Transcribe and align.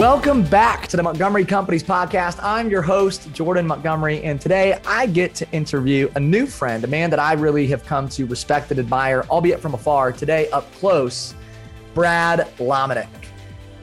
Welcome 0.00 0.44
back 0.44 0.88
to 0.88 0.96
the 0.96 1.02
Montgomery 1.02 1.44
Companies 1.44 1.82
podcast. 1.82 2.42
I'm 2.42 2.70
your 2.70 2.80
host, 2.80 3.30
Jordan 3.34 3.66
Montgomery, 3.66 4.22
and 4.22 4.40
today 4.40 4.80
I 4.86 5.04
get 5.04 5.34
to 5.34 5.50
interview 5.52 6.10
a 6.14 6.20
new 6.20 6.46
friend, 6.46 6.82
a 6.84 6.86
man 6.86 7.10
that 7.10 7.18
I 7.18 7.34
really 7.34 7.66
have 7.66 7.84
come 7.84 8.08
to 8.08 8.24
respect 8.24 8.70
and 8.70 8.80
admire, 8.80 9.26
albeit 9.28 9.60
from 9.60 9.74
afar. 9.74 10.10
Today, 10.10 10.48
up 10.52 10.72
close, 10.76 11.34
Brad 11.92 12.48
Lomenick. 12.56 13.10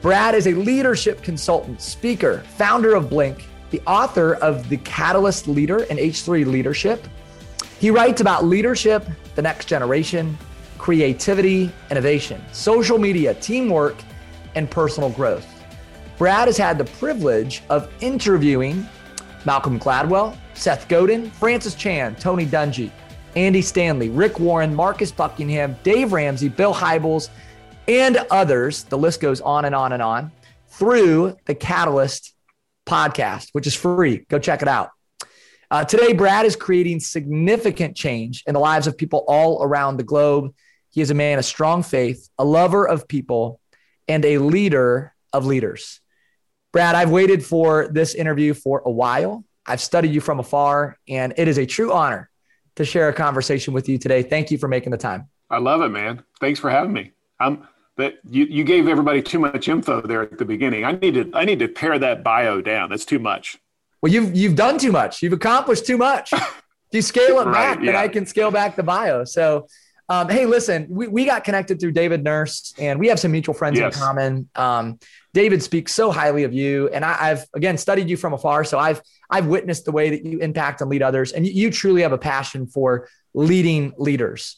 Brad 0.00 0.34
is 0.34 0.48
a 0.48 0.54
leadership 0.54 1.22
consultant, 1.22 1.80
speaker, 1.80 2.42
founder 2.56 2.96
of 2.96 3.08
Blink, 3.08 3.46
the 3.70 3.80
author 3.86 4.34
of 4.34 4.68
The 4.68 4.78
Catalyst 4.78 5.46
Leader 5.46 5.86
and 5.88 6.00
H3 6.00 6.44
Leadership. 6.46 7.06
He 7.78 7.92
writes 7.92 8.20
about 8.20 8.44
leadership, 8.44 9.06
the 9.36 9.42
next 9.42 9.66
generation, 9.66 10.36
creativity, 10.78 11.70
innovation, 11.92 12.42
social 12.50 12.98
media, 12.98 13.34
teamwork, 13.34 13.94
and 14.56 14.68
personal 14.68 15.10
growth. 15.10 15.57
Brad 16.18 16.48
has 16.48 16.56
had 16.56 16.78
the 16.78 16.84
privilege 16.84 17.62
of 17.70 17.88
interviewing 18.00 18.88
Malcolm 19.44 19.78
Gladwell, 19.78 20.36
Seth 20.54 20.88
Godin, 20.88 21.30
Francis 21.30 21.76
Chan, 21.76 22.16
Tony 22.16 22.44
Dungy, 22.44 22.90
Andy 23.36 23.62
Stanley, 23.62 24.10
Rick 24.10 24.40
Warren, 24.40 24.74
Marcus 24.74 25.12
Buckingham, 25.12 25.76
Dave 25.84 26.12
Ramsey, 26.12 26.48
Bill 26.48 26.74
Hybels, 26.74 27.28
and 27.86 28.16
others. 28.32 28.82
The 28.82 28.98
list 28.98 29.20
goes 29.20 29.40
on 29.40 29.64
and 29.64 29.76
on 29.76 29.92
and 29.92 30.02
on 30.02 30.32
through 30.66 31.36
the 31.44 31.54
Catalyst 31.54 32.34
podcast, 32.84 33.50
which 33.52 33.68
is 33.68 33.76
free. 33.76 34.24
Go 34.28 34.40
check 34.40 34.60
it 34.60 34.68
out. 34.68 34.90
Uh, 35.70 35.84
today, 35.84 36.14
Brad 36.14 36.46
is 36.46 36.56
creating 36.56 36.98
significant 36.98 37.94
change 37.96 38.42
in 38.44 38.54
the 38.54 38.60
lives 38.60 38.88
of 38.88 38.98
people 38.98 39.24
all 39.28 39.62
around 39.62 39.98
the 39.98 40.02
globe. 40.02 40.52
He 40.90 41.00
is 41.00 41.10
a 41.12 41.14
man 41.14 41.38
of 41.38 41.44
strong 41.44 41.84
faith, 41.84 42.28
a 42.38 42.44
lover 42.44 42.88
of 42.88 43.06
people, 43.06 43.60
and 44.08 44.24
a 44.24 44.38
leader 44.38 45.14
of 45.32 45.46
leaders. 45.46 46.00
Brad, 46.72 46.94
I've 46.94 47.10
waited 47.10 47.44
for 47.44 47.88
this 47.88 48.14
interview 48.14 48.52
for 48.54 48.82
a 48.84 48.90
while. 48.90 49.44
I've 49.66 49.80
studied 49.80 50.12
you 50.12 50.20
from 50.20 50.38
afar, 50.38 50.98
and 51.08 51.32
it 51.36 51.48
is 51.48 51.58
a 51.58 51.66
true 51.66 51.92
honor 51.92 52.30
to 52.76 52.84
share 52.84 53.08
a 53.08 53.12
conversation 53.12 53.74
with 53.74 53.88
you 53.88 53.98
today. 53.98 54.22
Thank 54.22 54.50
you 54.50 54.58
for 54.58 54.68
making 54.68 54.90
the 54.90 54.98
time. 54.98 55.28
I 55.50 55.58
love 55.58 55.80
it, 55.80 55.88
man. 55.88 56.22
Thanks 56.40 56.60
for 56.60 56.70
having 56.70 56.92
me. 56.92 57.12
I'm 57.40 57.66
that 57.96 58.18
you, 58.28 58.44
you 58.44 58.64
gave 58.64 58.86
everybody 58.86 59.20
too 59.20 59.40
much 59.40 59.66
info 59.68 60.00
there 60.00 60.22
at 60.22 60.38
the 60.38 60.44
beginning. 60.44 60.84
I 60.84 60.92
need 60.92 61.14
to 61.14 61.30
I 61.34 61.44
need 61.44 61.58
to 61.58 61.68
pare 61.68 61.98
that 61.98 62.22
bio 62.22 62.60
down. 62.60 62.90
That's 62.90 63.04
too 63.04 63.18
much. 63.18 63.58
Well, 64.00 64.12
you've 64.12 64.34
you've 64.36 64.54
done 64.54 64.78
too 64.78 64.92
much. 64.92 65.22
You've 65.22 65.32
accomplished 65.32 65.86
too 65.86 65.98
much. 65.98 66.32
if 66.32 66.62
you 66.92 67.02
scale 67.02 67.40
it 67.40 67.46
right, 67.46 67.52
back, 67.52 67.78
yeah. 67.80 67.86
then 67.86 67.96
I 67.96 68.08
can 68.08 68.24
scale 68.24 68.50
back 68.50 68.76
the 68.76 68.82
bio. 68.82 69.24
So 69.24 69.66
um, 70.08 70.28
hey, 70.28 70.46
listen, 70.46 70.86
we, 70.88 71.06
we 71.06 71.24
got 71.24 71.44
connected 71.44 71.78
through 71.78 71.92
David 71.92 72.24
Nurse 72.24 72.72
and 72.78 72.98
we 72.98 73.08
have 73.08 73.20
some 73.20 73.30
mutual 73.30 73.54
friends 73.54 73.78
yes. 73.78 73.94
in 73.94 74.00
common. 74.00 74.48
Um, 74.54 74.98
David 75.34 75.62
speaks 75.62 75.92
so 75.92 76.10
highly 76.10 76.44
of 76.44 76.52
you, 76.52 76.88
and 76.88 77.04
I, 77.04 77.28
have 77.28 77.46
again 77.54 77.76
studied 77.76 78.08
you 78.08 78.16
from 78.16 78.32
afar, 78.32 78.64
so 78.64 78.78
I've 78.78 79.02
I've 79.30 79.46
witnessed 79.46 79.84
the 79.84 79.92
way 79.92 80.10
that 80.10 80.24
you 80.24 80.38
impact 80.38 80.80
and 80.80 80.90
lead 80.90 81.02
others, 81.02 81.32
and 81.32 81.46
you, 81.46 81.52
you 81.52 81.70
truly 81.70 82.02
have 82.02 82.12
a 82.12 82.18
passion 82.18 82.66
for 82.66 83.08
leading 83.34 83.92
leaders. 83.98 84.56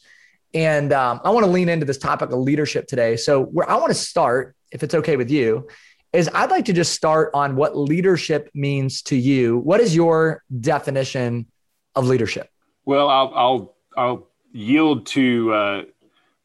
And 0.53 0.91
um, 0.93 1.21
I 1.23 1.29
want 1.29 1.45
to 1.45 1.51
lean 1.51 1.69
into 1.69 1.85
this 1.85 1.97
topic 1.97 2.31
of 2.31 2.39
leadership 2.39 2.87
today. 2.87 3.15
So 3.15 3.43
where 3.43 3.69
I 3.69 3.75
want 3.75 3.89
to 3.89 3.95
start, 3.95 4.55
if 4.71 4.83
it's 4.83 4.95
okay 4.95 5.17
with 5.17 5.29
you, 5.29 5.67
is 6.13 6.29
I'd 6.33 6.49
like 6.49 6.65
to 6.65 6.73
just 6.73 6.93
start 6.93 7.31
on 7.33 7.55
what 7.55 7.77
leadership 7.77 8.49
means 8.53 9.01
to 9.03 9.15
you. 9.15 9.59
What 9.59 9.81
is 9.81 9.95
your 9.95 10.43
definition 10.59 11.47
of 11.95 12.07
leadership? 12.07 12.49
Well, 12.85 13.09
I'll 13.09 13.33
I'll 13.35 13.75
I'll 13.97 14.30
yield 14.51 15.05
to 15.07 15.53
uh, 15.53 15.83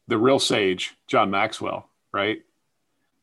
the 0.07 0.17
real 0.17 0.39
sage, 0.39 0.95
John 1.07 1.29
Maxwell, 1.29 1.89
right? 2.11 2.41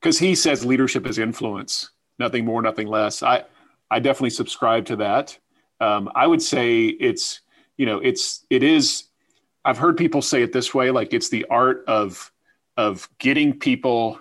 Because 0.01 0.19
he 0.19 0.35
says 0.35 0.65
leadership 0.65 1.07
is 1.07 1.19
influence, 1.19 1.91
nothing 2.19 2.45
more, 2.45 2.61
nothing 2.63 2.89
less. 2.89 3.23
I, 3.23 3.45
I 3.91 4.01
definitely 4.01 4.31
subscribe 4.31 4.87
to 4.87 4.97
that. 4.97 5.39
Um, 5.81 6.11
I 6.15 6.27
would 6.27 6.43
say 6.43 6.85
it's, 6.85 7.41
you 7.77 7.87
know, 7.87 7.99
it's, 7.99 8.45
it 8.51 8.63
is, 8.63 9.05
I've 9.65 9.79
heard 9.79 9.97
people 9.97 10.23
say 10.23 10.43
it 10.43 10.53
this 10.53 10.75
way, 10.75 10.91
like 10.91 11.15
it's 11.15 11.31
the 11.31 11.47
art 11.51 11.85
of, 11.87 12.31
of 12.77 13.09
getting 13.19 13.59
people 13.59 14.21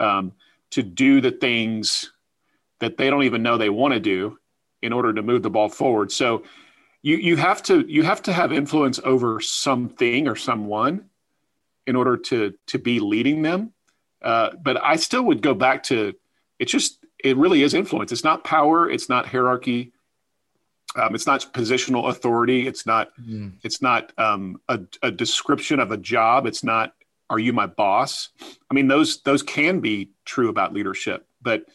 um, 0.00 0.32
to 0.70 0.82
do 0.82 1.20
the 1.20 1.30
things 1.30 2.12
that 2.80 2.96
they 2.96 3.10
don't 3.10 3.22
even 3.24 3.42
know 3.42 3.56
they 3.56 3.70
want 3.70 3.94
to 3.94 4.00
do 4.00 4.38
in 4.82 4.92
order 4.92 5.12
to 5.12 5.22
move 5.22 5.42
the 5.42 5.50
ball 5.50 5.68
forward. 5.68 6.10
So 6.10 6.42
you 7.04 7.18
you 7.18 7.36
have 7.36 7.62
to 7.64 7.84
you 7.86 8.02
have 8.02 8.22
to 8.22 8.32
have 8.32 8.50
influence 8.50 8.98
over 9.04 9.38
something 9.38 10.26
or 10.26 10.34
someone 10.34 11.04
in 11.86 11.96
order 11.96 12.16
to 12.16 12.54
to 12.68 12.78
be 12.78 12.98
leading 12.98 13.42
them. 13.42 13.74
Uh, 14.22 14.50
but 14.62 14.82
I 14.82 14.96
still 14.96 15.22
would 15.24 15.42
go 15.42 15.52
back 15.52 15.82
to 15.84 16.14
it's 16.58 16.72
just 16.72 17.04
it 17.22 17.36
really 17.36 17.62
is 17.62 17.74
influence. 17.74 18.10
It's 18.10 18.24
not 18.24 18.42
power. 18.42 18.88
It's 18.88 19.10
not 19.10 19.26
hierarchy. 19.26 19.92
Um, 20.96 21.14
it's 21.14 21.26
not 21.26 21.52
positional 21.52 22.08
authority. 22.08 22.66
It's 22.66 22.86
not 22.86 23.10
mm. 23.20 23.52
it's 23.62 23.82
not 23.82 24.10
um, 24.18 24.62
a, 24.70 24.80
a 25.02 25.10
description 25.10 25.80
of 25.80 25.92
a 25.92 25.98
job. 25.98 26.46
It's 26.46 26.64
not 26.64 26.94
are 27.28 27.38
you 27.38 27.52
my 27.52 27.66
boss? 27.66 28.30
I 28.70 28.74
mean 28.74 28.88
those 28.88 29.20
those 29.24 29.42
can 29.42 29.80
be 29.80 30.12
true 30.24 30.48
about 30.48 30.72
leadership, 30.72 31.26
but 31.42 31.66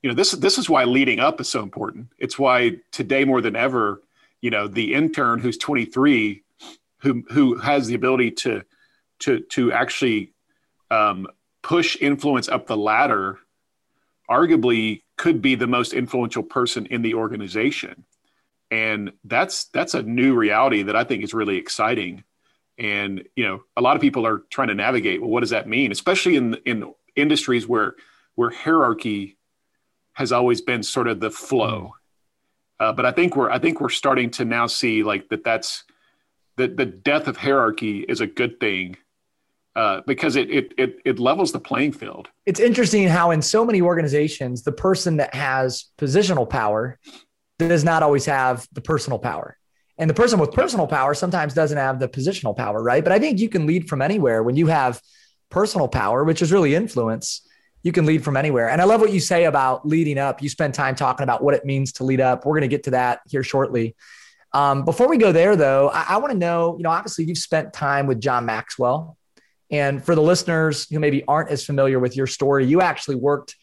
you 0.00 0.08
know 0.08 0.14
this 0.14 0.32
this 0.32 0.56
is 0.56 0.70
why 0.70 0.84
leading 0.84 1.20
up 1.20 1.42
is 1.42 1.48
so 1.50 1.62
important. 1.62 2.06
It's 2.16 2.38
why 2.38 2.76
today 2.90 3.26
more 3.26 3.42
than 3.42 3.54
ever 3.54 4.00
you 4.40 4.50
know 4.50 4.68
the 4.68 4.94
intern 4.94 5.38
who's 5.38 5.58
23 5.58 6.42
who 7.00 7.24
who 7.30 7.56
has 7.56 7.86
the 7.86 7.94
ability 7.94 8.30
to 8.32 8.62
to 9.20 9.40
to 9.40 9.72
actually 9.72 10.32
um, 10.90 11.26
push 11.62 11.96
influence 12.00 12.48
up 12.48 12.66
the 12.66 12.76
ladder 12.76 13.38
arguably 14.30 15.02
could 15.16 15.40
be 15.42 15.54
the 15.54 15.66
most 15.66 15.92
influential 15.92 16.42
person 16.42 16.86
in 16.86 17.02
the 17.02 17.14
organization. 17.14 18.04
And 18.70 19.12
that's 19.24 19.64
that's 19.66 19.94
a 19.94 20.02
new 20.02 20.34
reality 20.34 20.82
that 20.82 20.96
i 20.96 21.04
think 21.04 21.24
is 21.24 21.34
really 21.34 21.56
exciting. 21.56 22.24
And 22.78 23.24
you 23.34 23.44
know 23.44 23.62
a 23.76 23.80
lot 23.80 23.96
of 23.96 24.02
people 24.02 24.26
are 24.26 24.42
trying 24.50 24.68
to 24.68 24.74
navigate 24.74 25.20
well 25.20 25.30
what 25.30 25.40
does 25.40 25.50
that 25.50 25.68
mean? 25.68 25.92
Especially 25.92 26.36
in 26.36 26.54
in 26.66 26.92
industries 27.16 27.66
where 27.66 27.94
where 28.34 28.50
hierarchy 28.50 29.36
has 30.12 30.32
always 30.32 30.60
been 30.60 30.82
sort 30.82 31.08
of 31.08 31.20
the 31.20 31.30
flow 31.30 31.94
uh, 32.80 32.92
but 32.92 33.04
I 33.04 33.12
think 33.12 33.36
we're 33.36 33.50
I 33.50 33.58
think 33.58 33.80
we're 33.80 33.88
starting 33.88 34.30
to 34.32 34.44
now 34.44 34.66
see 34.66 35.02
like 35.02 35.28
that 35.28 35.44
that's 35.44 35.84
that 36.56 36.76
the 36.76 36.86
death 36.86 37.28
of 37.28 37.36
hierarchy 37.36 38.00
is 38.00 38.20
a 38.20 38.26
good 38.26 38.60
thing 38.60 38.96
uh, 39.76 40.00
because 40.06 40.36
it, 40.36 40.50
it 40.50 40.74
it 40.76 40.98
it 41.04 41.18
levels 41.18 41.52
the 41.52 41.60
playing 41.60 41.92
field. 41.92 42.28
It's 42.46 42.60
interesting 42.60 43.08
how 43.08 43.30
in 43.30 43.42
so 43.42 43.64
many 43.64 43.80
organizations 43.80 44.62
the 44.62 44.72
person 44.72 45.16
that 45.18 45.34
has 45.34 45.86
positional 45.98 46.48
power 46.48 46.98
does 47.58 47.84
not 47.84 48.02
always 48.02 48.26
have 48.26 48.66
the 48.72 48.80
personal 48.80 49.18
power. 49.18 49.56
And 49.98 50.08
the 50.08 50.14
person 50.14 50.38
with 50.38 50.52
personal 50.52 50.86
power 50.86 51.12
sometimes 51.12 51.54
doesn't 51.54 51.76
have 51.76 51.98
the 51.98 52.08
positional 52.08 52.56
power, 52.56 52.80
right? 52.80 53.02
But 53.02 53.12
I 53.12 53.18
think 53.18 53.40
you 53.40 53.48
can 53.48 53.66
lead 53.66 53.88
from 53.88 54.00
anywhere 54.00 54.44
when 54.44 54.54
you 54.54 54.68
have 54.68 55.02
personal 55.50 55.88
power, 55.88 56.22
which 56.22 56.40
is 56.40 56.52
really 56.52 56.76
influence 56.76 57.47
you 57.82 57.92
can 57.92 58.06
lead 58.06 58.24
from 58.24 58.36
anywhere. 58.36 58.68
And 58.68 58.80
I 58.80 58.84
love 58.84 59.00
what 59.00 59.12
you 59.12 59.20
say 59.20 59.44
about 59.44 59.86
leading 59.86 60.18
up. 60.18 60.42
You 60.42 60.48
spend 60.48 60.74
time 60.74 60.94
talking 60.94 61.24
about 61.24 61.42
what 61.42 61.54
it 61.54 61.64
means 61.64 61.92
to 61.94 62.04
lead 62.04 62.20
up. 62.20 62.44
We're 62.44 62.54
going 62.54 62.68
to 62.68 62.74
get 62.74 62.84
to 62.84 62.90
that 62.90 63.20
here 63.28 63.42
shortly. 63.42 63.94
Um, 64.52 64.84
before 64.84 65.08
we 65.08 65.18
go 65.18 65.30
there, 65.30 65.56
though, 65.56 65.90
I, 65.90 66.06
I 66.10 66.16
want 66.18 66.32
to 66.32 66.38
know 66.38 66.76
you 66.76 66.82
know, 66.82 66.90
obviously, 66.90 67.24
you've 67.24 67.38
spent 67.38 67.72
time 67.72 68.06
with 68.06 68.20
John 68.20 68.46
Maxwell. 68.46 69.16
And 69.70 70.02
for 70.02 70.14
the 70.14 70.22
listeners 70.22 70.88
who 70.88 70.98
maybe 70.98 71.24
aren't 71.28 71.50
as 71.50 71.64
familiar 71.64 71.98
with 71.98 72.16
your 72.16 72.26
story, 72.26 72.64
you 72.66 72.80
actually 72.80 73.16
worked 73.16 73.54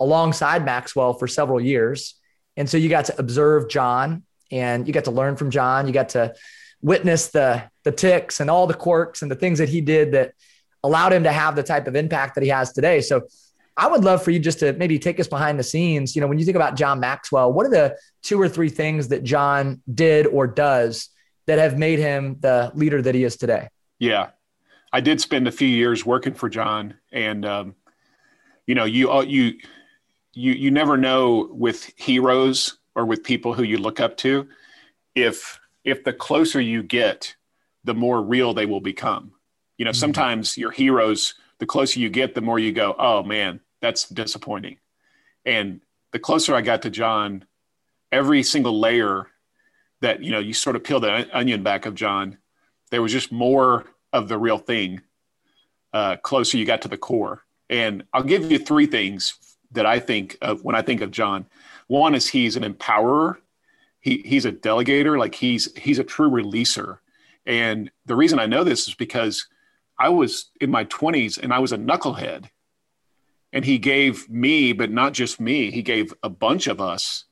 alongside 0.00 0.64
Maxwell 0.64 1.14
for 1.14 1.26
several 1.26 1.60
years. 1.60 2.14
And 2.56 2.70
so 2.70 2.76
you 2.76 2.88
got 2.88 3.06
to 3.06 3.18
observe 3.18 3.68
John 3.68 4.22
and 4.50 4.86
you 4.86 4.92
got 4.92 5.04
to 5.04 5.10
learn 5.10 5.36
from 5.36 5.50
John. 5.50 5.86
You 5.86 5.92
got 5.92 6.10
to 6.10 6.34
witness 6.80 7.28
the, 7.28 7.64
the 7.82 7.90
ticks 7.90 8.38
and 8.38 8.48
all 8.48 8.68
the 8.68 8.74
quirks 8.74 9.22
and 9.22 9.30
the 9.30 9.36
things 9.36 9.58
that 9.58 9.68
he 9.68 9.80
did 9.80 10.12
that 10.12 10.32
allowed 10.84 11.12
him 11.12 11.24
to 11.24 11.32
have 11.32 11.56
the 11.56 11.64
type 11.64 11.88
of 11.88 11.96
impact 11.96 12.36
that 12.36 12.44
he 12.44 12.50
has 12.50 12.72
today. 12.72 13.00
So 13.00 13.22
I 13.78 13.86
would 13.86 14.02
love 14.02 14.24
for 14.24 14.32
you 14.32 14.40
just 14.40 14.58
to 14.58 14.72
maybe 14.72 14.98
take 14.98 15.20
us 15.20 15.28
behind 15.28 15.58
the 15.58 15.62
scenes. 15.62 16.16
You 16.16 16.20
know, 16.20 16.26
when 16.26 16.38
you 16.38 16.44
think 16.44 16.56
about 16.56 16.76
John 16.76 16.98
Maxwell, 16.98 17.52
what 17.52 17.64
are 17.64 17.70
the 17.70 17.96
two 18.22 18.40
or 18.40 18.48
three 18.48 18.68
things 18.68 19.08
that 19.08 19.22
John 19.22 19.80
did 19.94 20.26
or 20.26 20.48
does 20.48 21.10
that 21.46 21.60
have 21.60 21.78
made 21.78 22.00
him 22.00 22.36
the 22.40 22.72
leader 22.74 23.00
that 23.00 23.14
he 23.14 23.22
is 23.22 23.36
today? 23.36 23.68
Yeah, 24.00 24.30
I 24.92 25.00
did 25.00 25.20
spend 25.20 25.46
a 25.46 25.52
few 25.52 25.68
years 25.68 26.04
working 26.04 26.34
for 26.34 26.48
John, 26.48 26.94
and 27.12 27.46
um, 27.46 27.74
you 28.66 28.74
know, 28.74 28.84
you 28.84 29.12
uh, 29.12 29.22
you 29.22 29.54
you 30.34 30.52
you 30.52 30.70
never 30.72 30.96
know 30.96 31.48
with 31.52 31.92
heroes 31.96 32.78
or 32.96 33.06
with 33.06 33.22
people 33.22 33.54
who 33.54 33.62
you 33.62 33.78
look 33.78 34.00
up 34.00 34.16
to 34.18 34.48
if 35.14 35.60
if 35.84 36.04
the 36.04 36.12
closer 36.12 36.60
you 36.60 36.82
get, 36.82 37.36
the 37.84 37.94
more 37.94 38.20
real 38.22 38.54
they 38.54 38.66
will 38.66 38.80
become. 38.80 39.32
You 39.76 39.84
know, 39.84 39.92
mm-hmm. 39.92 39.98
sometimes 39.98 40.58
your 40.58 40.72
heroes, 40.72 41.34
the 41.60 41.66
closer 41.66 42.00
you 42.00 42.10
get, 42.10 42.34
the 42.34 42.40
more 42.40 42.58
you 42.58 42.72
go, 42.72 42.94
oh 42.98 43.22
man, 43.22 43.60
that's 43.80 44.08
disappointing. 44.08 44.78
And 45.44 45.80
the 46.12 46.18
closer 46.18 46.54
I 46.54 46.60
got 46.60 46.82
to 46.82 46.90
John, 46.90 47.44
every 48.12 48.42
single 48.42 48.78
layer 48.78 49.28
that 50.00 50.22
you 50.22 50.30
know 50.30 50.38
you 50.38 50.52
sort 50.52 50.76
of 50.76 50.84
peel 50.84 51.00
the 51.00 51.28
onion 51.36 51.62
back 51.62 51.86
of 51.86 51.94
John, 51.94 52.38
there 52.90 53.02
was 53.02 53.12
just 53.12 53.32
more 53.32 53.84
of 54.12 54.28
the 54.28 54.38
real 54.38 54.58
thing. 54.58 55.02
Uh, 55.92 56.16
closer 56.16 56.58
you 56.58 56.66
got 56.66 56.82
to 56.82 56.88
the 56.88 56.98
core, 56.98 57.44
and 57.70 58.04
I'll 58.12 58.22
give 58.22 58.50
you 58.50 58.58
three 58.58 58.86
things 58.86 59.34
that 59.72 59.86
I 59.86 60.00
think 60.00 60.36
of 60.42 60.62
when 60.62 60.76
I 60.76 60.82
think 60.82 61.00
of 61.00 61.10
John. 61.10 61.46
One 61.86 62.14
is 62.14 62.28
he's 62.28 62.56
an 62.56 62.62
empowerer. 62.62 63.36
He 64.00 64.18
he's 64.18 64.44
a 64.44 64.52
delegator. 64.52 65.18
Like 65.18 65.34
he's 65.34 65.74
he's 65.76 65.98
a 65.98 66.04
true 66.04 66.30
releaser. 66.30 66.98
And 67.46 67.90
the 68.04 68.14
reason 68.14 68.38
I 68.38 68.46
know 68.46 68.62
this 68.62 68.88
is 68.88 68.94
because 68.94 69.48
I 69.98 70.10
was 70.10 70.50
in 70.60 70.70
my 70.70 70.84
20s 70.84 71.38
and 71.42 71.52
I 71.52 71.58
was 71.58 71.72
a 71.72 71.78
knucklehead. 71.78 72.50
And 73.52 73.64
he 73.64 73.78
gave 73.78 74.28
me, 74.28 74.72
but 74.72 74.90
not 74.90 75.14
just 75.14 75.40
me, 75.40 75.70
he 75.70 75.82
gave 75.82 76.12
a 76.22 76.28
bunch 76.28 76.66
of 76.66 76.80
us 76.80 77.24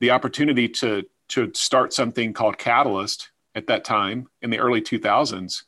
the 0.00 0.10
opportunity 0.10 0.68
to 0.68 1.04
to 1.28 1.50
start 1.54 1.94
something 1.94 2.34
called 2.34 2.58
Catalyst 2.58 3.30
at 3.54 3.66
that 3.66 3.84
time 3.84 4.28
in 4.42 4.50
the 4.50 4.58
early 4.58 4.82
2000s. 4.82 5.62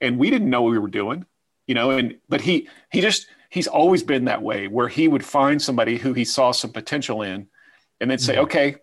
And 0.00 0.18
we 0.18 0.28
didn't 0.28 0.50
know 0.50 0.62
what 0.62 0.72
we 0.72 0.78
were 0.78 0.88
doing, 0.88 1.24
you 1.66 1.74
know, 1.74 1.90
and 1.90 2.18
but 2.28 2.40
he 2.40 2.68
he 2.90 3.00
just 3.00 3.26
he's 3.48 3.66
always 3.66 4.02
been 4.02 4.26
that 4.26 4.42
way 4.42 4.68
where 4.68 4.88
he 4.88 5.08
would 5.08 5.24
find 5.24 5.60
somebody 5.60 5.98
who 5.98 6.12
he 6.12 6.24
saw 6.24 6.52
some 6.52 6.72
potential 6.72 7.22
in 7.22 7.48
and 8.00 8.10
then 8.10 8.18
say, 8.18 8.34
mm-hmm. 8.34 8.44
"Okay, 8.44 8.76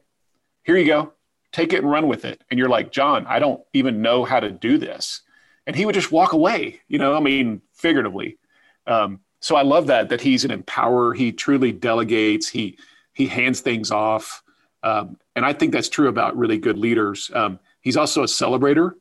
here 0.63 0.77
you 0.77 0.85
go. 0.85 1.13
Take 1.51 1.73
it 1.73 1.79
and 1.79 1.89
run 1.89 2.07
with 2.07 2.25
it." 2.25 2.43
And 2.49 2.59
you're 2.59 2.69
like, 2.69 2.91
"John, 2.91 3.25
I 3.27 3.39
don't 3.39 3.61
even 3.73 4.01
know 4.01 4.25
how 4.25 4.39
to 4.39 4.51
do 4.51 4.77
this." 4.77 5.21
And 5.65 5.75
he 5.75 5.85
would 5.85 5.95
just 5.95 6.11
walk 6.11 6.33
away, 6.33 6.79
you 6.87 6.97
know, 6.97 7.15
I 7.15 7.19
mean, 7.19 7.61
figuratively. 7.73 8.37
Um, 8.85 9.19
so 9.47 9.55
I 9.55 9.61
love 9.61 9.87
that 9.87 10.09
that 10.09 10.19
he's 10.19 10.43
an 10.43 10.51
empower. 10.51 11.13
He 11.13 11.31
truly 11.31 11.71
delegates. 11.71 12.49
He 12.49 12.77
he 13.13 13.27
hands 13.27 13.61
things 13.61 13.91
off, 13.91 14.43
um, 14.83 15.17
and 15.37 15.45
I 15.45 15.53
think 15.53 15.71
that's 15.71 15.87
true 15.87 16.09
about 16.09 16.35
really 16.35 16.57
good 16.57 16.77
leaders. 16.77 17.31
Um, 17.33 17.57
he's 17.79 17.95
also 17.95 18.23
a 18.23 18.25
celebrator, 18.25 18.95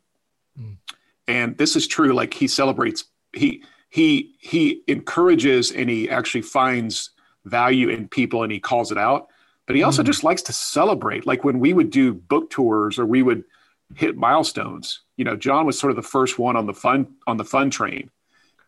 mm. 0.56 0.76
and 1.26 1.58
this 1.58 1.74
is 1.74 1.88
true. 1.88 2.12
Like 2.12 2.32
he 2.32 2.46
celebrates. 2.46 3.06
He 3.32 3.64
he 3.88 4.36
he 4.38 4.82
encourages 4.86 5.72
and 5.72 5.90
he 5.90 6.08
actually 6.08 6.42
finds 6.42 7.10
value 7.44 7.88
in 7.88 8.06
people 8.06 8.44
and 8.44 8.52
he 8.52 8.60
calls 8.60 8.92
it 8.92 8.98
out. 8.98 9.26
But 9.66 9.74
he 9.74 9.82
also 9.82 10.04
mm. 10.04 10.06
just 10.06 10.22
likes 10.22 10.42
to 10.42 10.52
celebrate. 10.52 11.26
Like 11.26 11.42
when 11.42 11.58
we 11.58 11.72
would 11.72 11.90
do 11.90 12.14
book 12.14 12.50
tours 12.50 13.00
or 13.00 13.04
we 13.04 13.24
would 13.24 13.42
hit 13.96 14.16
milestones. 14.16 15.00
You 15.16 15.24
know, 15.24 15.34
John 15.34 15.66
was 15.66 15.76
sort 15.76 15.90
of 15.90 15.96
the 15.96 16.02
first 16.02 16.38
one 16.38 16.54
on 16.54 16.66
the 16.66 16.74
fun 16.74 17.16
on 17.26 17.36
the 17.36 17.44
fun 17.44 17.68
train, 17.68 18.12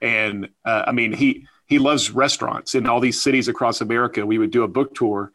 and 0.02 0.48
uh, 0.64 0.82
I 0.84 0.90
mean 0.90 1.12
he 1.12 1.46
he 1.68 1.78
loves 1.78 2.10
restaurants 2.10 2.74
in 2.74 2.86
all 2.86 2.98
these 2.98 3.20
cities 3.20 3.46
across 3.46 3.80
America. 3.80 4.24
We 4.26 4.38
would 4.38 4.50
do 4.50 4.64
a 4.64 4.68
book 4.68 4.94
tour, 4.94 5.32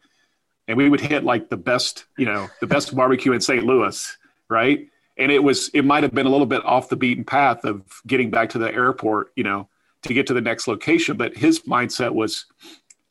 and 0.68 0.76
we 0.76 0.88
would 0.88 1.00
hit 1.00 1.24
like 1.24 1.48
the 1.48 1.56
best 1.56 2.04
you 2.18 2.26
know 2.26 2.48
the 2.60 2.66
best 2.66 2.94
barbecue 2.94 3.32
in 3.32 3.40
St. 3.40 3.64
Louis, 3.64 4.16
right? 4.50 4.88
And 5.16 5.30
it 5.30 5.42
was 5.42 5.70
it 5.72 5.84
might 5.84 6.02
have 6.02 6.12
been 6.12 6.26
a 6.26 6.30
little 6.30 6.46
bit 6.46 6.64
off 6.64 6.88
the 6.88 6.96
beaten 6.96 7.24
path 7.24 7.64
of 7.64 7.82
getting 8.06 8.30
back 8.30 8.50
to 8.50 8.58
the 8.58 8.72
airport, 8.72 9.32
you 9.36 9.44
know, 9.44 9.68
to 10.02 10.12
get 10.12 10.26
to 10.26 10.34
the 10.34 10.40
next 10.40 10.66
location. 10.66 11.16
But 11.16 11.36
his 11.36 11.60
mindset 11.60 12.12
was, 12.12 12.46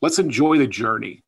let's 0.02 0.18
enjoy 0.18 0.58
the 0.58 0.66
journey. 0.66 1.22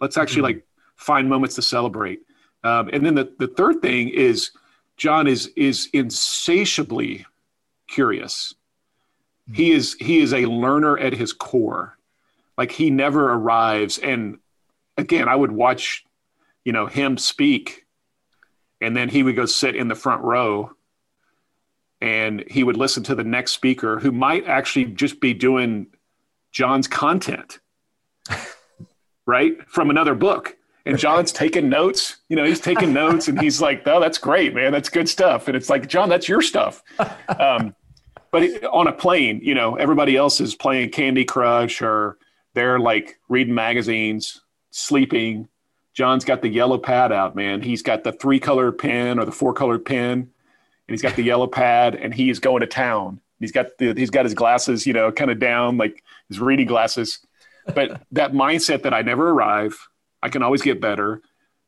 Let's 0.00 0.18
actually 0.18 0.42
mm-hmm. 0.42 0.58
like 0.58 0.66
find 0.96 1.28
moments 1.28 1.54
to 1.56 1.62
celebrate. 1.62 2.20
Um, 2.62 2.90
and 2.92 3.04
then 3.04 3.14
the, 3.14 3.32
the 3.38 3.48
third 3.48 3.80
thing 3.80 4.10
is 4.10 4.50
John 4.98 5.26
is 5.26 5.50
is 5.56 5.88
insatiably 5.94 7.24
curious. 7.88 8.54
He 9.52 9.72
is 9.72 9.96
he 9.98 10.18
is 10.20 10.32
a 10.32 10.46
learner 10.46 10.98
at 10.98 11.12
his 11.12 11.32
core. 11.32 11.98
Like 12.56 12.72
he 12.72 12.90
never 12.90 13.32
arrives 13.32 13.98
and 13.98 14.38
again, 14.96 15.28
I 15.28 15.36
would 15.36 15.52
watch 15.52 16.04
you 16.64 16.72
know 16.72 16.86
him 16.86 17.16
speak 17.16 17.86
and 18.80 18.96
then 18.96 19.08
he 19.08 19.22
would 19.22 19.36
go 19.36 19.46
sit 19.46 19.74
in 19.74 19.88
the 19.88 19.94
front 19.94 20.22
row 20.22 20.72
and 22.00 22.44
he 22.48 22.62
would 22.62 22.76
listen 22.76 23.02
to 23.04 23.14
the 23.14 23.24
next 23.24 23.52
speaker 23.52 23.98
who 23.98 24.12
might 24.12 24.46
actually 24.46 24.84
just 24.84 25.20
be 25.20 25.34
doing 25.34 25.88
John's 26.52 26.86
content 26.86 27.58
right 29.26 29.56
from 29.68 29.90
another 29.90 30.14
book 30.14 30.58
and 30.88 30.98
John's 30.98 31.32
taking 31.32 31.68
notes. 31.68 32.16
You 32.28 32.36
know, 32.36 32.44
he's 32.44 32.60
taking 32.60 32.92
notes, 32.92 33.28
and 33.28 33.38
he's 33.38 33.60
like, 33.60 33.86
"Oh, 33.86 34.00
that's 34.00 34.18
great, 34.18 34.54
man. 34.54 34.72
That's 34.72 34.88
good 34.88 35.08
stuff." 35.08 35.46
And 35.46 35.56
it's 35.56 35.68
like, 35.68 35.86
John, 35.86 36.08
that's 36.08 36.28
your 36.28 36.42
stuff. 36.42 36.82
Um, 37.38 37.76
but 38.30 38.64
on 38.64 38.86
a 38.86 38.92
plane, 38.92 39.40
you 39.42 39.54
know, 39.54 39.76
everybody 39.76 40.16
else 40.16 40.40
is 40.40 40.54
playing 40.54 40.90
Candy 40.90 41.24
Crush 41.24 41.82
or 41.82 42.18
they're 42.54 42.78
like 42.78 43.18
reading 43.28 43.54
magazines, 43.54 44.40
sleeping. 44.70 45.48
John's 45.94 46.24
got 46.24 46.42
the 46.42 46.48
yellow 46.48 46.78
pad 46.78 47.12
out, 47.12 47.34
man. 47.34 47.62
He's 47.62 47.82
got 47.82 48.04
the 48.04 48.12
three 48.12 48.38
colored 48.38 48.78
pen 48.78 49.18
or 49.18 49.24
the 49.24 49.32
four 49.32 49.52
colored 49.52 49.84
pen, 49.84 50.12
and 50.12 50.30
he's 50.88 51.02
got 51.02 51.16
the 51.16 51.22
yellow 51.22 51.46
pad, 51.46 51.94
and 51.94 52.14
he 52.14 52.30
is 52.30 52.38
going 52.38 52.60
to 52.60 52.66
town. 52.66 53.20
He's 53.40 53.52
got 53.52 53.78
the, 53.78 53.94
he's 53.94 54.10
got 54.10 54.24
his 54.24 54.34
glasses, 54.34 54.86
you 54.86 54.92
know, 54.92 55.12
kind 55.12 55.30
of 55.30 55.38
down, 55.38 55.76
like 55.76 56.02
his 56.28 56.40
reading 56.40 56.66
glasses. 56.66 57.20
But 57.74 58.02
that 58.12 58.32
mindset 58.32 58.82
that 58.82 58.94
I 58.94 59.02
never 59.02 59.30
arrive, 59.30 59.88
I 60.22 60.28
can 60.28 60.42
always 60.42 60.62
get 60.62 60.80
better. 60.80 61.22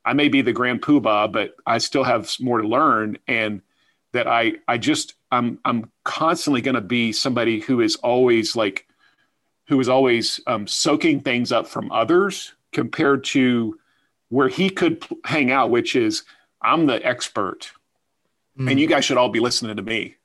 I 0.05 0.15
may 0.15 0.29
be 0.29 0.43
the 0.43 0.53
grand 0.53 0.83
poobah, 0.83 1.31
but 1.31 1.55
I 1.67 1.79
still 1.79 2.05
have 2.05 2.33
more 2.41 2.61
to 2.61 2.67
learn. 2.67 3.19
And 3.29 3.62
that 4.12 4.27
I, 4.27 4.55
I 4.67 4.79
just, 4.79 5.15
I'm, 5.32 5.59
I'm 5.65 5.91
constantly 6.05 6.61
going 6.61 6.75
to 6.75 6.81
be 6.81 7.12
somebody 7.12 7.61
who 7.61 7.81
is 7.81 7.97
always 7.97 8.56
like, 8.56 8.87
who 9.69 9.79
is 9.79 9.88
always 9.88 10.41
um, 10.47 10.67
soaking 10.67 11.21
things 11.21 11.53
up 11.53 11.67
from 11.67 11.93
others 11.93 12.55
compared 12.73 13.25
to 13.25 13.79
where 14.29 14.49
he 14.49 14.71
could 14.71 15.05
hang 15.25 15.50
out, 15.50 15.71
which 15.71 15.94
is 15.94 16.25
I'm 16.62 16.87
the 16.87 17.05
expert, 17.06 17.73
mm. 18.59 18.71
and 18.71 18.79
you 18.81 18.87
guys 18.87 19.05
should 19.05 19.17
all 19.17 19.29
be 19.29 19.41
listening 19.41 19.77
to 19.77 19.82
me. 19.82 20.17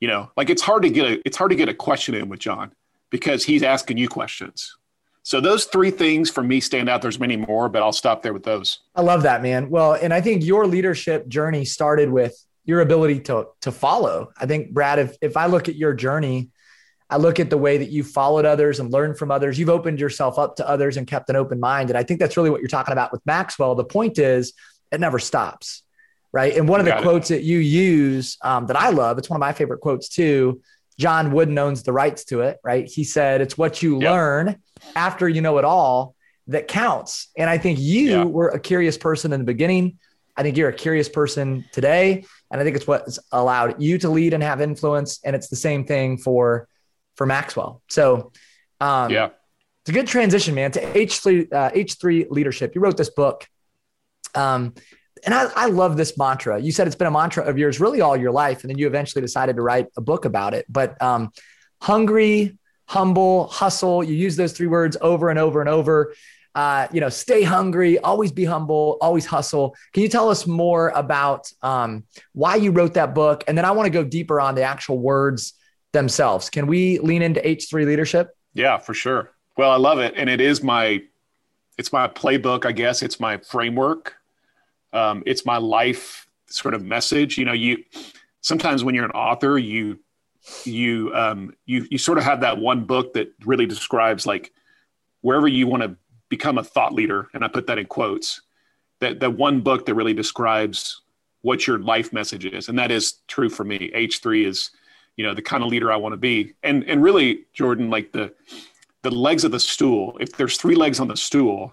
You 0.00 0.08
know, 0.08 0.30
like 0.36 0.48
it's 0.48 0.62
hard 0.62 0.82
to 0.82 0.90
get 0.90 1.06
a, 1.06 1.22
it's 1.26 1.36
hard 1.36 1.50
to 1.50 1.56
get 1.56 1.68
a 1.68 1.74
question 1.74 2.14
in 2.14 2.28
with 2.28 2.40
John 2.40 2.72
because 3.10 3.44
he's 3.44 3.62
asking 3.62 3.98
you 3.98 4.08
questions. 4.08 4.76
So 5.22 5.40
those 5.40 5.64
three 5.64 5.90
things 5.90 6.30
for 6.30 6.42
me 6.42 6.60
stand 6.60 6.88
out. 6.88 7.02
There's 7.02 7.18
many 7.18 7.36
more, 7.36 7.68
but 7.68 7.82
I'll 7.82 7.92
stop 7.92 8.22
there 8.22 8.32
with 8.32 8.44
those. 8.44 8.80
I 8.94 9.02
love 9.02 9.24
that, 9.24 9.42
man. 9.42 9.70
Well, 9.70 9.94
and 9.94 10.14
I 10.14 10.20
think 10.20 10.44
your 10.44 10.66
leadership 10.66 11.26
journey 11.26 11.64
started 11.64 12.10
with 12.10 12.45
your 12.66 12.80
ability 12.80 13.20
to 13.20 13.46
to 13.62 13.72
follow. 13.72 14.32
I 14.36 14.46
think 14.46 14.72
Brad, 14.72 14.98
if 14.98 15.16
if 15.22 15.36
I 15.36 15.46
look 15.46 15.68
at 15.68 15.76
your 15.76 15.94
journey, 15.94 16.50
I 17.08 17.16
look 17.16 17.38
at 17.38 17.48
the 17.48 17.56
way 17.56 17.78
that 17.78 17.90
you 17.90 18.02
followed 18.02 18.44
others 18.44 18.80
and 18.80 18.92
learned 18.92 19.18
from 19.18 19.30
others. 19.30 19.58
You've 19.58 19.70
opened 19.70 20.00
yourself 20.00 20.38
up 20.38 20.56
to 20.56 20.68
others 20.68 20.96
and 20.96 21.06
kept 21.06 21.30
an 21.30 21.36
open 21.36 21.60
mind. 21.60 21.90
And 21.90 21.98
I 21.98 22.02
think 22.02 22.20
that's 22.20 22.36
really 22.36 22.50
what 22.50 22.60
you're 22.60 22.68
talking 22.68 22.92
about 22.92 23.12
with 23.12 23.24
Maxwell. 23.24 23.74
The 23.76 23.84
point 23.84 24.18
is, 24.18 24.52
it 24.90 25.00
never 25.00 25.20
stops, 25.20 25.82
right? 26.32 26.56
And 26.56 26.68
one 26.68 26.80
of 26.80 26.86
the 26.86 26.98
quotes 27.00 27.28
that 27.28 27.44
you 27.44 27.58
use 27.58 28.36
um, 28.42 28.66
that 28.66 28.76
I 28.76 28.90
love, 28.90 29.18
it's 29.18 29.30
one 29.30 29.36
of 29.36 29.40
my 29.40 29.52
favorite 29.52 29.80
quotes 29.80 30.08
too. 30.08 30.60
John 30.98 31.30
Wooden 31.30 31.56
owns 31.58 31.82
the 31.82 31.92
rights 31.92 32.24
to 32.26 32.40
it, 32.40 32.58
right? 32.64 32.86
He 32.88 33.04
said, 33.04 33.40
It's 33.40 33.56
what 33.56 33.82
you 33.82 34.00
yep. 34.00 34.10
learn 34.10 34.56
after 34.96 35.28
you 35.28 35.42
know 35.42 35.58
it 35.58 35.64
all 35.64 36.16
that 36.48 36.68
counts. 36.68 37.28
And 37.36 37.50
I 37.50 37.58
think 37.58 37.78
you 37.78 38.10
yeah. 38.10 38.24
were 38.24 38.48
a 38.48 38.58
curious 38.58 38.96
person 38.96 39.32
in 39.32 39.40
the 39.40 39.44
beginning. 39.44 39.98
I 40.36 40.42
think 40.42 40.56
you're 40.56 40.68
a 40.68 40.74
curious 40.74 41.08
person 41.08 41.64
today. 41.72 42.24
And 42.50 42.60
I 42.60 42.64
think 42.64 42.76
it's 42.76 42.86
what's 42.86 43.18
allowed 43.32 43.82
you 43.82 43.98
to 43.98 44.08
lead 44.08 44.34
and 44.34 44.42
have 44.42 44.60
influence. 44.60 45.20
And 45.24 45.34
it's 45.34 45.48
the 45.48 45.56
same 45.56 45.84
thing 45.84 46.18
for 46.18 46.68
for 47.14 47.26
Maxwell. 47.26 47.82
So 47.88 48.32
um, 48.80 49.10
yeah. 49.10 49.30
It's 49.82 49.90
a 49.90 49.92
good 49.92 50.08
transition, 50.08 50.56
man, 50.56 50.72
to 50.72 50.80
H3 50.80 51.52
uh, 51.52 51.70
H3 51.70 52.28
leadership. 52.30 52.74
You 52.74 52.80
wrote 52.80 52.96
this 52.96 53.10
book. 53.10 53.46
Um, 54.34 54.74
and 55.24 55.32
I, 55.32 55.48
I 55.54 55.66
love 55.66 55.96
this 55.96 56.18
mantra. 56.18 56.58
You 56.58 56.72
said 56.72 56.88
it's 56.88 56.96
been 56.96 57.06
a 57.06 57.10
mantra 57.12 57.44
of 57.44 57.56
yours 57.56 57.78
really 57.78 58.00
all 58.00 58.16
your 58.16 58.32
life, 58.32 58.62
and 58.62 58.70
then 58.70 58.78
you 58.78 58.88
eventually 58.88 59.22
decided 59.22 59.54
to 59.54 59.62
write 59.62 59.86
a 59.96 60.00
book 60.00 60.24
about 60.24 60.54
it. 60.54 60.66
But 60.68 61.00
um, 61.00 61.30
hungry, 61.80 62.58
humble, 62.86 63.46
hustle, 63.46 64.02
you 64.02 64.14
use 64.14 64.34
those 64.34 64.52
three 64.52 64.66
words 64.66 64.96
over 65.00 65.30
and 65.30 65.38
over 65.38 65.60
and 65.60 65.68
over. 65.68 66.14
Uh, 66.56 66.88
you 66.92 67.00
know, 67.00 67.08
stay 67.08 67.44
hungry, 67.44 67.98
always 68.00 68.32
be 68.32 68.44
humble, 68.44 68.98
always 69.00 69.24
hustle. 69.24 69.76
Can 69.92 70.02
you 70.02 70.08
tell 70.08 70.28
us 70.28 70.46
more 70.46 70.88
about 70.88 71.52
um, 71.62 72.04
why 72.32 72.56
you 72.56 72.72
wrote 72.72 72.94
that 72.94 73.14
book? 73.14 73.44
And 73.46 73.56
then 73.56 73.64
I 73.64 73.70
want 73.70 73.86
to 73.86 73.90
go 73.90 74.02
deeper 74.02 74.40
on 74.40 74.56
the 74.56 74.62
actual 74.62 74.98
words 74.98 75.52
themselves. 75.92 76.50
Can 76.50 76.66
we 76.66 76.98
lean 76.98 77.22
into 77.22 77.40
H3 77.40 77.86
leadership? 77.86 78.30
Yeah, 78.54 78.78
for 78.78 78.94
sure. 78.94 79.30
Well, 79.56 79.70
I 79.70 79.76
love 79.76 80.00
it. 80.00 80.14
And 80.16 80.28
it 80.28 80.40
is 80.40 80.62
my, 80.62 81.02
it's 81.78 81.92
my 81.92 82.08
playbook, 82.08 82.66
I 82.66 82.72
guess. 82.72 83.02
It's 83.02 83.20
my 83.20 83.36
framework 83.36 84.16
um, 84.96 85.22
it's 85.26 85.44
my 85.44 85.58
life 85.58 86.26
sort 86.48 86.74
of 86.74 86.82
message. 86.82 87.38
You 87.38 87.44
know, 87.44 87.52
you 87.52 87.84
sometimes 88.40 88.82
when 88.82 88.94
you're 88.94 89.04
an 89.04 89.10
author, 89.12 89.58
you 89.58 89.98
you 90.64 91.12
um, 91.14 91.54
you 91.66 91.86
you 91.90 91.98
sort 91.98 92.18
of 92.18 92.24
have 92.24 92.40
that 92.40 92.58
one 92.58 92.84
book 92.84 93.12
that 93.14 93.32
really 93.44 93.66
describes 93.66 94.26
like 94.26 94.52
wherever 95.20 95.46
you 95.46 95.66
want 95.66 95.82
to 95.82 95.96
become 96.28 96.58
a 96.58 96.64
thought 96.64 96.92
leader, 96.92 97.28
and 97.34 97.44
I 97.44 97.48
put 97.48 97.66
that 97.66 97.78
in 97.78 97.86
quotes. 97.86 98.40
That 99.00 99.20
that 99.20 99.36
one 99.36 99.60
book 99.60 99.86
that 99.86 99.94
really 99.94 100.14
describes 100.14 101.02
what 101.42 101.66
your 101.66 101.78
life 101.78 102.12
message 102.12 102.44
is, 102.46 102.68
and 102.68 102.78
that 102.78 102.90
is 102.90 103.20
true 103.28 103.48
for 103.48 103.64
me. 103.64 103.90
H 103.94 104.20
three 104.22 104.44
is 104.44 104.70
you 105.16 105.24
know 105.24 105.34
the 105.34 105.42
kind 105.42 105.62
of 105.62 105.70
leader 105.70 105.92
I 105.92 105.96
want 105.96 106.12
to 106.12 106.18
be, 106.18 106.54
and 106.62 106.84
and 106.84 107.02
really, 107.02 107.44
Jordan, 107.52 107.90
like 107.90 108.12
the 108.12 108.32
the 109.02 109.10
legs 109.10 109.44
of 109.44 109.52
the 109.52 109.60
stool. 109.60 110.16
If 110.20 110.36
there's 110.36 110.56
three 110.56 110.74
legs 110.74 111.00
on 111.00 111.08
the 111.08 111.16
stool 111.16 111.72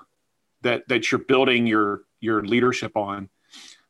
that 0.61 0.87
that 0.87 1.11
you're 1.11 1.19
building 1.19 1.67
your 1.67 2.03
your 2.19 2.43
leadership 2.43 2.95
on 2.97 3.29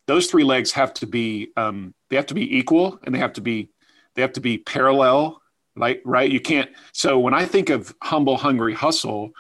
those 0.08 0.28
three 0.28 0.44
legs 0.44 0.72
have 0.72 0.94
to 0.94 1.08
be 1.08 1.52
um, 1.56 1.94
they 2.10 2.16
have 2.16 2.26
to 2.28 2.34
be 2.34 2.58
equal 2.58 3.00
and 3.04 3.14
they 3.14 3.20
have 3.20 3.34
to 3.34 3.42
be 3.42 3.70
they 4.16 4.22
have 4.22 4.34
to 4.34 4.42
be 4.42 4.58
parallel 4.58 5.42
right 5.76 6.02
right 6.06 6.32
you 6.32 6.40
can't 6.40 6.70
so 6.92 7.18
when 7.18 7.34
i 7.34 7.46
think 7.46 7.70
of 7.70 7.96
humble 8.04 8.38
hungry 8.38 8.74
hustle 8.74 9.32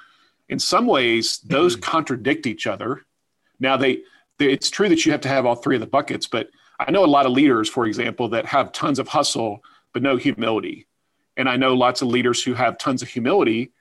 in 0.50 0.60
some 0.60 0.86
ways 0.86 1.40
those 1.40 1.76
mm-hmm. 1.76 1.92
contradict 1.92 2.48
each 2.48 2.68
other. 2.68 3.06
Now 3.60 3.78
they, 3.78 4.02
they 4.38 4.52
it's 4.52 4.70
true 4.70 4.90
that 4.90 5.06
you 5.06 5.12
have 5.12 5.22
to 5.22 5.30
have 5.30 5.46
all 5.46 5.56
three 5.56 5.76
of 5.76 5.82
the 5.82 5.88
buckets 5.88 6.28
but 6.28 6.50
i 6.80 6.92
know 6.92 7.06
a 7.06 7.08
lot 7.08 7.26
of 7.26 7.32
leaders 7.32 7.70
for 7.70 7.86
example 7.86 8.30
that 8.30 8.46
have 8.46 8.72
tons 8.72 9.00
of 9.00 9.08
hustle 9.08 9.64
but 9.94 10.02
no 10.02 10.18
humility. 10.18 10.88
And 11.38 11.48
i 11.48 11.56
know 11.56 11.74
lots 11.74 12.02
of 12.02 12.08
leaders 12.08 12.44
who 12.44 12.54
have 12.54 12.78
tons 12.78 13.02
of 13.02 13.10
humility 13.10 13.72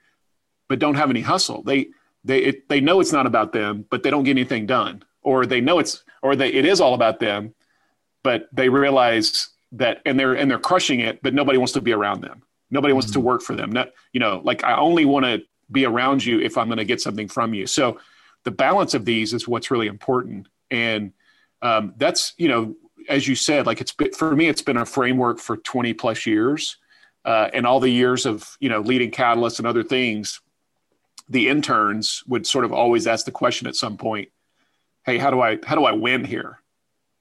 but 0.69 0.79
don't 0.79 0.95
have 0.95 1.09
any 1.09 1.21
hustle. 1.21 1.61
They 1.63 1.87
they 2.23 2.39
it, 2.39 2.69
they 2.69 2.79
know 2.79 2.99
it's 2.99 3.11
not 3.11 3.25
about 3.25 3.53
them 3.53 3.85
but 3.89 4.03
they 4.03 4.09
don't 4.09 4.23
get 4.23 4.31
anything 4.31 4.65
done. 4.65 5.03
Or 5.21 5.45
they 5.45 5.61
know 5.61 5.79
it's 5.79 6.03
or 6.21 6.35
they 6.35 6.49
it 6.49 6.65
is 6.65 6.81
all 6.81 6.93
about 6.93 7.19
them 7.19 7.53
but 8.23 8.47
they 8.53 8.69
realize 8.69 9.49
that 9.73 10.01
and 10.05 10.19
they're 10.19 10.33
and 10.33 10.49
they're 10.49 10.59
crushing 10.59 11.01
it 11.01 11.21
but 11.21 11.33
nobody 11.33 11.57
wants 11.57 11.73
to 11.73 11.81
be 11.81 11.93
around 11.93 12.21
them. 12.21 12.43
Nobody 12.71 12.93
wants 12.93 13.07
mm-hmm. 13.07 13.13
to 13.13 13.19
work 13.19 13.41
for 13.41 13.55
them. 13.55 13.71
Not 13.71 13.89
you 14.13 14.19
know 14.19 14.41
like 14.43 14.63
i 14.63 14.75
only 14.75 15.05
want 15.05 15.25
to 15.25 15.41
be 15.73 15.85
around 15.85 16.23
you 16.23 16.39
if 16.39 16.57
i'm 16.57 16.67
going 16.67 16.77
to 16.77 16.85
get 16.85 17.01
something 17.01 17.27
from 17.27 17.53
you. 17.53 17.67
So 17.67 17.99
the 18.43 18.51
balance 18.51 18.93
of 18.93 19.05
these 19.05 19.33
is 19.33 19.47
what's 19.47 19.71
really 19.71 19.87
important. 19.87 20.47
And 20.69 21.13
um, 21.61 21.93
that's 21.97 22.33
you 22.37 22.47
know 22.47 22.75
as 23.09 23.27
you 23.27 23.35
said 23.35 23.65
like 23.65 23.81
it's 23.81 23.91
been, 23.91 24.13
for 24.13 24.35
me 24.35 24.47
it's 24.47 24.61
been 24.61 24.77
a 24.77 24.85
framework 24.85 25.39
for 25.39 25.57
20 25.57 25.93
plus 25.93 26.25
years. 26.25 26.77
Uh, 27.25 27.49
and 27.53 27.65
all 27.65 27.79
the 27.79 27.89
years 27.89 28.25
of 28.25 28.57
you 28.59 28.69
know 28.69 28.81
leading 28.81 29.11
catalysts 29.11 29.57
and 29.57 29.67
other 29.67 29.83
things 29.83 30.41
the 31.29 31.47
interns 31.47 32.21
would 32.27 32.45
sort 32.45 32.65
of 32.65 32.73
always 32.73 33.07
ask 33.07 33.25
the 33.25 33.31
question 33.31 33.65
at 33.65 33.75
some 33.75 33.95
point 33.95 34.29
hey 35.05 35.17
how 35.17 35.31
do 35.31 35.39
i 35.39 35.57
how 35.65 35.75
do 35.75 35.85
i 35.85 35.91
win 35.91 36.23
here? 36.23 36.59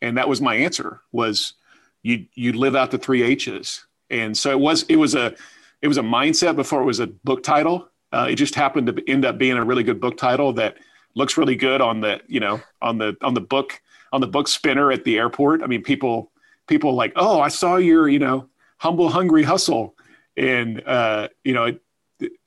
And 0.00 0.16
that 0.16 0.28
was 0.28 0.40
my 0.40 0.56
answer 0.56 1.00
was 1.12 1.54
you 2.02 2.26
you 2.34 2.52
live 2.52 2.74
out 2.74 2.90
the 2.90 2.98
three 2.98 3.22
h's. 3.22 3.86
And 4.10 4.36
so 4.36 4.50
it 4.50 4.58
was 4.58 4.82
it 4.84 4.96
was 4.96 5.14
a 5.14 5.34
it 5.80 5.88
was 5.88 5.98
a 5.98 6.02
mindset 6.02 6.56
before 6.56 6.82
it 6.82 6.84
was 6.84 7.00
a 7.00 7.06
book 7.06 7.42
title 7.42 7.88
uh, 8.12 8.26
it 8.30 8.36
just 8.36 8.54
happened 8.54 8.86
to 8.86 9.10
end 9.10 9.24
up 9.24 9.38
being 9.38 9.56
a 9.56 9.64
really 9.64 9.82
good 9.82 10.00
book 10.00 10.16
title 10.16 10.52
that 10.54 10.76
looks 11.14 11.36
really 11.36 11.56
good 11.56 11.80
on 11.80 12.00
the 12.00 12.20
you 12.26 12.40
know 12.40 12.60
on 12.80 12.98
the 12.98 13.16
on 13.22 13.34
the 13.34 13.40
book 13.40 13.80
on 14.12 14.20
the 14.20 14.26
book 14.26 14.48
spinner 14.48 14.92
at 14.92 15.04
the 15.04 15.18
airport. 15.18 15.62
I 15.62 15.66
mean 15.66 15.82
people 15.82 16.30
people 16.66 16.94
like 16.94 17.12
oh 17.16 17.40
i 17.40 17.48
saw 17.48 17.76
your 17.76 18.08
you 18.08 18.18
know 18.18 18.48
humble 18.78 19.08
hungry 19.08 19.42
hustle. 19.42 19.94
And 20.34 20.82
uh, 20.86 21.28
you 21.44 21.52
know 21.52 21.76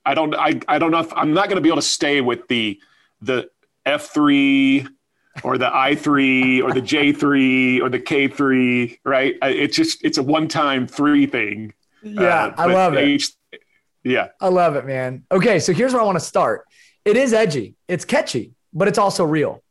i 0.04 0.14
don't 0.14 0.34
i, 0.34 0.60
I 0.66 0.78
don't 0.78 0.90
know 0.90 1.00
if 1.00 1.12
i'm 1.12 1.34
not 1.34 1.48
going 1.48 1.56
to 1.56 1.60
be 1.60 1.68
able 1.68 1.76
to 1.76 1.82
stay 1.82 2.20
with 2.20 2.48
the 2.48 2.80
the 3.20 3.48
f3 3.86 4.88
or 5.44 5.58
the 5.58 5.66
i3 5.66 6.62
or 6.64 6.72
the 6.72 6.80
j3 6.80 7.82
or 7.82 7.88
the 7.88 8.00
k3 8.00 8.98
right? 9.04 9.36
It's 9.42 9.76
just 9.76 10.04
it's 10.04 10.18
a 10.18 10.22
one-time 10.22 10.86
three 10.86 11.26
thing. 11.26 11.74
Yeah 12.02 12.46
uh, 12.46 12.54
i 12.58 12.66
love 12.66 12.94
it 12.94 13.22
yeah 14.06 14.28
i 14.40 14.48
love 14.48 14.76
it 14.76 14.86
man 14.86 15.24
okay 15.30 15.58
so 15.58 15.72
here's 15.72 15.92
where 15.92 16.02
i 16.02 16.04
want 16.04 16.16
to 16.16 16.24
start 16.24 16.64
it 17.04 17.16
is 17.16 17.32
edgy 17.32 17.74
it's 17.88 18.04
catchy 18.04 18.52
but 18.72 18.88
it's 18.88 18.98
also 18.98 19.24
real 19.24 19.62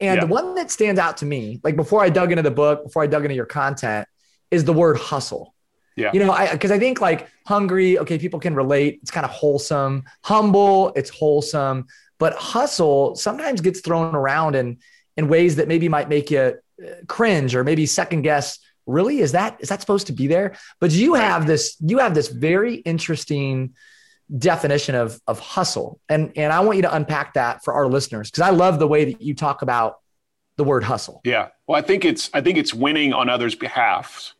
and 0.00 0.16
yeah. 0.16 0.20
the 0.20 0.26
one 0.26 0.54
that 0.54 0.70
stands 0.70 1.00
out 1.00 1.16
to 1.16 1.26
me 1.26 1.60
like 1.64 1.74
before 1.74 2.02
i 2.02 2.08
dug 2.08 2.30
into 2.30 2.42
the 2.42 2.50
book 2.50 2.84
before 2.84 3.02
i 3.02 3.06
dug 3.06 3.24
into 3.24 3.34
your 3.34 3.46
content 3.46 4.06
is 4.50 4.64
the 4.64 4.72
word 4.72 4.96
hustle 4.96 5.54
yeah. 5.98 6.12
You 6.14 6.20
know, 6.20 6.30
I 6.30 6.52
because 6.52 6.70
I 6.70 6.78
think 6.78 7.00
like 7.00 7.28
hungry, 7.44 7.98
okay, 7.98 8.18
people 8.18 8.38
can 8.38 8.54
relate. 8.54 9.00
It's 9.02 9.10
kind 9.10 9.24
of 9.24 9.32
wholesome. 9.32 10.04
Humble, 10.22 10.92
it's 10.94 11.10
wholesome. 11.10 11.86
But 12.20 12.34
hustle 12.34 13.16
sometimes 13.16 13.60
gets 13.60 13.80
thrown 13.80 14.14
around 14.14 14.54
in 14.54 14.78
in 15.16 15.26
ways 15.26 15.56
that 15.56 15.66
maybe 15.66 15.88
might 15.88 16.08
make 16.08 16.30
you 16.30 16.38
uh, 16.38 16.54
cringe 17.08 17.56
or 17.56 17.64
maybe 17.64 17.84
second 17.84 18.22
guess 18.22 18.60
really? 18.88 19.20
Is 19.20 19.32
that 19.32 19.58
is 19.60 19.68
that 19.68 19.80
supposed 19.80 20.08
to 20.08 20.12
be 20.12 20.26
there? 20.26 20.56
But 20.80 20.90
you 20.90 21.14
have 21.14 21.46
this 21.46 21.76
you 21.80 21.98
have 21.98 22.14
this 22.14 22.28
very 22.28 22.76
interesting 22.76 23.74
definition 24.36 24.94
of 24.94 25.20
of 25.26 25.38
hustle. 25.38 26.00
And 26.08 26.32
and 26.36 26.52
i 26.52 26.60
want 26.60 26.76
you 26.76 26.82
to 26.82 26.94
unpack 26.94 27.34
that 27.34 27.64
for 27.64 27.74
our 27.74 27.86
listeners 27.86 28.30
because 28.30 28.42
i 28.42 28.50
love 28.50 28.78
the 28.78 28.88
way 28.88 29.06
that 29.06 29.22
you 29.22 29.34
talk 29.34 29.62
about 29.62 30.00
the 30.56 30.64
word 30.64 30.84
hustle. 30.84 31.20
Yeah. 31.24 31.48
Well 31.66 31.78
i 31.78 31.82
think 31.82 32.04
it's 32.04 32.30
i 32.34 32.40
think 32.40 32.58
it's 32.58 32.74
winning 32.74 33.12
on 33.12 33.28
others 33.28 33.54
behalf. 33.54 34.34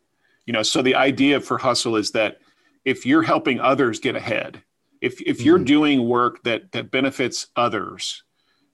You 0.47 0.53
know 0.53 0.63
so 0.63 0.83
the 0.83 0.95
idea 0.95 1.41
for 1.41 1.59
hustle 1.59 1.97
is 1.97 2.11
that 2.13 2.39
if 2.85 3.07
you're 3.07 3.23
helping 3.23 3.61
others 3.61 4.01
get 4.01 4.17
ahead 4.17 4.63
if 5.01 5.21
if 5.23 5.43
you're 5.43 5.59
mm-hmm. 5.59 5.65
doing 5.65 6.09
work 6.09 6.43
that 6.45 6.73
that 6.73 6.91
benefits 6.91 7.47
others 7.55 8.25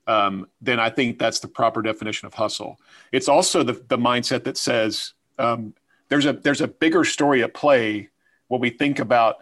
um, 0.07 0.47
then 0.61 0.79
I 0.79 0.89
think 0.89 1.17
that's 1.17 1.39
the 1.39 1.47
proper 1.47 1.81
definition 1.81 2.27
of 2.27 2.33
hustle. 2.35 2.79
It's 3.11 3.27
also 3.27 3.63
the, 3.63 3.73
the 3.73 3.97
mindset 3.97 4.43
that 4.43 4.57
says 4.57 5.13
um, 5.37 5.73
there's 6.09 6.25
a 6.25 6.33
there's 6.33 6.61
a 6.61 6.67
bigger 6.67 7.03
story 7.03 7.43
at 7.43 7.53
play 7.53 8.09
when 8.47 8.61
we 8.61 8.69
think 8.69 8.99
about 8.99 9.37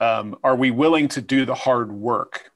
um, 0.00 0.36
are 0.42 0.56
we 0.56 0.70
willing 0.70 1.08
to 1.08 1.20
do 1.20 1.44
the 1.44 1.54
hard 1.54 1.92
work. 1.92 2.52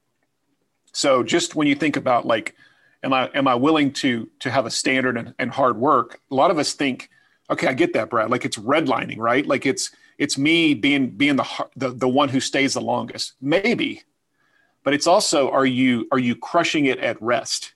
So 0.92 1.23
just 1.23 1.54
when 1.54 1.66
you 1.66 1.75
think 1.75 1.97
about 1.97 2.26
like, 2.26 2.54
am 3.02 3.12
I 3.12 3.30
am 3.35 3.47
I 3.47 3.54
willing 3.54 3.92
to 3.94 4.28
to 4.40 4.50
have 4.50 4.66
a 4.66 4.70
standard 4.70 5.16
and, 5.16 5.35
and 5.38 5.50
hard 5.50 5.76
work? 5.76 6.20
A 6.30 6.35
lot 6.35 6.50
of 6.50 6.59
us 6.59 6.73
think, 6.73 7.11
okay, 7.50 7.66
I 7.66 7.75
get 7.75 7.92
that, 7.94 8.11
Brad. 8.11 8.30
Like 8.30 8.44
it's 8.44 8.56
redlining, 8.56 9.18
right? 9.18 9.47
Like 9.47 9.66
it's 9.66 9.90
it's 10.18 10.37
me 10.37 10.75
being 10.75 11.11
being 11.11 11.37
the 11.37 11.47
the, 11.76 11.90
the 11.90 12.09
one 12.09 12.28
who 12.28 12.40
stays 12.40 12.75
the 12.75 12.80
longest. 12.80 13.35
Maybe, 13.40 14.02
but 14.85 14.94
it's 14.94 15.06
also 15.06 15.50
are 15.50 15.66
you 15.66 16.09
are 16.12 16.18
you 16.18 16.35
crushing 16.35 16.87
it 16.87 16.99
at 16.99 17.20
rest 17.23 17.75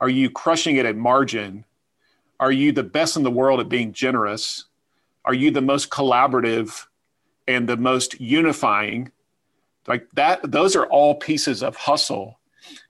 are 0.00 0.08
you 0.08 0.30
crushing 0.30 0.76
it 0.76 0.86
at 0.86 0.96
margin 0.96 1.64
are 2.38 2.52
you 2.52 2.72
the 2.72 2.82
best 2.82 3.16
in 3.16 3.22
the 3.22 3.30
world 3.30 3.60
at 3.60 3.68
being 3.68 3.92
generous? 3.92 4.64
Are 5.24 5.34
you 5.34 5.50
the 5.50 5.62
most 5.62 5.90
collaborative 5.90 6.86
and 7.48 7.68
the 7.68 7.76
most 7.76 8.20
unifying? 8.20 9.10
Like 9.86 10.08
that 10.12 10.50
those 10.50 10.76
are 10.76 10.86
all 10.86 11.14
pieces 11.14 11.62
of 11.62 11.76
hustle. 11.76 12.40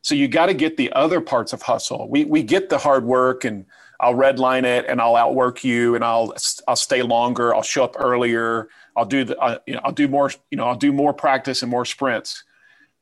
So 0.03 0.15
you 0.15 0.29
got 0.29 0.47
to 0.47 0.55
get 0.55 0.77
the 0.77 0.93
other 0.93 1.21
parts 1.21 1.53
of 1.53 1.63
hustle. 1.63 2.09
We 2.09 2.25
we 2.25 2.43
get 2.43 2.69
the 2.69 2.79
hard 2.79 3.05
work 3.05 3.45
and 3.45 3.67
I'll 4.01 4.15
redline 4.15 4.65
it 4.65 4.87
and 4.89 5.01
I'll 5.01 5.17
outwork 5.17 5.65
you 5.65 5.95
and 5.95 6.05
I'll 6.05 6.35
I'll 6.67 6.77
stay 6.77 7.03
longer. 7.03 7.55
I'll 7.55 7.63
show 7.63 7.85
up 7.85 7.97
earlier. 7.99 8.69
I'll 8.97 9.07
do 9.07 9.25
the 9.25 9.39
uh, 9.39 9.59
you 9.67 9.75
know 9.75 9.81
I'll 9.85 9.93
do 9.93 10.09
more 10.09 10.31
you 10.51 10.57
know 10.57 10.65
I'll 10.65 10.77
do 10.77 10.93
more 10.93 11.13
practice 11.13 11.63
and 11.63 11.71
more 11.71 11.85
sprints. 11.85 12.45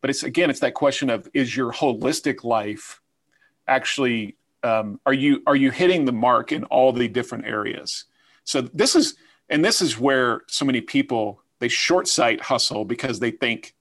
But 0.00 0.10
it's 0.10 0.22
again 0.22 0.50
it's 0.50 0.60
that 0.60 0.74
question 0.74 1.10
of 1.10 1.28
is 1.32 1.56
your 1.56 1.72
holistic 1.72 2.44
life 2.44 3.00
actually 3.66 4.36
um, 4.64 5.00
are 5.06 5.12
you 5.12 5.42
are 5.46 5.56
you 5.56 5.70
hitting 5.70 6.04
the 6.04 6.12
mark 6.12 6.52
in 6.52 6.64
all 6.64 6.92
the 6.92 7.08
different 7.08 7.46
areas 7.46 8.04
so 8.44 8.60
this 8.60 8.94
is 8.94 9.16
and 9.48 9.64
this 9.64 9.82
is 9.82 9.98
where 9.98 10.42
so 10.48 10.64
many 10.64 10.80
people 10.80 11.40
they 11.60 11.68
short 11.68 12.08
sight 12.08 12.40
hustle 12.40 12.84
because 12.84 13.20
they 13.20 13.30
think 13.30 13.74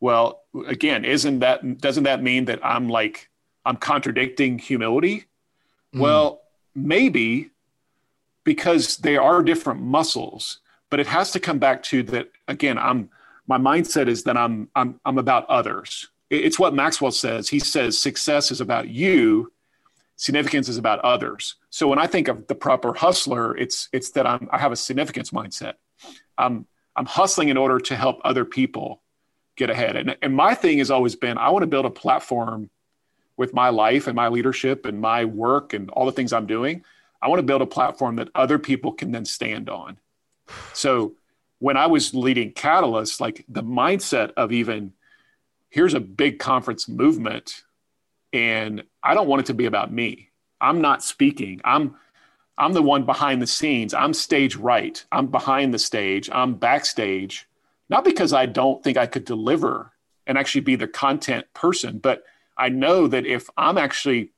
well 0.00 0.42
again 0.66 1.04
isn't 1.04 1.40
that 1.40 1.78
doesn't 1.78 2.04
that 2.04 2.22
mean 2.22 2.44
that 2.46 2.64
i'm 2.64 2.88
like 2.88 3.28
i'm 3.66 3.76
contradicting 3.76 4.58
humility 4.58 5.24
mm. 5.94 6.00
well 6.00 6.42
maybe 6.74 7.50
because 8.44 8.96
they 8.98 9.16
are 9.16 9.42
different 9.42 9.80
muscles 9.80 10.60
but 10.88 11.00
it 11.00 11.06
has 11.06 11.30
to 11.30 11.40
come 11.40 11.58
back 11.58 11.82
to 11.82 12.02
that 12.02 12.30
again 12.48 12.78
i'm 12.78 13.10
my 13.50 13.58
mindset 13.58 14.06
is 14.06 14.22
that 14.24 14.36
I'm 14.36 14.68
I'm 14.76 15.00
I'm 15.04 15.18
about 15.18 15.44
others. 15.50 16.08
It's 16.30 16.58
what 16.58 16.72
Maxwell 16.72 17.10
says. 17.10 17.48
He 17.48 17.58
says 17.58 17.98
success 17.98 18.52
is 18.52 18.60
about 18.60 18.88
you, 18.88 19.52
significance 20.20 20.68
is 20.68 20.76
about 20.76 20.98
others. 20.98 21.54
So 21.70 21.88
when 21.88 21.98
I 21.98 22.06
think 22.06 22.28
of 22.28 22.46
the 22.46 22.54
proper 22.54 22.92
hustler, 22.92 23.56
it's 23.56 23.88
it's 23.90 24.10
that 24.10 24.26
I'm 24.26 24.48
I 24.52 24.58
have 24.58 24.70
a 24.70 24.76
significance 24.76 25.30
mindset. 25.30 25.74
I'm 26.36 26.66
I'm 26.94 27.06
hustling 27.06 27.48
in 27.48 27.56
order 27.56 27.80
to 27.80 27.96
help 27.96 28.20
other 28.22 28.44
people 28.44 29.00
get 29.56 29.70
ahead. 29.70 29.96
And 29.96 30.16
and 30.20 30.36
my 30.36 30.54
thing 30.54 30.76
has 30.78 30.90
always 30.90 31.16
been 31.16 31.38
I 31.38 31.48
want 31.48 31.62
to 31.62 31.66
build 31.66 31.86
a 31.86 31.90
platform 31.90 32.68
with 33.38 33.54
my 33.54 33.70
life 33.70 34.08
and 34.08 34.14
my 34.14 34.28
leadership 34.28 34.84
and 34.84 35.00
my 35.00 35.24
work 35.24 35.72
and 35.72 35.88
all 35.90 36.04
the 36.04 36.12
things 36.12 36.34
I'm 36.34 36.46
doing. 36.46 36.84
I 37.22 37.28
want 37.28 37.38
to 37.38 37.46
build 37.46 37.62
a 37.62 37.66
platform 37.66 38.16
that 38.16 38.28
other 38.34 38.58
people 38.58 38.92
can 38.92 39.12
then 39.12 39.24
stand 39.24 39.70
on. 39.70 39.96
So 40.74 41.14
when 41.60 41.78
I 41.78 41.86
was 41.86 42.12
leading 42.12 42.52
Catalyst, 42.52 43.22
like 43.22 43.46
the 43.48 43.62
mindset 43.62 44.32
of 44.36 44.52
even 44.52 44.92
here's 45.70 45.94
a 45.94 46.00
big 46.00 46.38
conference 46.38 46.88
movement 46.88 47.62
and 48.34 48.84
I 49.02 49.14
don't 49.14 49.28
want 49.28 49.40
it 49.40 49.46
to 49.46 49.54
be 49.54 49.66
about 49.66 49.92
me. 49.92 50.30
I'm 50.60 50.80
not 50.80 51.02
speaking. 51.02 51.60
I'm 51.64 51.96
I'm 52.58 52.74
the 52.74 52.82
one 52.82 53.06
behind 53.06 53.40
the 53.40 53.46
scenes. 53.46 53.94
I'm 53.94 54.12
stage 54.12 54.56
right. 54.56 55.02
I'm 55.10 55.28
behind 55.28 55.72
the 55.72 55.78
stage. 55.78 56.28
I'm 56.30 56.54
backstage. 56.54 57.48
Not 57.88 58.04
because 58.04 58.34
I 58.34 58.46
don't 58.46 58.84
think 58.84 58.98
I 58.98 59.06
could 59.06 59.24
deliver 59.24 59.92
and 60.26 60.36
actually 60.36 60.60
be 60.60 60.76
the 60.76 60.86
content 60.86 61.46
person, 61.54 61.98
but 61.98 62.24
I 62.58 62.68
know 62.68 63.06
that 63.06 63.24
if 63.24 63.48
I'm 63.56 63.78
actually 63.78 64.32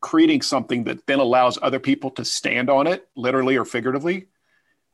creating 0.00 0.42
something 0.42 0.84
that 0.84 1.06
then 1.06 1.18
allows 1.18 1.58
other 1.62 1.80
people 1.80 2.10
to 2.12 2.24
stand 2.24 2.68
on 2.68 2.86
it, 2.86 3.08
literally 3.16 3.56
or 3.56 3.64
figuratively, 3.64 4.26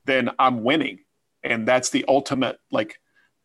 then 0.04 0.30
I'm 0.38 0.62
winning 0.62 1.00
and 1.44 1.68
that's 1.68 1.90
the 1.90 2.04
ultimate 2.08 2.58
like 2.72 2.98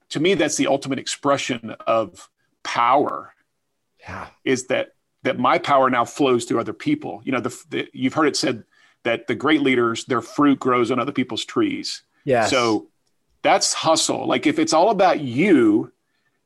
to 0.10 0.20
me 0.20 0.34
that's 0.34 0.58
the 0.58 0.68
ultimate 0.68 0.98
expression 0.98 1.75
of 1.86 2.29
power 2.63 3.34
yeah 4.00 4.27
is 4.44 4.68
that 4.68 4.94
that 5.24 5.38
my 5.38 5.58
power 5.58 5.90
now 5.90 6.06
flows 6.06 6.46
through 6.46 6.60
other 6.60 6.74
people. 6.74 7.22
You 7.24 7.32
know 7.34 7.42
the, 7.42 7.64
the, 7.70 7.88
you've 7.94 8.14
heard 8.14 8.28
it 8.28 8.36
said 8.36 8.64
that 9.04 9.28
the 9.28 9.36
great 9.36 9.62
leaders 9.62 10.06
their 10.06 10.22
fruit 10.22 10.60
grows 10.60 10.92
on 10.92 11.00
other 11.00 11.12
people's 11.12 11.46
trees. 11.46 12.04
Yeah 12.26 12.46
so 12.46 12.88
that's 13.42 13.74
hustle. 13.74 14.28
Like 14.28 14.48
if 14.48 14.60
it's 14.60 14.74
all 14.74 14.90
about 14.90 15.20
you 15.22 15.92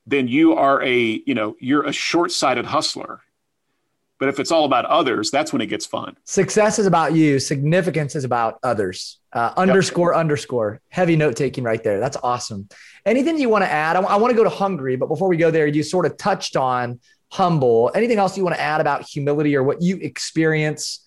then 0.06 0.28
you 0.28 0.54
are 0.54 0.82
a 0.84 1.22
you 1.26 1.34
know 1.34 1.56
you're 1.60 1.84
a 1.84 1.94
short-sighted 1.94 2.66
hustler. 2.66 3.22
But 4.20 4.30
if 4.30 4.40
it's 4.40 4.52
all 4.52 4.66
about 4.66 4.86
others 4.86 5.32
that's 5.32 5.52
when 5.52 5.62
it 5.62 5.68
gets 5.68 5.86
fun. 5.86 6.16
Success 6.24 6.80
is 6.80 6.86
about 6.86 7.14
you. 7.14 7.40
Significance 7.40 8.16
is 8.16 8.24
about 8.24 8.60
others. 8.64 9.20
Uh, 9.34 9.52
underscore 9.58 10.12
yep. 10.12 10.20
underscore 10.20 10.80
heavy 10.90 11.16
note 11.16 11.36
taking 11.36 11.64
right 11.64 11.84
there. 11.84 12.00
That's 12.00 12.18
awesome. 12.24 12.70
Anything 13.06 13.38
you 13.40 13.50
want 13.50 13.64
to 13.64 13.72
add? 13.72 13.96
I, 13.96 14.02
I 14.02 14.16
want 14.16 14.32
to 14.32 14.38
go 14.38 14.44
to 14.44 14.50
hungry, 14.50 14.96
but 14.96 15.08
before 15.08 15.28
we 15.28 15.38
go 15.38 15.52
there 15.52 15.68
you 15.68 15.84
sort 15.84 16.06
of 16.06 16.18
touched 16.18 16.56
on 16.56 17.00
humble. 17.34 17.92
Anything 17.96 18.20
else 18.20 18.38
you 18.38 18.44
want 18.44 18.56
to 18.56 18.62
add 18.62 18.80
about 18.80 19.04
humility 19.04 19.56
or 19.56 19.64
what 19.64 19.82
you 19.82 19.98
experience 19.98 21.00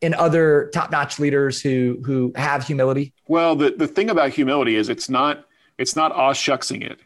in 0.00 0.14
other 0.14 0.70
top-notch 0.74 1.18
leaders 1.18 1.60
who 1.60 2.00
who 2.04 2.32
have 2.36 2.66
humility? 2.66 3.12
Well 3.28 3.54
the, 3.54 3.70
the 3.70 3.86
thing 3.86 4.10
about 4.10 4.30
humility 4.30 4.76
is 4.76 4.88
it's 4.88 5.08
not 5.08 5.46
it's 5.78 5.94
not 5.94 6.12
aw 6.12 6.32
shucksing 6.32 6.82
it 6.82 7.00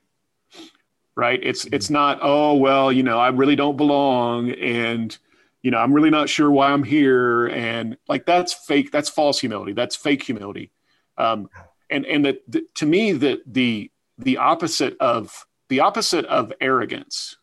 right? 1.18 1.40
It's 1.42 1.64
it's 1.66 1.86
mm-hmm. 1.86 1.94
not 1.94 2.18
oh 2.22 2.54
well 2.54 2.92
you 2.92 3.02
know 3.02 3.18
i 3.18 3.28
really 3.28 3.56
don't 3.56 3.76
belong 3.76 4.52
and 4.52 5.18
you 5.62 5.72
know 5.72 5.78
i'm 5.78 5.92
really 5.92 6.10
not 6.10 6.28
sure 6.28 6.48
why 6.48 6.70
i'm 6.70 6.84
here 6.84 7.48
and 7.48 7.96
like 8.08 8.24
that's 8.24 8.54
fake 8.54 8.92
that's 8.92 9.08
false 9.08 9.40
humility 9.40 9.72
that's 9.72 9.96
fake 9.96 10.22
humility. 10.22 10.70
Um, 11.18 11.50
and 11.90 12.06
and 12.06 12.24
the, 12.24 12.64
to 12.76 12.86
me 12.86 13.12
that 13.12 13.40
the 13.46 13.90
the 14.16 14.36
opposite 14.36 14.96
of 15.00 15.44
the 15.68 15.80
opposite 15.80 16.24
of 16.26 16.52
arrogance 16.60 17.36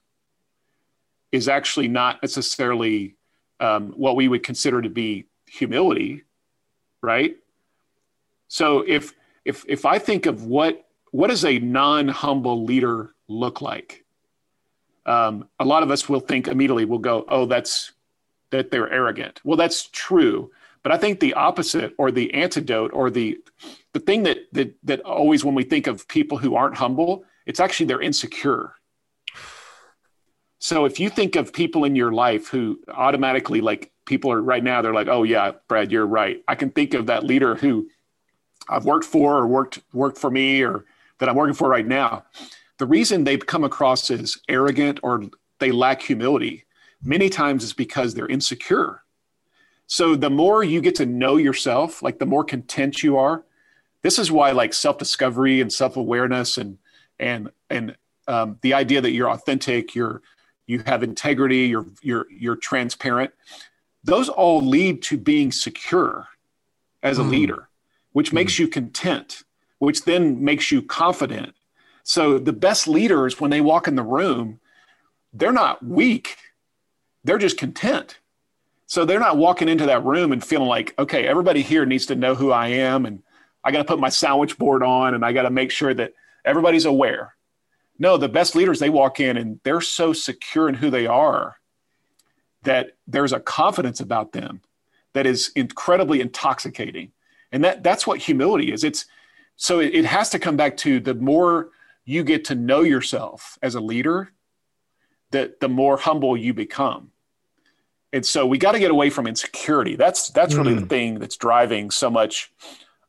is 1.35 1.47
actually 1.47 1.87
not 1.87 2.21
necessarily 2.21 3.15
um, 3.59 3.91
what 3.91 4.15
we 4.15 4.27
would 4.27 4.43
consider 4.43 4.81
to 4.81 4.89
be 4.89 5.27
humility 5.47 6.23
right 7.01 7.37
so 8.47 8.83
if 8.87 9.13
if 9.45 9.63
if 9.67 9.85
i 9.85 9.99
think 9.99 10.25
of 10.25 10.45
what 10.45 10.85
what 11.15 11.29
does 11.29 11.45
a 11.45 11.59
non-humble 11.59 12.65
leader 12.65 13.15
look 13.29 13.61
like? 13.61 14.03
Um, 15.05 15.47
a 15.61 15.63
lot 15.63 15.81
of 15.81 15.89
us 15.89 16.09
will 16.09 16.19
think 16.19 16.49
immediately, 16.49 16.83
we'll 16.83 16.99
go, 16.99 17.23
oh, 17.29 17.45
that's 17.45 17.93
that 18.49 18.69
they're 18.69 18.91
arrogant. 18.91 19.39
Well, 19.45 19.55
that's 19.55 19.87
true. 19.93 20.51
But 20.83 20.91
I 20.91 20.97
think 20.97 21.21
the 21.21 21.33
opposite 21.33 21.93
or 21.97 22.11
the 22.11 22.33
antidote 22.33 22.91
or 22.93 23.09
the 23.09 23.37
the 23.93 24.01
thing 24.01 24.23
that 24.23 24.39
that 24.51 24.75
that 24.83 24.99
always 25.01 25.45
when 25.45 25.55
we 25.55 25.63
think 25.63 25.87
of 25.87 26.05
people 26.09 26.37
who 26.37 26.55
aren't 26.55 26.75
humble, 26.75 27.23
it's 27.45 27.61
actually 27.61 27.85
they're 27.85 28.01
insecure. 28.01 28.73
So 30.65 30.86
if 30.86 31.00
you 31.00 31.10
think 31.10 31.36
of 31.36 31.53
people 31.53 31.84
in 31.84 31.95
your 31.95 32.12
life 32.12 32.48
who 32.48 32.79
automatically 32.88 33.62
like 33.62 33.91
people 34.05 34.31
are 34.31 34.41
right 34.41 34.63
now, 34.63 34.81
they're 34.81 34.95
like, 34.95 35.07
oh 35.07 35.22
yeah, 35.22 35.51
Brad, 35.67 35.91
you're 35.91 36.07
right. 36.07 36.41
I 36.48 36.55
can 36.55 36.72
think 36.72 36.95
of 36.95 37.05
that 37.05 37.24
leader 37.24 37.53
who 37.53 37.88
I've 38.67 38.86
worked 38.86 39.05
for 39.05 39.38
or 39.38 39.48
worked 39.48 39.79
worked 39.93 40.17
for 40.17 40.31
me 40.31 40.63
or 40.63 40.86
that 41.19 41.29
I'm 41.29 41.36
working 41.36 41.53
for 41.53 41.69
right 41.69 41.86
now 41.86 42.25
the 42.77 42.86
reason 42.86 43.24
they've 43.24 43.45
come 43.45 43.63
across 43.63 44.10
as 44.12 44.38
arrogant 44.50 45.00
or 45.03 45.24
they 45.60 45.72
lack 45.72 46.01
humility 46.01 46.65
many 47.01 47.29
times 47.29 47.63
is 47.63 47.74
because 47.74 48.13
they're 48.13 48.27
insecure. 48.27 49.03
So 49.88 50.15
the 50.15 50.29
more 50.29 50.63
you 50.63 50.81
get 50.81 50.95
to 50.95 51.05
know 51.05 51.38
yourself, 51.38 52.01
like 52.01 52.19
the 52.19 52.25
more 52.25 52.43
content 52.43 53.03
you 53.03 53.17
are, 53.17 53.45
this 54.01 54.17
is 54.17 54.31
why 54.31 54.51
like 54.51 54.74
self-discovery 54.74 55.62
and 55.62 55.72
self-awareness 55.72 56.57
and 56.57 56.77
and 57.19 57.51
and 57.69 57.95
um, 58.27 58.57
the 58.62 58.74
idea 58.74 59.01
that 59.01 59.12
you're 59.12 59.29
authentic, 59.29 59.93
you're 59.93 60.24
you 60.67 60.84
have 60.86 61.03
integrity, 61.03 61.67
you're 61.67 61.88
you're 62.01 62.27
you're 62.29 62.55
transparent. 62.55 63.31
Those 64.03 64.29
all 64.29 64.62
lead 64.62 65.01
to 65.03 65.17
being 65.17 65.51
secure 65.51 66.27
as 67.01 67.19
a 67.19 67.24
mm. 67.24 67.31
leader, 67.31 67.69
which 68.13 68.31
mm. 68.31 68.34
makes 68.34 68.60
you 68.60 68.67
content, 68.67 69.43
which 69.79 70.05
then 70.05 70.43
makes 70.43 70.72
you 70.72 70.81
confident, 70.81 71.55
so 72.05 72.38
the 72.38 72.53
best 72.53 72.88
leaders, 72.88 73.41
when 73.41 73.50
they 73.50 73.62
walk 73.62 73.88
in 73.88 73.95
the 73.95 74.03
room, 74.03 74.60
they're 75.34 75.51
not 75.51 75.83
weak, 75.83 76.37
they're 77.24 77.39
just 77.39 77.57
content. 77.57 78.20
So 78.85 79.03
they're 79.03 79.20
not 79.20 79.37
walking 79.37 79.68
into 79.68 79.87
that 79.87 80.05
room 80.05 80.31
and 80.31 80.44
feeling 80.44 80.68
like, 80.68 80.94
okay, 81.00 81.27
everybody 81.27 81.63
here 81.63 81.83
needs 81.83 82.05
to 82.05 82.16
know 82.16 82.35
who 82.35 82.51
I 82.51 82.68
am 82.68 83.07
and 83.07 83.24
I 83.63 83.72
got 83.72 83.79
to 83.79 83.83
put 83.85 84.00
my 84.00 84.09
sandwich 84.09 84.59
board 84.59 84.83
on 84.83 85.16
and 85.16 85.25
I 85.25 85.33
got 85.33 85.42
to 85.42 85.50
make 85.50 85.72
sure 85.72 85.96
that 85.96 86.13
everybody's 86.46 86.85
aware. 86.85 87.34
No, 87.98 88.18
the 88.18 88.29
best 88.29 88.55
leaders, 88.55 88.79
they 88.79 88.90
walk 88.90 89.20
in 89.20 89.38
and 89.38 89.60
they're 89.64 89.81
so 89.81 90.14
secure 90.14 90.68
in 90.68 90.75
who 90.75 90.90
they 90.90 91.08
are 91.08 91.58
that 92.64 92.92
there's 93.08 93.34
a 93.34 93.40
confidence 93.40 94.00
about 94.00 94.34
them 94.34 94.62
that 95.14 95.25
is 95.25 95.51
incredibly 95.55 96.20
intoxicating. 96.20 97.12
And 97.51 97.64
that, 97.64 97.84
that's 97.84 98.05
what 98.05 98.20
humility 98.20 98.72
is. 98.72 98.84
It's 98.84 99.05
so 99.55 99.79
it, 99.79 99.94
it 99.96 100.05
has 100.05 100.29
to 100.31 100.40
come 100.40 100.58
back 100.58 100.75
to 100.77 101.00
the 101.00 101.14
more 101.14 101.70
you 102.03 102.24
get 102.24 102.46
to 102.46 102.55
know 102.55 102.81
yourself 102.81 103.58
as 103.62 103.75
a 103.75 103.79
leader, 103.79 104.31
that 105.31 105.60
the 105.60 105.70
more 105.70 105.98
humble 105.98 106.36
you 106.36 106.53
become. 106.53 107.12
And 108.12 108.25
so 108.25 108.46
we 108.46 108.58
got 108.58 108.74
to 108.74 108.79
get 108.79 108.92
away 108.92 109.10
from 109.10 109.27
insecurity. 109.27 109.96
That's 109.96 110.29
that's 110.29 110.53
mm. 110.53 110.58
really 110.58 110.74
the 110.75 110.81
mm. 110.81 110.90
thing 110.90 111.20
that's 111.20 111.38
driving 111.38 111.92
so 111.92 112.10
much 112.10 112.51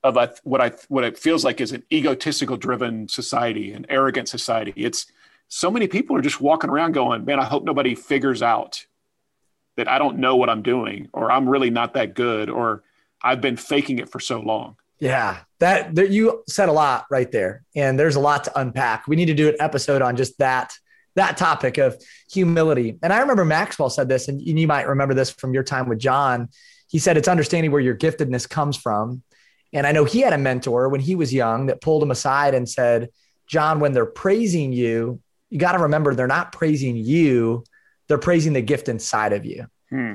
of 0.06 0.16
a, 0.16 0.32
what 0.44 0.60
I 0.60 0.72
what 0.88 1.04
it 1.04 1.18
feels 1.18 1.44
like 1.44 1.60
is 1.60 1.72
an 1.72 1.82
egotistical 1.92 2.56
driven 2.56 3.08
society, 3.08 3.72
an 3.72 3.86
arrogant 3.88 4.28
society. 4.28 4.72
It's 4.76 5.06
so 5.48 5.70
many 5.70 5.88
people 5.88 6.16
are 6.16 6.22
just 6.22 6.40
walking 6.40 6.70
around 6.70 6.92
going, 6.92 7.24
"Man, 7.24 7.40
I 7.40 7.44
hope 7.44 7.64
nobody 7.64 7.94
figures 7.94 8.42
out 8.42 8.86
that 9.76 9.88
I 9.88 9.98
don't 9.98 10.18
know 10.18 10.36
what 10.36 10.48
I'm 10.48 10.62
doing, 10.62 11.08
or 11.12 11.30
I'm 11.30 11.48
really 11.48 11.70
not 11.70 11.94
that 11.94 12.14
good, 12.14 12.48
or 12.48 12.82
I've 13.22 13.40
been 13.40 13.56
faking 13.56 13.98
it 13.98 14.08
for 14.08 14.20
so 14.20 14.40
long." 14.40 14.76
Yeah, 14.98 15.40
that, 15.58 15.94
that 15.96 16.10
you 16.10 16.42
said 16.48 16.70
a 16.70 16.72
lot 16.72 17.04
right 17.10 17.30
there, 17.30 17.64
and 17.74 17.98
there's 17.98 18.16
a 18.16 18.20
lot 18.20 18.44
to 18.44 18.58
unpack. 18.58 19.06
We 19.06 19.16
need 19.16 19.26
to 19.26 19.34
do 19.34 19.48
an 19.48 19.56
episode 19.60 20.00
on 20.00 20.16
just 20.16 20.38
that 20.38 20.72
that 21.16 21.36
topic 21.36 21.78
of 21.78 22.00
humility. 22.30 22.98
And 23.02 23.12
I 23.12 23.20
remember 23.20 23.44
Maxwell 23.44 23.90
said 23.90 24.08
this, 24.08 24.28
and 24.28 24.40
you 24.40 24.66
might 24.66 24.86
remember 24.86 25.14
this 25.14 25.30
from 25.30 25.54
your 25.54 25.64
time 25.64 25.88
with 25.88 25.98
John. 25.98 26.50
He 26.88 26.98
said 26.98 27.16
it's 27.16 27.26
understanding 27.26 27.72
where 27.72 27.80
your 27.80 27.96
giftedness 27.96 28.48
comes 28.48 28.76
from. 28.76 29.22
And 29.72 29.86
I 29.86 29.92
know 29.92 30.04
he 30.04 30.20
had 30.20 30.32
a 30.32 30.38
mentor 30.38 30.88
when 30.88 31.00
he 31.00 31.14
was 31.14 31.32
young 31.32 31.66
that 31.66 31.80
pulled 31.80 32.02
him 32.02 32.10
aside 32.10 32.54
and 32.54 32.68
said, 32.68 33.08
John, 33.46 33.80
when 33.80 33.92
they're 33.92 34.06
praising 34.06 34.72
you, 34.72 35.20
you 35.50 35.58
got 35.58 35.72
to 35.72 35.78
remember 35.78 36.14
they're 36.14 36.26
not 36.26 36.52
praising 36.52 36.96
you, 36.96 37.64
they're 38.08 38.18
praising 38.18 38.52
the 38.52 38.62
gift 38.62 38.88
inside 38.88 39.32
of 39.32 39.44
you. 39.44 39.66
Hmm. 39.90 40.14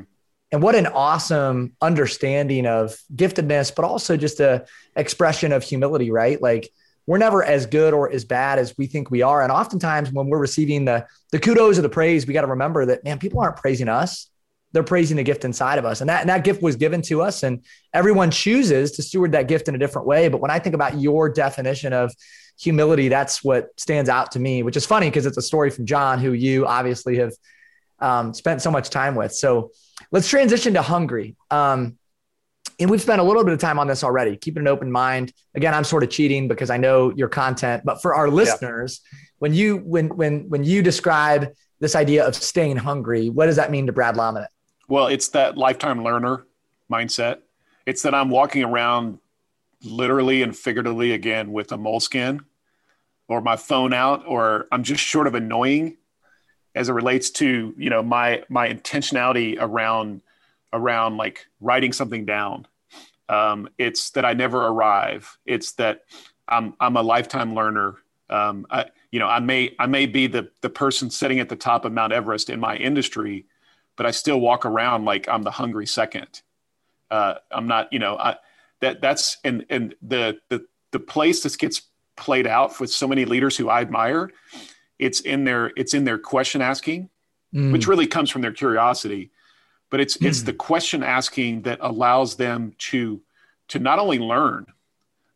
And 0.51 0.61
what 0.61 0.75
an 0.75 0.87
awesome 0.87 1.75
understanding 1.81 2.65
of 2.65 2.97
giftedness 3.15 3.73
but 3.73 3.85
also 3.85 4.17
just 4.17 4.41
a 4.41 4.65
expression 4.95 5.51
of 5.51 5.63
humility 5.63 6.11
right? 6.11 6.41
Like 6.41 6.69
we're 7.07 7.17
never 7.17 7.43
as 7.43 7.65
good 7.65 7.93
or 7.93 8.11
as 8.11 8.25
bad 8.25 8.59
as 8.59 8.77
we 8.77 8.87
think 8.87 9.09
we 9.09 9.21
are. 9.21 9.41
And 9.41 9.51
oftentimes 9.51 10.11
when 10.11 10.27
we're 10.27 10.39
receiving 10.39 10.85
the 10.85 11.05
the 11.31 11.39
kudos 11.39 11.79
or 11.79 11.81
the 11.81 11.89
praise 11.89 12.27
we 12.27 12.33
got 12.33 12.41
to 12.41 12.47
remember 12.47 12.85
that 12.87 13.03
man 13.03 13.17
people 13.17 13.39
aren't 13.39 13.57
praising 13.57 13.87
us 13.87 14.29
they're 14.73 14.83
praising 14.83 15.17
the 15.17 15.23
gift 15.23 15.45
inside 15.45 15.79
of 15.79 15.85
us 15.85 16.01
and 16.01 16.09
that, 16.09 16.21
and 16.21 16.29
that 16.29 16.43
gift 16.43 16.61
was 16.61 16.75
given 16.75 17.01
to 17.01 17.21
us 17.21 17.43
and 17.43 17.63
everyone 17.93 18.31
chooses 18.31 18.91
to 18.91 19.03
steward 19.03 19.31
that 19.31 19.47
gift 19.47 19.67
in 19.67 19.75
a 19.75 19.77
different 19.77 20.07
way 20.07 20.27
but 20.27 20.39
when 20.39 20.51
i 20.51 20.59
think 20.59 20.75
about 20.75 20.99
your 20.99 21.29
definition 21.29 21.93
of 21.93 22.13
humility 22.59 23.07
that's 23.07 23.43
what 23.43 23.67
stands 23.77 24.09
out 24.09 24.31
to 24.31 24.39
me 24.39 24.63
which 24.63 24.77
is 24.77 24.85
funny 24.85 25.07
because 25.07 25.25
it's 25.25 25.37
a 25.37 25.41
story 25.41 25.69
from 25.69 25.85
john 25.85 26.19
who 26.19 26.31
you 26.31 26.65
obviously 26.65 27.17
have 27.17 27.33
um, 27.99 28.33
spent 28.33 28.61
so 28.61 28.71
much 28.71 28.89
time 28.89 29.13
with 29.13 29.31
so 29.31 29.71
Let's 30.09 30.27
transition 30.27 30.73
to 30.73 30.81
hungry. 30.81 31.35
Um, 31.51 31.97
and 32.79 32.89
we've 32.89 33.01
spent 33.01 33.21
a 33.21 33.23
little 33.23 33.43
bit 33.43 33.53
of 33.53 33.59
time 33.59 33.77
on 33.77 33.87
this 33.87 34.03
already. 34.03 34.37
Keeping 34.37 34.61
an 34.61 34.67
open 34.67 34.91
mind. 34.91 35.33
Again, 35.53 35.73
I'm 35.73 35.83
sort 35.83 36.03
of 36.03 36.09
cheating 36.09 36.47
because 36.47 36.69
I 36.69 36.77
know 36.77 37.11
your 37.15 37.29
content, 37.29 37.83
but 37.85 38.01
for 38.01 38.15
our 38.15 38.29
listeners, 38.29 39.01
yeah. 39.11 39.19
when 39.39 39.53
you 39.53 39.77
when 39.77 40.09
when 40.09 40.49
when 40.49 40.63
you 40.63 40.81
describe 40.81 41.49
this 41.79 41.95
idea 41.95 42.25
of 42.25 42.35
staying 42.35 42.77
hungry, 42.77 43.29
what 43.29 43.45
does 43.45 43.57
that 43.57 43.69
mean 43.69 43.85
to 43.87 43.93
Brad 43.93 44.15
Lomenick? 44.15 44.47
Well, 44.91 45.07
it's 45.07 45.29
that 45.29 45.57
lifetime 45.57 46.03
learner 46.03 46.45
mindset. 46.91 47.37
It's 47.85 48.01
that 48.01 48.13
I'm 48.13 48.29
walking 48.29 48.65
around 48.65 49.19
literally 49.85 50.41
and 50.41 50.53
figuratively 50.53 51.13
again 51.13 51.53
with 51.53 51.71
a 51.71 51.77
Moleskine 51.77 52.41
or 53.29 53.39
my 53.39 53.55
phone 53.55 53.93
out, 53.93 54.25
or 54.27 54.67
I'm 54.69 54.83
just 54.83 55.01
short 55.01 55.27
of 55.27 55.33
annoying 55.33 55.95
as 56.75 56.89
it 56.89 56.91
relates 56.91 57.29
to 57.29 57.73
you 57.77 57.89
know 57.89 58.03
my 58.03 58.43
my 58.49 58.67
intentionality 58.67 59.55
around 59.57 60.23
around 60.73 61.15
like 61.15 61.45
writing 61.61 61.93
something 61.93 62.25
down. 62.25 62.67
Um, 63.29 63.69
it's 63.77 64.09
that 64.09 64.25
i 64.25 64.33
never 64.33 64.67
arrive. 64.67 65.37
It's 65.45 65.71
that 65.75 66.01
i'm 66.49 66.73
i'm 66.81 66.97
a 66.97 67.01
lifetime 67.01 67.55
learner. 67.55 67.95
Um, 68.29 68.67
I, 68.69 68.87
you 69.09 69.19
know 69.19 69.27
i 69.27 69.39
may 69.39 69.73
i 69.79 69.85
may 69.85 70.05
be 70.05 70.27
the 70.27 70.51
the 70.59 70.69
person 70.69 71.09
sitting 71.09 71.39
at 71.39 71.47
the 71.47 71.55
top 71.55 71.85
of 71.85 71.93
mount 71.93 72.11
everest 72.11 72.49
in 72.49 72.59
my 72.59 72.75
industry 72.75 73.45
but 74.01 74.07
i 74.07 74.11
still 74.11 74.39
walk 74.39 74.65
around 74.65 75.05
like 75.05 75.29
i'm 75.29 75.43
the 75.43 75.51
hungry 75.51 75.85
second 75.85 76.41
uh, 77.11 77.35
i'm 77.51 77.67
not 77.67 77.93
you 77.93 77.99
know 77.99 78.17
I, 78.17 78.37
that 78.79 78.99
that's 78.99 79.37
and 79.43 79.63
and 79.69 79.93
the 80.01 80.39
the 80.49 80.65
the 80.89 80.97
place 80.99 81.43
this 81.43 81.55
gets 81.55 81.83
played 82.17 82.47
out 82.47 82.79
with 82.79 82.89
so 82.89 83.07
many 83.07 83.25
leaders 83.25 83.55
who 83.55 83.69
i 83.69 83.79
admire 83.79 84.31
it's 84.97 85.19
in 85.19 85.43
their 85.43 85.71
it's 85.75 85.93
in 85.93 86.03
their 86.03 86.17
question 86.17 86.63
asking 86.63 87.11
mm. 87.53 87.71
which 87.71 87.85
really 87.85 88.07
comes 88.07 88.31
from 88.31 88.41
their 88.41 88.51
curiosity 88.51 89.29
but 89.91 89.99
it's 89.99 90.17
mm. 90.17 90.27
it's 90.27 90.41
the 90.41 90.53
question 90.53 91.03
asking 91.03 91.61
that 91.61 91.77
allows 91.79 92.37
them 92.37 92.73
to 92.79 93.21
to 93.67 93.77
not 93.77 93.99
only 93.99 94.17
learn 94.17 94.65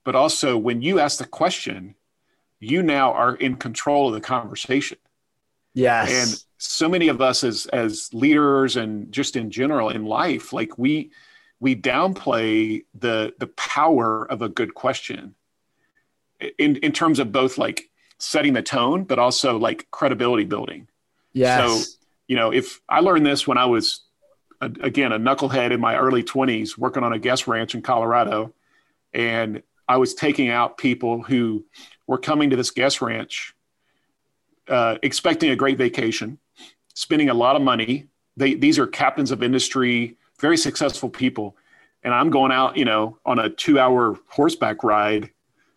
but 0.04 0.15
also 0.15 0.58
when 0.58 0.82
you 0.82 0.99
ask 0.99 1.19
the 1.19 1.28
question 1.28 1.93
you 2.60 2.82
now 2.82 3.13
are 3.13 3.36
in 3.36 3.58
control 3.58 4.08
of 4.08 4.15
the 4.15 4.21
conversation 4.21 4.97
Yes. 5.75 6.44
So 6.65 6.89
many 6.89 7.08
of 7.08 7.21
us 7.21 7.43
as 7.43 7.65
as 7.67 8.13
leaders 8.13 8.75
and 8.75 9.12
just 9.12 9.36
in 9.36 9.51
general 9.51 9.89
in 9.89 10.06
life, 10.06 10.54
like 10.54 10.78
we 10.78 11.12
we 11.60 11.75
downplay 11.75 12.84
the 12.93 13.34
the 13.38 13.47
power 13.47 14.30
of 14.30 14.41
a 14.41 14.49
good 14.49 14.73
question 14.73 15.36
in 16.58 16.78
in 16.78 16.91
terms 16.91 17.19
of 17.19 17.32
both 17.32 17.58
like 17.58 17.89
setting 18.17 18.54
the 18.54 18.62
tone, 18.62 19.04
but 19.04 19.19
also 19.19 19.58
like 19.58 19.88
credibility 19.91 20.45
building. 20.45 20.88
yeah 21.34 21.67
So, 21.67 21.82
you 22.28 22.36
know, 22.36 22.51
if 22.51 22.82
I 22.89 23.01
learned 23.01 23.25
this 23.25 23.45
when 23.47 23.58
I 23.58 23.65
was 23.65 24.01
a, 24.62 24.71
again 24.82 25.12
a 25.12 25.19
knucklehead 25.19 25.71
in 25.71 25.80
my 25.80 25.97
early 25.97 26.23
20s 26.23 26.78
working 26.78 27.04
on 27.04 27.13
a 27.13 27.19
guest 27.19 27.47
ranch 27.47 27.75
in 27.75 27.82
Colorado 27.82 28.54
and 29.13 29.62
I 29.88 29.97
was 29.97 30.13
taking 30.13 30.49
out 30.49 30.78
people 30.78 31.21
who 31.21 31.65
were 32.08 32.17
coming 32.17 32.49
to 32.49 32.56
this 32.56 32.71
guest 32.71 33.01
ranch 33.01 33.54
uh, 34.67 34.97
expecting 35.04 35.51
a 35.51 35.56
great 35.56 35.78
vacation, 35.78 36.39
spending 36.95 37.29
a 37.29 37.34
lot 37.34 37.55
of 37.55 37.62
money. 37.62 38.08
They, 38.36 38.55
these 38.55 38.79
are 38.79 38.88
captains 38.88 39.31
of 39.31 39.43
industry, 39.43 40.17
very 40.41 40.58
successful 40.58 41.10
people. 41.10 41.55
And 42.03 42.13
I'm 42.13 42.29
going 42.29 42.51
out, 42.51 42.75
you 42.75 42.86
know, 42.86 43.19
on 43.25 43.38
a 43.38 43.49
two 43.49 43.79
hour 43.79 44.17
horseback 44.27 44.84
ride, 44.84 45.29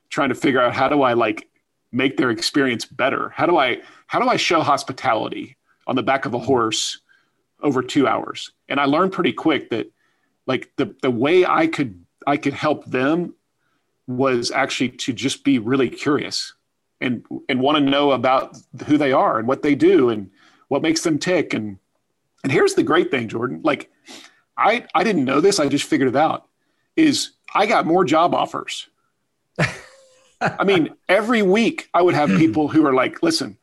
trying 0.09 0.31
to 0.31 0.35
figure 0.35 0.61
out 0.61 0.75
how 0.75 0.89
do 0.89 1.03
I 1.03 1.13
like 1.13 1.49
make 1.93 2.17
their 2.17 2.31
experience 2.31 2.85
better? 2.85 3.29
How 3.31 3.47
do 3.47 3.59
I, 3.59 3.83
how 4.07 4.21
do 4.21 4.29
I 4.29 4.37
show 4.37 4.63
hospitality 4.63 5.57
on 5.87 5.97
the 5.97 6.03
back 6.03 6.25
of 6.25 6.35
a 6.35 6.39
horse 6.39 7.01
over 7.63 7.83
two 7.83 8.07
hours? 8.07 8.51
And 8.69 8.81
I 8.81 8.87
learned 8.87 9.13
pretty 9.13 9.33
quick 9.33 9.71
that 9.71 9.91
like 10.47 10.71
the, 10.77 10.95
the 11.03 11.11
way 11.11 11.45
I 11.45 11.67
could, 11.67 12.05
I 12.27 12.37
could 12.37 12.55
help 12.55 12.85
them 12.87 13.35
was 14.07 14.51
actually 14.51 14.91
to 14.91 15.13
just 15.13 15.45
be 15.45 15.59
really 15.59 15.91
curious 15.91 16.55
and 17.01 17.25
and 17.49 17.61
want 17.61 17.77
to 17.77 17.91
know 17.91 18.13
about 18.13 18.57
who 18.87 18.97
they 18.97 19.13
are 19.13 19.39
and 19.39 19.47
what 19.47 19.63
they 19.63 19.75
do 19.75 20.09
and 20.09 20.31
what 20.69 20.83
makes 20.83 21.03
them 21.03 21.19
tick. 21.19 21.55
And 21.55 21.79
and 22.43 22.53
here's 22.53 22.75
the 22.75 22.83
great 22.83 23.11
thing 23.11 23.29
jordan. 23.29 23.61
Like 23.63 23.91
i 24.57 24.87
i 24.95 25.05
didn't 25.05 25.25
know 25.25 25.41
this. 25.41 25.59
I 25.59 25.69
just 25.69 25.85
figured 25.85 26.09
it 26.09 26.17
out 26.17 26.47
is 26.97 27.33
i 27.55 27.67
got 27.67 27.87
more 27.87 28.05
job 28.05 28.35
offers. 28.35 28.89
I 30.41 30.65
mean 30.65 30.95
every 31.09 31.43
week 31.43 31.89
i 31.93 32.01
would 32.01 32.15
have 32.15 32.29
people 32.31 32.69
who 32.69 32.87
are 32.87 32.95
like 32.95 33.23
listen 33.23 33.59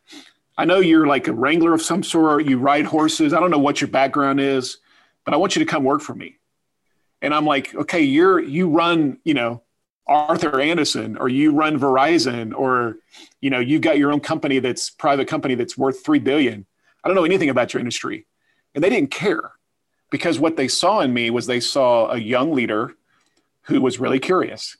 i 0.57 0.65
know 0.65 0.79
you're 0.79 1.07
like 1.07 1.27
a 1.27 1.33
wrangler 1.33 1.73
of 1.73 1.81
some 1.81 2.03
sort. 2.03 2.45
You 2.45 2.57
ride 2.57 2.85
horses. 2.85 3.33
I 3.33 3.39
don't 3.39 3.51
know 3.51 3.59
what 3.59 3.81
your 3.81 3.89
background 3.89 4.39
is 4.41 4.77
but 5.23 5.33
i 5.33 5.37
want 5.37 5.55
you 5.55 5.63
to 5.63 5.69
come 5.69 5.83
work 5.83 6.01
for 6.01 6.13
me. 6.13 6.37
And 7.21 7.33
i'm 7.33 7.45
like 7.45 7.73
okay 7.73 8.01
you're 8.01 8.39
you 8.39 8.69
run 8.69 9.19
you 9.23 9.33
know 9.33 9.61
Arthur 10.07 10.59
Andersen 10.59 11.17
or 11.17 11.29
you 11.29 11.51
run 11.51 11.79
Verizon 11.79 12.53
or 12.55 12.97
you 13.41 13.49
know 13.49 13.59
you've 13.59 13.81
got 13.81 13.97
your 13.97 14.11
own 14.11 14.19
company 14.19 14.59
that's 14.59 14.89
private 14.89 15.27
company 15.27 15.55
that's 15.55 15.77
worth 15.77 16.05
3 16.05 16.19
billion. 16.19 16.65
I 17.05 17.09
don't 17.09 17.15
know 17.15 17.23
anything 17.23 17.49
about 17.49 17.73
your 17.73 17.79
industry. 17.79 18.25
And 18.73 18.83
they 18.83 18.89
didn't 18.89 19.11
care 19.11 19.51
because 20.09 20.39
what 20.39 20.57
they 20.57 20.67
saw 20.67 21.01
in 21.01 21.13
me 21.13 21.29
was 21.29 21.45
they 21.45 21.59
saw 21.59 22.11
a 22.11 22.17
young 22.17 22.51
leader 22.51 22.95
who 23.63 23.79
was 23.79 23.99
really 23.99 24.19
curious. 24.19 24.75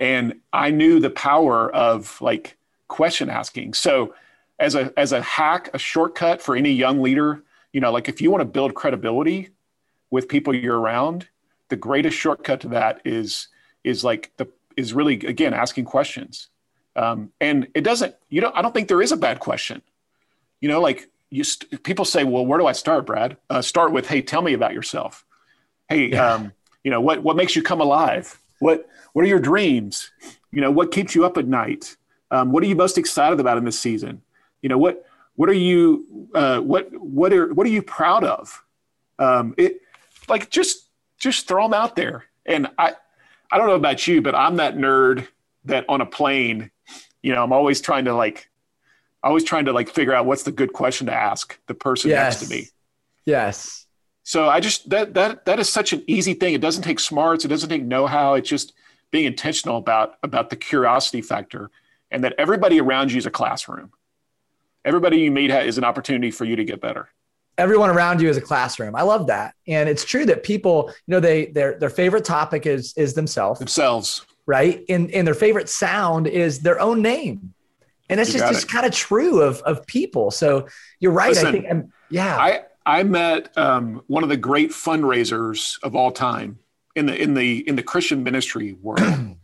And 0.00 0.40
I 0.52 0.70
knew 0.70 1.00
the 1.00 1.10
power 1.10 1.74
of 1.74 2.20
like 2.20 2.56
question 2.88 3.30
asking. 3.30 3.74
So 3.74 4.14
as 4.58 4.74
a 4.74 4.92
as 4.96 5.12
a 5.12 5.22
hack, 5.22 5.70
a 5.72 5.78
shortcut 5.78 6.42
for 6.42 6.56
any 6.56 6.72
young 6.72 7.00
leader, 7.00 7.42
you 7.72 7.80
know, 7.80 7.92
like 7.92 8.08
if 8.08 8.20
you 8.20 8.30
want 8.30 8.42
to 8.42 8.44
build 8.44 8.74
credibility 8.74 9.50
with 10.10 10.28
people 10.28 10.54
you're 10.54 10.78
around, 10.78 11.28
the 11.68 11.76
greatest 11.76 12.16
shortcut 12.16 12.60
to 12.60 12.68
that 12.68 13.00
is 13.04 13.48
is 13.84 14.04
like 14.04 14.32
the 14.36 14.48
is 14.76 14.92
really 14.92 15.14
again 15.14 15.54
asking 15.54 15.84
questions 15.84 16.48
um, 16.96 17.32
and 17.40 17.68
it 17.74 17.82
doesn't 17.82 18.14
you 18.28 18.40
know 18.40 18.52
i 18.54 18.62
don't 18.62 18.72
think 18.72 18.88
there 18.88 19.02
is 19.02 19.12
a 19.12 19.16
bad 19.16 19.40
question 19.40 19.82
you 20.60 20.68
know 20.68 20.80
like 20.80 21.08
you 21.30 21.44
st- 21.44 21.82
people 21.82 22.04
say 22.04 22.24
well 22.24 22.44
where 22.44 22.58
do 22.58 22.66
i 22.66 22.72
start 22.72 23.06
brad? 23.06 23.36
Uh, 23.50 23.62
start 23.62 23.92
with 23.92 24.08
hey 24.08 24.22
tell 24.22 24.42
me 24.42 24.52
about 24.52 24.72
yourself. 24.72 25.24
Hey 25.88 26.10
yeah. 26.10 26.34
um, 26.34 26.52
you 26.84 26.90
know 26.90 27.00
what 27.00 27.22
what 27.22 27.36
makes 27.36 27.56
you 27.56 27.62
come 27.62 27.80
alive? 27.80 28.38
What 28.60 28.88
what 29.12 29.24
are 29.24 29.28
your 29.28 29.40
dreams? 29.40 30.10
You 30.52 30.60
know 30.60 30.70
what 30.70 30.92
keeps 30.92 31.14
you 31.14 31.24
up 31.24 31.36
at 31.36 31.46
night? 31.46 31.96
Um, 32.30 32.52
what 32.52 32.62
are 32.62 32.66
you 32.66 32.76
most 32.76 32.98
excited 32.98 33.40
about 33.40 33.58
in 33.58 33.64
this 33.64 33.78
season? 33.78 34.22
You 34.62 34.68
know 34.68 34.78
what 34.78 35.04
what 35.34 35.48
are 35.48 35.54
you 35.54 36.28
uh, 36.34 36.60
what 36.60 36.90
what 36.92 37.32
are 37.32 37.52
what 37.52 37.66
are 37.66 37.70
you 37.70 37.82
proud 37.82 38.24
of? 38.24 38.64
Um, 39.18 39.54
it 39.56 39.80
like 40.28 40.50
just 40.50 40.88
just 41.18 41.48
throw 41.48 41.64
them 41.64 41.74
out 41.74 41.96
there. 41.96 42.24
And 42.46 42.68
i 42.78 42.94
I 43.50 43.56
don't 43.56 43.66
know 43.66 43.74
about 43.74 44.06
you, 44.06 44.20
but 44.20 44.34
I'm 44.34 44.56
that 44.56 44.76
nerd 44.76 45.26
that 45.64 45.84
on 45.88 46.00
a 46.00 46.06
plane, 46.06 46.70
you 47.22 47.34
know, 47.34 47.42
I'm 47.42 47.52
always 47.52 47.80
trying 47.80 48.04
to 48.04 48.14
like, 48.14 48.50
always 49.22 49.44
trying 49.44 49.64
to 49.66 49.72
like 49.72 49.88
figure 49.88 50.14
out 50.14 50.26
what's 50.26 50.42
the 50.42 50.52
good 50.52 50.72
question 50.72 51.06
to 51.06 51.12
ask 51.12 51.58
the 51.66 51.74
person 51.74 52.10
yes. 52.10 52.40
next 52.40 52.48
to 52.48 52.56
me. 52.56 52.68
Yes. 53.24 53.86
So 54.22 54.48
I 54.48 54.60
just 54.60 54.88
that 54.90 55.14
that 55.14 55.44
that 55.46 55.58
is 55.58 55.68
such 55.68 55.92
an 55.92 56.02
easy 56.06 56.34
thing. 56.34 56.54
It 56.54 56.60
doesn't 56.60 56.82
take 56.82 57.00
smarts. 57.00 57.44
It 57.44 57.48
doesn't 57.48 57.68
take 57.68 57.82
know-how. 57.84 58.34
It's 58.34 58.48
just 58.48 58.74
being 59.10 59.24
intentional 59.24 59.78
about 59.78 60.14
about 60.22 60.50
the 60.50 60.56
curiosity 60.56 61.22
factor, 61.22 61.70
and 62.10 62.22
that 62.24 62.34
everybody 62.38 62.80
around 62.80 63.10
you 63.10 63.18
is 63.18 63.26
a 63.26 63.30
classroom. 63.30 63.90
Everybody 64.84 65.18
you 65.20 65.30
meet 65.30 65.50
is 65.50 65.78
an 65.78 65.84
opportunity 65.84 66.30
for 66.30 66.44
you 66.44 66.56
to 66.56 66.64
get 66.64 66.80
better 66.80 67.08
everyone 67.58 67.90
around 67.90 68.22
you 68.22 68.28
is 68.28 68.36
a 68.36 68.40
classroom. 68.40 68.94
I 68.94 69.02
love 69.02 69.26
that. 69.26 69.54
And 69.66 69.88
it's 69.88 70.04
true 70.04 70.24
that 70.26 70.44
people, 70.44 70.88
you 71.06 71.12
know, 71.12 71.20
they 71.20 71.46
their 71.46 71.78
their 71.78 71.90
favorite 71.90 72.24
topic 72.24 72.64
is 72.64 72.94
is 72.96 73.14
themselves. 73.14 73.58
Themselves. 73.58 74.24
Right. 74.46 74.84
And 74.88 75.10
and 75.10 75.26
their 75.26 75.34
favorite 75.34 75.68
sound 75.68 76.26
is 76.26 76.60
their 76.60 76.80
own 76.80 77.02
name. 77.02 77.52
And 78.08 78.20
it's 78.20 78.32
you 78.32 78.40
just 78.40 78.52
just 78.52 78.68
kind 78.68 78.86
of 78.86 78.92
true 78.92 79.42
of 79.42 79.60
of 79.62 79.86
people. 79.86 80.30
So 80.30 80.68
you're 81.00 81.12
right. 81.12 81.30
Listen, 81.30 81.46
I 81.46 81.52
think 81.52 81.66
I'm, 81.68 81.92
yeah. 82.10 82.36
I 82.36 82.62
I 82.86 83.02
met 83.02 83.56
um, 83.56 84.02
one 84.06 84.22
of 84.22 84.28
the 84.28 84.36
great 84.36 84.70
fundraisers 84.70 85.78
of 85.82 85.94
all 85.94 86.10
time 86.10 86.58
in 86.96 87.06
the 87.06 87.20
in 87.20 87.34
the 87.34 87.66
in 87.68 87.76
the 87.76 87.82
Christian 87.82 88.22
ministry 88.22 88.72
world. 88.72 89.00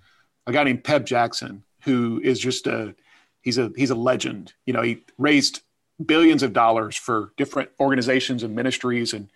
a 0.46 0.52
guy 0.52 0.64
named 0.64 0.84
Peb 0.84 1.04
Jackson, 1.04 1.64
who 1.82 2.20
is 2.22 2.38
just 2.38 2.66
a 2.66 2.94
he's 3.42 3.58
a 3.58 3.70
he's 3.76 3.90
a 3.90 3.94
legend. 3.94 4.54
You 4.66 4.72
know, 4.72 4.82
he 4.82 5.04
raised 5.18 5.60
billions 6.04 6.42
of 6.42 6.52
dollars 6.52 6.96
for 6.96 7.32
different 7.36 7.70
organizations 7.78 8.42
and 8.42 8.54
ministries 8.54 9.12
and 9.12 9.30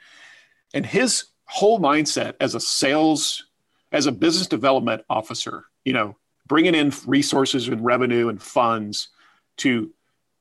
and 0.74 0.84
his 0.84 1.26
whole 1.44 1.78
mindset 1.78 2.34
as 2.40 2.54
a 2.54 2.60
sales 2.60 3.44
as 3.92 4.06
a 4.06 4.12
business 4.12 4.46
development 4.46 5.02
officer 5.08 5.64
you 5.84 5.92
know 5.92 6.16
bringing 6.46 6.74
in 6.74 6.92
resources 7.06 7.68
and 7.68 7.84
revenue 7.84 8.28
and 8.28 8.42
funds 8.42 9.08
to 9.58 9.90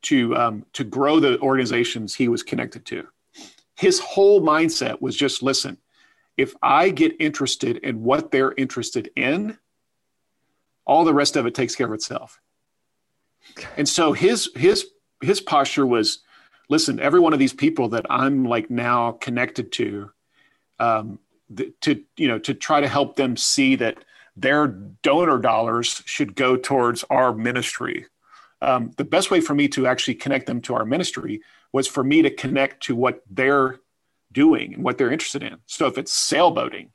to 0.04 0.36
um, 0.36 0.66
to 0.74 0.84
grow 0.84 1.20
the 1.20 1.40
organizations 1.40 2.16
he 2.16 2.28
was 2.28 2.44
connected 2.44 2.86
to. 2.86 3.08
His 3.76 4.00
whole 4.00 4.42
mindset 4.42 5.02
was 5.02 5.16
just 5.16 5.44
listen 5.44 5.78
if 6.38 6.54
i 6.62 6.90
get 6.90 7.14
interested 7.20 7.78
in 7.78 8.04
what 8.04 8.32
they're 8.32 8.54
interested 8.58 9.10
in 9.16 9.58
all 10.86 11.04
the 11.04 11.14
rest 11.14 11.36
of 11.36 11.46
it 11.46 11.54
takes 11.54 11.76
care 11.76 11.88
of 11.88 11.94
itself. 11.94 12.40
And 13.76 13.90
so 13.90 14.14
his 14.14 14.50
his 14.56 14.88
his 15.22 15.42
posture 15.42 15.86
was 15.86 16.20
listen 16.70 17.00
every 17.00 17.20
one 17.20 17.34
of 17.34 17.40
these 17.40 17.54
people 17.54 17.90
that 17.90 18.06
i'm 18.10 18.46
like 18.46 18.70
now 18.70 19.14
connected 19.14 19.72
to 19.72 20.12
um, 20.80 21.18
th- 21.56 21.74
to 21.82 22.04
you 22.18 22.28
know 22.28 22.38
to 22.40 22.54
try 22.54 22.82
to 22.82 22.88
help 22.88 23.16
them 23.16 23.36
see 23.36 23.76
that 23.76 24.04
their 24.36 24.68
donor 24.68 25.40
dollars 25.40 26.04
should 26.06 26.36
go 26.36 26.56
towards 26.56 27.04
our 27.10 27.34
ministry 27.34 28.06
um, 28.62 28.92
the 28.98 29.04
best 29.04 29.30
way 29.30 29.40
for 29.40 29.54
me 29.54 29.68
to 29.68 29.88
actually 29.88 30.16
connect 30.16 30.48
them 30.48 30.62
to 30.62 30.74
our 30.74 30.86
ministry 30.86 31.42
was 31.72 31.88
for 31.88 32.04
me 32.04 32.22
to 32.22 32.30
connect 32.30 32.84
to 32.84 32.96
what 32.96 33.22
they're 33.30 33.80
doing 34.32 34.74
and 34.74 34.84
what 34.84 34.98
they're 34.98 35.12
interested 35.12 35.44
in 35.44 35.58
so 35.66 35.88
if 35.88 35.98
it's 35.98 36.32
sailboating 36.32 36.90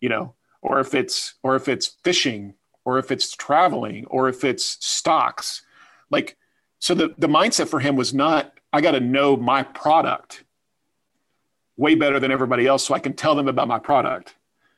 you 0.00 0.08
know 0.08 0.34
or 0.62 0.78
if 0.80 0.94
it's 0.94 1.34
or 1.42 1.56
if 1.56 1.68
it's 1.68 1.86
fishing 1.86 2.54
or 2.84 2.98
if 2.98 3.10
it's 3.10 3.32
traveling 3.32 4.06
or 4.06 4.28
if 4.28 4.44
it's 4.44 4.76
stocks 4.80 5.62
like 6.10 6.36
so 6.80 6.94
the, 6.94 7.14
the 7.18 7.28
mindset 7.28 7.68
for 7.68 7.78
him 7.78 7.94
was 7.94 8.12
not, 8.12 8.52
I 8.72 8.80
got 8.80 8.92
to 8.92 9.00
know 9.00 9.36
my 9.36 9.62
product 9.62 10.44
way 11.76 11.94
better 11.94 12.18
than 12.18 12.32
everybody 12.32 12.66
else 12.66 12.86
so 12.86 12.94
I 12.94 12.98
can 12.98 13.12
tell 13.12 13.34
them 13.34 13.48
about 13.48 13.68
my 13.68 13.78
product. 13.78 14.34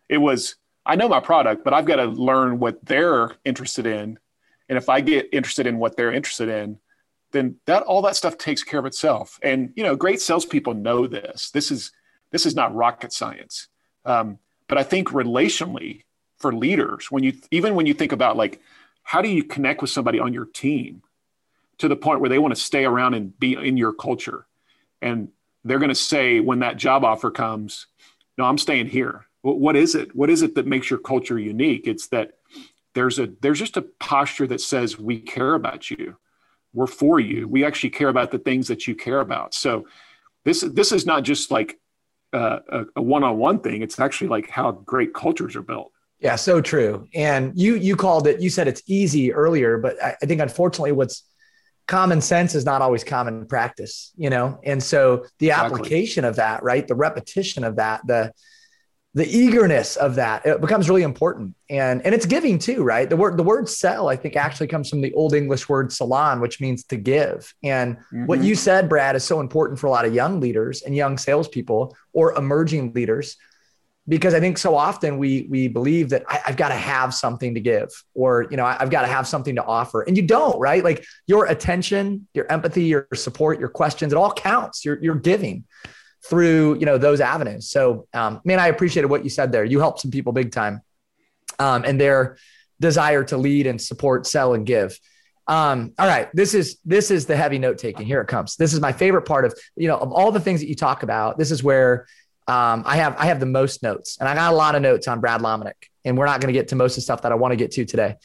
It 0.09 0.19
was, 0.19 0.57
I 0.85 0.97
know 0.97 1.09
my 1.09 1.21
product, 1.21 1.65
but 1.65 1.73
I've 1.73 1.87
got 1.87 1.97
to 1.97 2.07
learn 2.07 2.59
what 2.59 2.85
they're 2.85 3.37
interested 3.45 3.87
in. 3.87 4.19
And 4.73 4.79
if 4.79 4.89
I 4.89 5.03
get 5.03 5.29
interested 5.33 5.67
in 5.67 5.77
what 5.77 5.99
they're 5.99 6.15
interested 6.15 6.49
in, 6.49 6.79
then 7.33 7.57
that 7.67 7.83
all 7.83 8.01
that 8.01 8.17
stuff 8.17 8.39
takes 8.39 8.63
care 8.63 8.81
of 8.81 8.87
itself. 8.87 9.39
And 9.43 9.71
you 9.77 9.83
know, 9.83 9.97
great 9.97 10.19
salespeople 10.19 10.73
know 10.73 11.07
this. 11.07 11.51
This 11.51 11.71
is 11.71 11.93
this 12.31 12.47
is 12.47 12.57
not 12.57 12.75
rocket 12.75 13.13
science. 13.13 13.69
Um, 14.07 14.39
but 14.69 14.79
I 14.79 14.83
think 14.83 15.09
relationally 15.09 16.05
for 16.39 16.55
leaders, 16.55 17.11
when 17.11 17.23
you 17.23 17.35
even 17.51 17.75
when 17.75 17.85
you 17.85 17.93
think 17.93 18.13
about 18.13 18.39
like 18.39 18.63
how 19.03 19.21
do 19.21 19.29
you 19.29 19.45
connect 19.45 19.83
with 19.83 19.91
somebody 19.91 20.19
on 20.19 20.33
your 20.33 20.47
team, 20.47 21.03
to 21.77 21.87
the 21.87 21.95
point 21.95 22.21
where 22.21 22.31
they 22.31 22.39
want 22.39 22.55
to 22.55 22.61
stay 22.61 22.87
around 22.87 23.13
and 23.13 23.39
be 23.39 23.53
in 23.53 23.77
your 23.77 23.93
culture. 23.93 24.47
And 25.03 25.29
they're 25.65 25.81
going 25.81 25.91
to 25.91 25.95
say 25.95 26.41
when 26.41 26.61
that 26.61 26.79
job 26.79 27.05
offer 27.05 27.31
comes, 27.31 27.89
no, 28.39 28.45
I'm 28.47 28.57
staying 28.57 28.87
here. 28.87 29.27
What 29.43 29.77
is 29.77 29.95
it? 29.95 30.17
What 30.17 30.31
is 30.31 30.41
it 30.41 30.55
that 30.55 30.67
makes 30.67 30.89
your 30.89 30.99
culture 30.99 31.39
unique? 31.39 31.87
It's 31.87 32.07
that 32.09 32.39
there's 32.95 33.19
a 33.19 33.29
there's 33.41 33.59
just 33.59 33.77
a 33.77 33.83
posture 34.01 34.47
that 34.47 34.61
says 34.61 34.99
we 34.99 35.21
care 35.21 35.55
about 35.55 35.91
you. 35.91 36.17
we're 36.73 36.87
for 36.87 37.21
you. 37.21 37.49
We 37.49 37.65
actually 37.65 37.91
care 37.91 38.09
about 38.09 38.31
the 38.31 38.39
things 38.39 38.69
that 38.69 38.87
you 38.87 38.95
care 38.95 39.21
about. 39.21 39.55
So 39.55 39.87
this 40.45 40.63
this 40.63 40.93
is 40.93 41.07
not 41.07 41.23
just 41.23 41.51
like 41.51 41.79
uh, 42.33 42.61
a, 42.69 42.85
a 42.97 43.03
one-on-one 43.03 43.61
thing. 43.61 43.83
It's 43.83 44.01
actually 44.01 44.29
like 44.29 44.49
how 44.49 44.73
great 44.73 45.13
cultures 45.13 45.55
are 45.55 45.63
built. 45.63 45.93
Yeah, 46.21 46.37
so 46.37 46.61
true. 46.61 47.09
And 47.15 47.53
you 47.59 47.75
you 47.77 47.97
called 47.97 48.27
it. 48.27 48.41
You 48.41 48.49
said 48.49 48.69
it's 48.69 48.83
easy 48.87 49.33
earlier, 49.33 49.79
but 49.79 50.03
I, 50.03 50.17
I 50.23 50.27
think 50.27 50.41
unfortunately, 50.41 50.93
what's 50.93 51.25
common 51.89 52.21
sense 52.21 52.55
is 52.55 52.65
not 52.65 52.81
always 52.81 53.05
common 53.05 53.47
practice. 53.47 54.13
You 54.17 54.31
know, 54.31 54.59
and 54.65 54.83
so 54.83 55.27
the 55.41 55.49
exactly. 55.49 55.81
application 55.81 56.25
of 56.25 56.37
that, 56.37 56.63
right, 56.63 56.87
the 56.87 56.95
repetition 56.95 57.65
of 57.65 57.77
that, 57.77 58.07
the 58.07 58.33
the 59.15 59.27
eagerness 59.27 59.97
of 59.97 60.15
that 60.15 60.47
it 60.47 60.61
becomes 60.61 60.89
really 60.89 61.03
important. 61.03 61.55
And 61.69 62.05
and 62.05 62.15
it's 62.15 62.27
giving 62.27 62.59
too 62.59 62.83
right? 62.83 63.09
The 63.09 63.17
word 63.17 63.37
the 63.37 63.43
word 63.43 63.69
sell 63.69 64.09
i 64.09 64.17
think 64.17 64.37
actually 64.37 64.69
comes 64.69 64.89
from 64.89 65.01
the 65.01 65.13
old 65.15 65.35
english 65.35 65.69
word 65.69 65.93
salon 65.93 66.41
which 66.41 66.61
means 66.61 66.85
to 66.85 66.97
give. 66.97 67.53
And 67.63 67.97
mm-hmm. 67.97 68.27
what 68.27 68.43
you 68.43 68.55
said 68.55 68.89
brad 68.89 69.17
is 69.17 69.25
so 69.25 69.41
important 69.41 69.79
for 69.79 69.87
a 69.87 69.91
lot 69.91 70.05
of 70.05 70.15
young 70.15 70.41
leaders 70.41 70.83
and 70.83 70.97
young 70.97 71.19
salespeople 71.19 71.97
or 72.13 72.35
emerging 72.37 72.93
leaders 72.93 73.37
because 74.09 74.35
i 74.35 74.41
think 74.41 74.59
so 74.59 74.75
often 74.75 75.19
we 75.19 75.47
we 75.49 75.69
believe 75.69 76.09
that 76.09 76.25
I, 76.29 76.41
have 76.45 76.57
got 76.57 76.71
to 76.71 76.75
have 76.75 77.15
something 77.15 77.55
to 77.55 77.61
give 77.61 77.89
or 78.15 78.47
you 78.51 78.57
know 78.57 78.65
I, 78.65 78.77
i've 78.81 78.91
got 78.91 79.03
to 79.03 79.09
have 79.09 79.29
something 79.29 79.55
to 79.57 79.65
offer. 79.65 80.03
And 80.03 80.17
you 80.17 80.27
don't 80.27 80.59
right? 80.59 80.83
Like 80.83 81.05
your 81.27 81.47
attention 81.47 82.27
your 82.35 82.51
empathy 82.51 82.85
your 82.85 83.07
support 83.15 83.61
your 83.61 83.69
questions 83.69 84.13
it 84.13 84.17
all 84.17 84.33
counts. 84.33 84.85
You're, 84.85 85.01
you're 85.03 85.15
giving 85.15 85.65
through 86.25 86.79
you 86.79 86.87
know 86.87 86.99
those 86.99 87.21
avenues. 87.21 87.69
So, 87.69 88.07
um, 88.15 88.41
man, 88.45 88.59
I 88.59 88.69
appreciated 88.69 89.09
what 89.09 89.25
you 89.25 89.31
said 89.31 89.53
there. 89.53 89.65
You 89.65 89.81
helped 89.81 90.01
some 90.01 90.11
people 90.11 90.33
big 90.33 90.53
time, 90.53 90.83
um, 91.59 91.85
and 91.85 92.01
their 92.01 92.37
desire 92.81 93.25
to 93.25 93.37
lead 93.37 93.67
and 93.67 93.81
support, 93.81 94.27
sell, 94.27 94.55
and 94.55 94.67
give. 94.67 94.99
Um, 95.49 95.93
all 95.99 96.07
right, 96.07 96.29
this 96.35 96.55
is 96.55 96.79
this 96.85 97.11
is 97.11 97.27
the 97.27 97.37
heavy 97.37 97.59
note 97.59 97.79
taking. 97.79 98.07
Here 98.07 98.21
it 98.21 98.29
comes. 98.29 98.57
This 98.57 98.73
is 98.73 98.81
my 98.81 98.93
favorite 98.93 99.23
part 99.23 99.45
of 99.45 99.55
you 99.77 99.89
know 99.89 99.97
of 99.97 100.13
all 100.13 100.31
the 100.31 100.41
things 100.41 100.61
that 100.61 100.69
you 100.69 100.77
talk 100.77 101.03
about. 101.03 101.39
This 101.39 101.51
is 101.51 101.63
where 101.63 102.07
um, 102.47 102.85
I 102.87 102.97
have 102.97 103.17
I 103.19 103.27
have 103.27 103.41
the 103.41 103.47
most 103.47 103.83
notes, 103.83 104.19
and 104.19 104.29
I 104.29 104.35
got 104.35 104.53
a 104.53 104.57
lot 104.57 104.75
of 104.75 104.83
notes 104.83 105.09
on 105.09 105.21
Brad 105.21 105.41
Lomenick, 105.41 105.89
and 106.05 106.17
we're 106.17 106.27
not 106.27 106.41
going 106.41 106.53
to 106.53 106.59
get 106.59 106.69
to 106.69 106.77
most 106.77 106.93
of 106.93 106.97
the 106.97 107.03
stuff 107.03 107.23
that 107.23 107.33
I 107.33 107.35
want 107.35 107.53
to 107.53 107.57
get 107.57 107.73
to 107.73 107.85
today. 107.85 108.17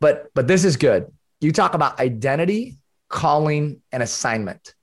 But 0.00 0.28
but 0.34 0.46
this 0.46 0.64
is 0.64 0.76
good. 0.76 1.06
You 1.40 1.52
talk 1.52 1.74
about 1.74 1.98
identity, 1.98 2.76
calling, 3.08 3.80
and 3.90 4.02
assignment. 4.02 4.74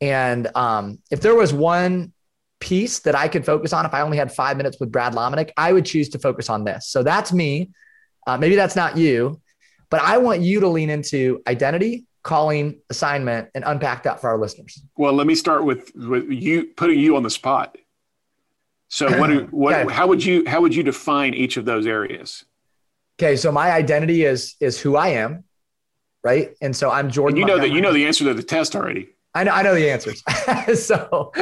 And 0.00 0.48
um, 0.54 0.98
if 1.10 1.20
there 1.20 1.34
was 1.34 1.52
one 1.52 2.12
piece 2.60 3.00
that 3.00 3.14
I 3.14 3.28
could 3.28 3.44
focus 3.44 3.72
on, 3.72 3.86
if 3.86 3.94
I 3.94 4.00
only 4.00 4.16
had 4.16 4.32
five 4.32 4.56
minutes 4.56 4.78
with 4.80 4.92
Brad 4.92 5.14
Lomenick, 5.14 5.50
I 5.56 5.72
would 5.72 5.84
choose 5.84 6.08
to 6.10 6.18
focus 6.18 6.48
on 6.48 6.64
this. 6.64 6.88
So 6.88 7.02
that's 7.02 7.32
me. 7.32 7.70
Uh, 8.26 8.36
maybe 8.36 8.56
that's 8.56 8.76
not 8.76 8.96
you, 8.96 9.40
but 9.90 10.00
I 10.02 10.18
want 10.18 10.40
you 10.42 10.60
to 10.60 10.68
lean 10.68 10.90
into 10.90 11.42
identity, 11.46 12.06
calling, 12.22 12.80
assignment, 12.90 13.48
and 13.54 13.64
unpack 13.66 14.02
that 14.04 14.20
for 14.20 14.28
our 14.28 14.38
listeners. 14.38 14.82
Well, 14.96 15.12
let 15.12 15.26
me 15.26 15.34
start 15.34 15.64
with, 15.64 15.90
with 15.94 16.28
you 16.28 16.66
putting 16.76 16.98
you 16.98 17.16
on 17.16 17.22
the 17.22 17.30
spot. 17.30 17.76
So 18.88 19.18
what, 19.18 19.28
do, 19.28 19.40
what 19.50 19.74
okay. 19.74 19.92
how 19.92 20.06
would 20.06 20.24
you 20.24 20.44
how 20.46 20.60
would 20.60 20.74
you 20.74 20.82
define 20.82 21.34
each 21.34 21.56
of 21.56 21.64
those 21.64 21.86
areas? 21.86 22.44
Okay, 23.20 23.36
so 23.36 23.52
my 23.52 23.70
identity 23.70 24.24
is 24.24 24.56
is 24.60 24.80
who 24.80 24.96
I 24.96 25.08
am, 25.08 25.44
right? 26.22 26.54
And 26.60 26.74
so 26.74 26.90
I'm 26.90 27.10
Jordan. 27.10 27.38
And 27.38 27.48
you 27.48 27.54
know 27.54 27.60
that 27.60 27.70
you 27.70 27.80
know 27.80 27.92
the 27.92 28.06
answer 28.06 28.24
to 28.24 28.34
the 28.34 28.42
test 28.42 28.74
already. 28.74 29.08
I 29.38 29.44
know, 29.44 29.52
I 29.52 29.62
know 29.62 29.74
the 29.76 29.88
answers. 29.88 30.24
so, 30.84 31.32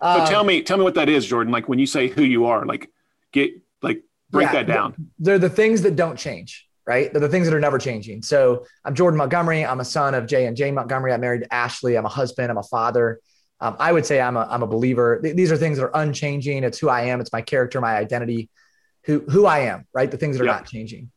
um, 0.00 0.26
tell 0.26 0.42
me, 0.42 0.62
tell 0.62 0.78
me 0.78 0.84
what 0.84 0.94
that 0.94 1.10
is, 1.10 1.26
Jordan. 1.26 1.52
Like 1.52 1.68
when 1.68 1.78
you 1.78 1.84
say 1.84 2.08
who 2.08 2.22
you 2.22 2.46
are, 2.46 2.64
like 2.64 2.90
get, 3.30 3.50
like 3.82 4.02
break 4.30 4.46
yeah, 4.46 4.52
that 4.52 4.66
down. 4.66 5.10
They're 5.18 5.38
the 5.38 5.50
things 5.50 5.82
that 5.82 5.96
don't 5.96 6.18
change, 6.18 6.66
right? 6.86 7.12
They're 7.12 7.20
the 7.20 7.28
things 7.28 7.46
that 7.46 7.54
are 7.54 7.60
never 7.60 7.78
changing. 7.78 8.22
So 8.22 8.64
I'm 8.86 8.94
Jordan 8.94 9.18
Montgomery. 9.18 9.66
I'm 9.66 9.80
a 9.80 9.84
son 9.84 10.14
of 10.14 10.26
Jay 10.26 10.46
and 10.46 10.56
Jane 10.56 10.74
Montgomery. 10.74 11.12
I'm 11.12 11.20
married 11.20 11.42
to 11.42 11.52
Ashley. 11.52 11.98
I'm 11.98 12.06
a 12.06 12.10
husband. 12.10 12.50
I'm 12.50 12.56
a 12.56 12.62
father. 12.62 13.20
Um, 13.60 13.76
I 13.78 13.92
would 13.92 14.06
say 14.06 14.18
I'm 14.18 14.38
a, 14.38 14.48
I'm 14.50 14.62
a 14.62 14.66
believer. 14.66 15.20
These 15.22 15.52
are 15.52 15.58
things 15.58 15.76
that 15.76 15.84
are 15.84 15.96
unchanging. 16.00 16.64
It's 16.64 16.78
who 16.78 16.88
I 16.88 17.02
am. 17.02 17.20
It's 17.20 17.34
my 17.34 17.42
character, 17.42 17.82
my 17.82 17.96
identity, 17.96 18.48
who, 19.04 19.20
who 19.28 19.44
I 19.44 19.58
am, 19.60 19.86
right? 19.92 20.10
The 20.10 20.16
things 20.16 20.38
that 20.38 20.44
are 20.44 20.46
not 20.46 20.66
changing. 20.66 21.10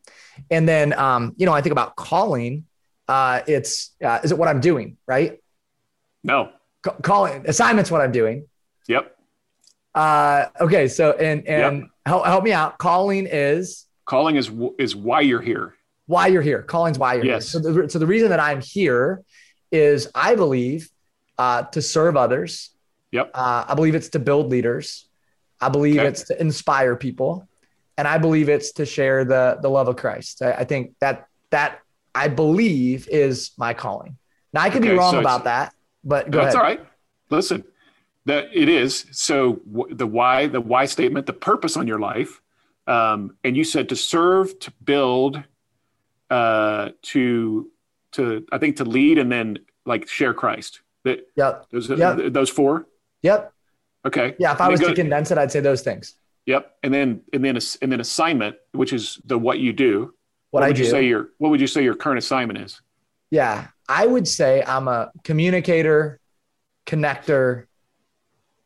And 0.50 0.68
then, 0.68 0.92
um, 0.92 1.32
you 1.38 1.46
know, 1.46 1.54
I 1.54 1.62
think 1.62 1.72
about 1.72 1.96
calling, 1.96 2.66
uh, 3.08 3.40
it's, 3.46 3.94
uh, 4.04 4.20
is 4.22 4.32
it 4.32 4.36
what 4.36 4.48
I'm 4.48 4.60
doing? 4.60 4.98
Right. 5.06 5.38
No. 6.24 6.50
Calling 7.02 7.44
assignments 7.46 7.90
what 7.90 8.00
I'm 8.00 8.12
doing. 8.12 8.46
Yep. 8.88 9.16
Uh, 9.94 10.46
okay. 10.60 10.88
So 10.88 11.12
and 11.12 11.46
and 11.46 11.80
yep. 11.80 11.90
help 12.06 12.26
help 12.26 12.44
me 12.44 12.52
out. 12.52 12.78
Calling 12.78 13.26
is 13.30 13.86
calling 14.06 14.36
is 14.36 14.50
is 14.78 14.96
why 14.96 15.20
you're 15.20 15.40
here. 15.40 15.74
Why 16.06 16.26
you're 16.26 16.42
here. 16.42 16.62
Calling's 16.62 16.98
why 16.98 17.14
you're 17.14 17.24
yes. 17.24 17.52
here. 17.52 17.62
So 17.62 17.72
the, 17.72 17.88
so 17.88 17.98
the 17.98 18.06
reason 18.06 18.30
that 18.30 18.40
I'm 18.40 18.60
here 18.60 19.22
is 19.70 20.10
I 20.14 20.34
believe 20.34 20.90
uh, 21.38 21.62
to 21.62 21.80
serve 21.80 22.16
others. 22.16 22.70
Yep. 23.12 23.30
Uh, 23.32 23.64
I 23.68 23.74
believe 23.74 23.94
it's 23.94 24.10
to 24.10 24.18
build 24.18 24.50
leaders. 24.50 25.06
I 25.60 25.68
believe 25.68 25.98
okay. 25.98 26.08
it's 26.08 26.24
to 26.24 26.40
inspire 26.40 26.96
people, 26.96 27.48
and 27.96 28.06
I 28.08 28.18
believe 28.18 28.48
it's 28.48 28.72
to 28.72 28.86
share 28.86 29.24
the 29.24 29.58
the 29.62 29.70
love 29.70 29.88
of 29.88 29.96
Christ. 29.96 30.42
I, 30.42 30.52
I 30.52 30.64
think 30.64 30.96
that 31.00 31.28
that 31.50 31.78
I 32.14 32.28
believe 32.28 33.08
is 33.08 33.52
my 33.56 33.72
calling. 33.72 34.18
Now 34.52 34.62
I 34.62 34.70
could 34.70 34.82
okay, 34.82 34.90
be 34.90 34.98
wrong 34.98 35.12
so 35.12 35.20
about 35.20 35.44
that. 35.44 35.72
But 36.04 36.30
go 36.30 36.42
that's 36.42 36.54
ahead. 36.54 36.56
all 36.56 36.70
right. 36.70 36.86
Listen, 37.30 37.64
that 38.26 38.48
it 38.52 38.68
is. 38.68 39.06
So 39.10 39.54
w- 39.70 39.94
the 39.94 40.06
why, 40.06 40.46
the 40.46 40.60
why 40.60 40.86
statement, 40.86 41.26
the 41.26 41.32
purpose 41.32 41.76
on 41.76 41.86
your 41.86 41.98
life, 41.98 42.40
um, 42.86 43.36
and 43.42 43.56
you 43.56 43.64
said 43.64 43.88
to 43.88 43.96
serve, 43.96 44.58
to 44.60 44.70
build, 44.84 45.42
uh, 46.30 46.90
to 47.02 47.70
to 48.12 48.46
I 48.52 48.58
think 48.58 48.76
to 48.76 48.84
lead, 48.84 49.18
and 49.18 49.30
then 49.32 49.58
like 49.86 50.08
share 50.08 50.34
Christ. 50.34 50.80
That 51.04 51.28
yep. 51.36 51.66
Those 51.70 51.88
yep. 51.90 52.32
those 52.32 52.50
four. 52.50 52.86
Yep. 53.22 53.52
Okay. 54.06 54.34
Yeah. 54.38 54.52
If 54.52 54.60
I 54.60 54.68
was 54.68 54.80
to 54.80 54.94
condense 54.94 55.30
it, 55.30 55.38
I'd 55.38 55.50
say 55.50 55.60
those 55.60 55.82
things. 55.82 56.14
Yep. 56.46 56.76
And 56.82 56.92
then 56.92 57.22
and 57.32 57.44
then 57.44 57.58
and 57.82 57.92
then 57.92 58.00
assignment, 58.00 58.56
which 58.72 58.92
is 58.92 59.20
the 59.24 59.38
what 59.38 59.58
you 59.58 59.72
do. 59.72 60.14
What, 60.50 60.60
what 60.60 60.62
I 60.62 60.68
would 60.68 60.76
do. 60.76 60.84
you 60.84 60.90
say 60.90 61.06
your 61.06 61.30
what 61.38 61.48
would 61.50 61.60
you 61.60 61.66
say 61.66 61.82
your 61.82 61.94
current 61.94 62.18
assignment 62.18 62.58
is? 62.60 62.80
Yeah. 63.30 63.68
I 63.88 64.06
would 64.06 64.26
say 64.26 64.62
I'm 64.66 64.88
a 64.88 65.10
communicator, 65.24 66.20
connector, 66.86 67.66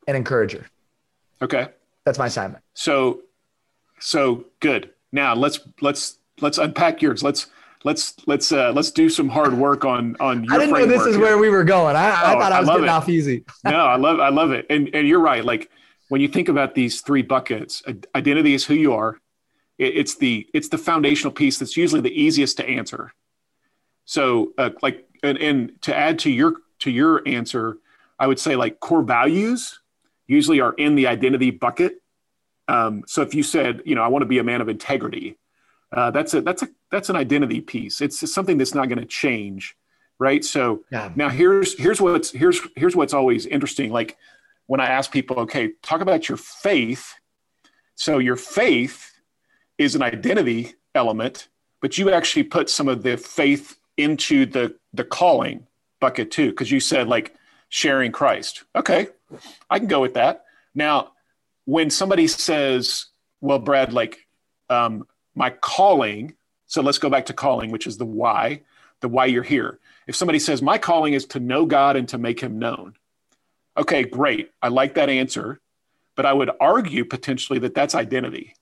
and 0.06 0.16
encourager. 0.16 0.66
Okay. 1.42 1.68
That's 2.04 2.18
my 2.18 2.26
assignment. 2.26 2.62
So 2.74 3.22
so 4.00 4.46
good. 4.60 4.90
Now 5.12 5.34
let's 5.34 5.60
let's 5.80 6.18
let's 6.40 6.58
unpack 6.58 7.02
yours. 7.02 7.22
Let's 7.22 7.48
let's 7.84 8.14
let's 8.26 8.52
uh 8.52 8.72
let's 8.72 8.90
do 8.90 9.08
some 9.08 9.28
hard 9.28 9.54
work 9.54 9.84
on 9.84 10.16
on 10.20 10.44
your 10.44 10.54
I 10.54 10.58
didn't 10.58 10.74
know 10.74 10.86
this 10.86 11.06
is 11.06 11.16
here. 11.16 11.24
where 11.24 11.38
we 11.38 11.48
were 11.48 11.64
going. 11.64 11.96
I, 11.96 12.10
I 12.10 12.34
oh, 12.34 12.40
thought 12.40 12.52
I 12.52 12.60
was 12.60 12.68
I 12.68 12.72
getting 12.72 12.86
it. 12.86 12.90
off 12.90 13.08
easy. 13.08 13.44
no, 13.64 13.86
I 13.86 13.96
love 13.96 14.20
I 14.20 14.28
love 14.30 14.52
it. 14.52 14.66
And 14.70 14.90
and 14.94 15.06
you're 15.06 15.20
right. 15.20 15.44
Like 15.44 15.70
when 16.08 16.20
you 16.20 16.28
think 16.28 16.48
about 16.48 16.74
these 16.74 17.00
three 17.00 17.22
buckets, 17.22 17.82
identity 18.14 18.54
is 18.54 18.64
who 18.64 18.74
you 18.74 18.94
are. 18.94 19.18
it's 19.78 20.16
the 20.16 20.48
it's 20.54 20.68
the 20.68 20.78
foundational 20.78 21.32
piece 21.32 21.58
that's 21.58 21.76
usually 21.76 22.00
the 22.00 22.20
easiest 22.20 22.56
to 22.56 22.68
answer. 22.68 23.12
So 24.04 24.52
uh, 24.56 24.70
like 24.82 25.06
and, 25.22 25.38
and 25.38 25.82
to 25.82 25.96
add 25.96 26.18
to 26.20 26.30
your 26.30 26.54
to 26.80 26.90
your 26.90 27.26
answer, 27.26 27.78
I 28.18 28.26
would 28.26 28.38
say 28.38 28.56
like 28.56 28.80
core 28.80 29.02
values 29.02 29.80
usually 30.26 30.60
are 30.60 30.74
in 30.74 30.94
the 30.94 31.06
identity 31.06 31.50
bucket. 31.50 32.02
Um, 32.68 33.04
so 33.06 33.22
if 33.22 33.34
you 33.34 33.42
said, 33.42 33.82
you 33.84 33.94
know, 33.94 34.02
I 34.02 34.08
want 34.08 34.22
to 34.22 34.26
be 34.26 34.38
a 34.38 34.44
man 34.44 34.60
of 34.60 34.68
integrity, 34.68 35.38
uh, 35.92 36.10
that's 36.10 36.34
a 36.34 36.42
that's 36.42 36.62
a 36.62 36.68
that's 36.90 37.08
an 37.08 37.16
identity 37.16 37.60
piece. 37.60 38.00
It's 38.00 38.30
something 38.30 38.58
that's 38.58 38.74
not 38.74 38.88
going 38.88 38.98
to 38.98 39.06
change, 39.06 39.76
right? 40.18 40.44
So 40.44 40.84
yeah. 40.92 41.10
now 41.16 41.30
here's 41.30 41.78
here's 41.78 42.00
what's 42.00 42.30
here's 42.30 42.60
here's 42.76 42.94
what's 42.94 43.14
always 43.14 43.46
interesting. 43.46 43.90
Like 43.90 44.16
when 44.66 44.80
I 44.80 44.86
ask 44.86 45.10
people, 45.10 45.40
okay, 45.40 45.72
talk 45.82 46.02
about 46.02 46.28
your 46.28 46.36
faith. 46.36 47.14
So 47.94 48.18
your 48.18 48.36
faith 48.36 49.12
is 49.78 49.94
an 49.94 50.02
identity 50.02 50.74
element, 50.94 51.48
but 51.80 51.96
you 51.96 52.10
actually 52.12 52.44
put 52.44 52.68
some 52.68 52.86
of 52.86 53.02
the 53.02 53.16
faith 53.16 53.77
into 53.98 54.46
the 54.46 54.74
the 54.94 55.04
calling 55.04 55.66
bucket 56.00 56.30
too 56.30 56.50
because 56.50 56.70
you 56.70 56.80
said 56.80 57.08
like 57.08 57.34
sharing 57.68 58.12
christ. 58.12 58.64
Okay 58.74 59.08
i 59.68 59.78
can 59.78 59.88
go 59.88 60.00
with 60.00 60.14
that. 60.14 60.44
Now 60.74 61.12
when 61.66 61.90
somebody 61.90 62.26
says 62.26 63.06
well 63.42 63.58
brad 63.58 63.92
like 63.92 64.26
um, 64.70 65.06
my 65.34 65.50
calling 65.50 66.34
so 66.66 66.82
let's 66.82 66.98
go 66.98 67.10
back 67.10 67.26
to 67.26 67.32
calling 67.32 67.70
which 67.70 67.86
is 67.86 67.98
the 67.98 68.06
why 68.06 68.62
the 69.00 69.08
why 69.08 69.26
you're 69.26 69.42
here. 69.42 69.78
If 70.06 70.16
somebody 70.16 70.38
says 70.38 70.62
my 70.62 70.78
calling 70.78 71.12
is 71.12 71.26
to 71.26 71.40
know 71.40 71.66
god 71.66 71.96
and 71.96 72.08
to 72.08 72.18
make 72.18 72.40
him 72.40 72.58
known 72.58 72.94
okay 73.76 74.02
great 74.04 74.50
i 74.62 74.68
like 74.68 74.94
that 74.94 75.08
answer 75.08 75.60
but 76.16 76.26
i 76.26 76.32
would 76.32 76.50
argue 76.60 77.04
potentially 77.04 77.58
that 77.60 77.74
that's 77.74 77.94
identity. 77.94 78.54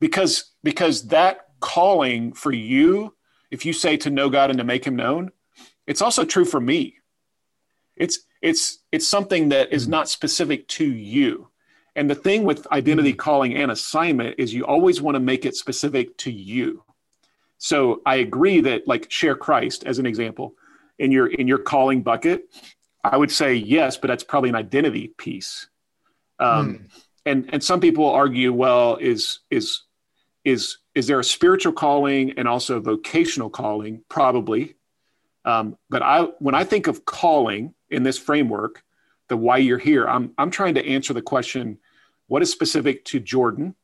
Because 0.00 0.52
because 0.62 1.08
that 1.08 1.46
calling 1.60 2.32
for 2.32 2.52
you 2.52 3.14
if 3.50 3.64
you 3.64 3.72
say 3.72 3.96
to 3.98 4.10
know 4.10 4.28
God 4.28 4.50
and 4.50 4.58
to 4.58 4.64
make 4.64 4.84
him 4.84 4.96
known, 4.96 5.30
it's 5.86 6.02
also 6.02 6.24
true 6.24 6.44
for 6.44 6.60
me. 6.60 6.96
It's 7.96 8.20
it's 8.40 8.78
it's 8.92 9.08
something 9.08 9.48
that 9.48 9.72
is 9.72 9.88
not 9.88 10.08
specific 10.08 10.68
to 10.68 10.84
you. 10.84 11.48
And 11.96 12.08
the 12.08 12.14
thing 12.14 12.44
with 12.44 12.70
identity 12.70 13.12
calling 13.12 13.56
and 13.56 13.72
assignment 13.72 14.36
is 14.38 14.54
you 14.54 14.64
always 14.64 15.02
want 15.02 15.16
to 15.16 15.20
make 15.20 15.44
it 15.44 15.56
specific 15.56 16.16
to 16.18 16.30
you. 16.30 16.84
So 17.58 18.02
I 18.06 18.16
agree 18.16 18.60
that 18.60 18.86
like 18.86 19.10
share 19.10 19.34
Christ 19.34 19.84
as 19.84 19.98
an 19.98 20.06
example 20.06 20.54
in 20.98 21.10
your 21.10 21.26
in 21.26 21.48
your 21.48 21.58
calling 21.58 22.02
bucket. 22.02 22.44
I 23.02 23.16
would 23.16 23.32
say 23.32 23.54
yes, 23.54 23.96
but 23.96 24.08
that's 24.08 24.24
probably 24.24 24.50
an 24.50 24.56
identity 24.56 25.08
piece. 25.16 25.68
Um, 26.38 26.74
mm. 26.74 26.90
And 27.26 27.50
and 27.52 27.64
some 27.64 27.80
people 27.80 28.08
argue, 28.08 28.52
well, 28.52 28.96
is 28.96 29.40
is 29.50 29.82
is 30.44 30.78
is 30.98 31.06
there 31.06 31.20
a 31.20 31.24
spiritual 31.24 31.72
calling 31.72 32.32
and 32.32 32.48
also 32.48 32.76
a 32.76 32.80
vocational 32.80 33.48
calling? 33.48 34.02
Probably. 34.08 34.74
Um, 35.44 35.78
but 35.88 36.02
I 36.02 36.22
when 36.40 36.56
I 36.56 36.64
think 36.64 36.88
of 36.88 37.04
calling 37.04 37.72
in 37.88 38.02
this 38.02 38.18
framework, 38.18 38.82
the 39.28 39.36
why 39.36 39.58
you're 39.58 39.78
here, 39.78 40.08
I'm 40.08 40.34
I'm 40.36 40.50
trying 40.50 40.74
to 40.74 40.84
answer 40.84 41.14
the 41.14 41.22
question, 41.22 41.78
what 42.26 42.42
is 42.42 42.50
specific 42.50 43.04
to 43.06 43.20
Jordan, 43.20 43.76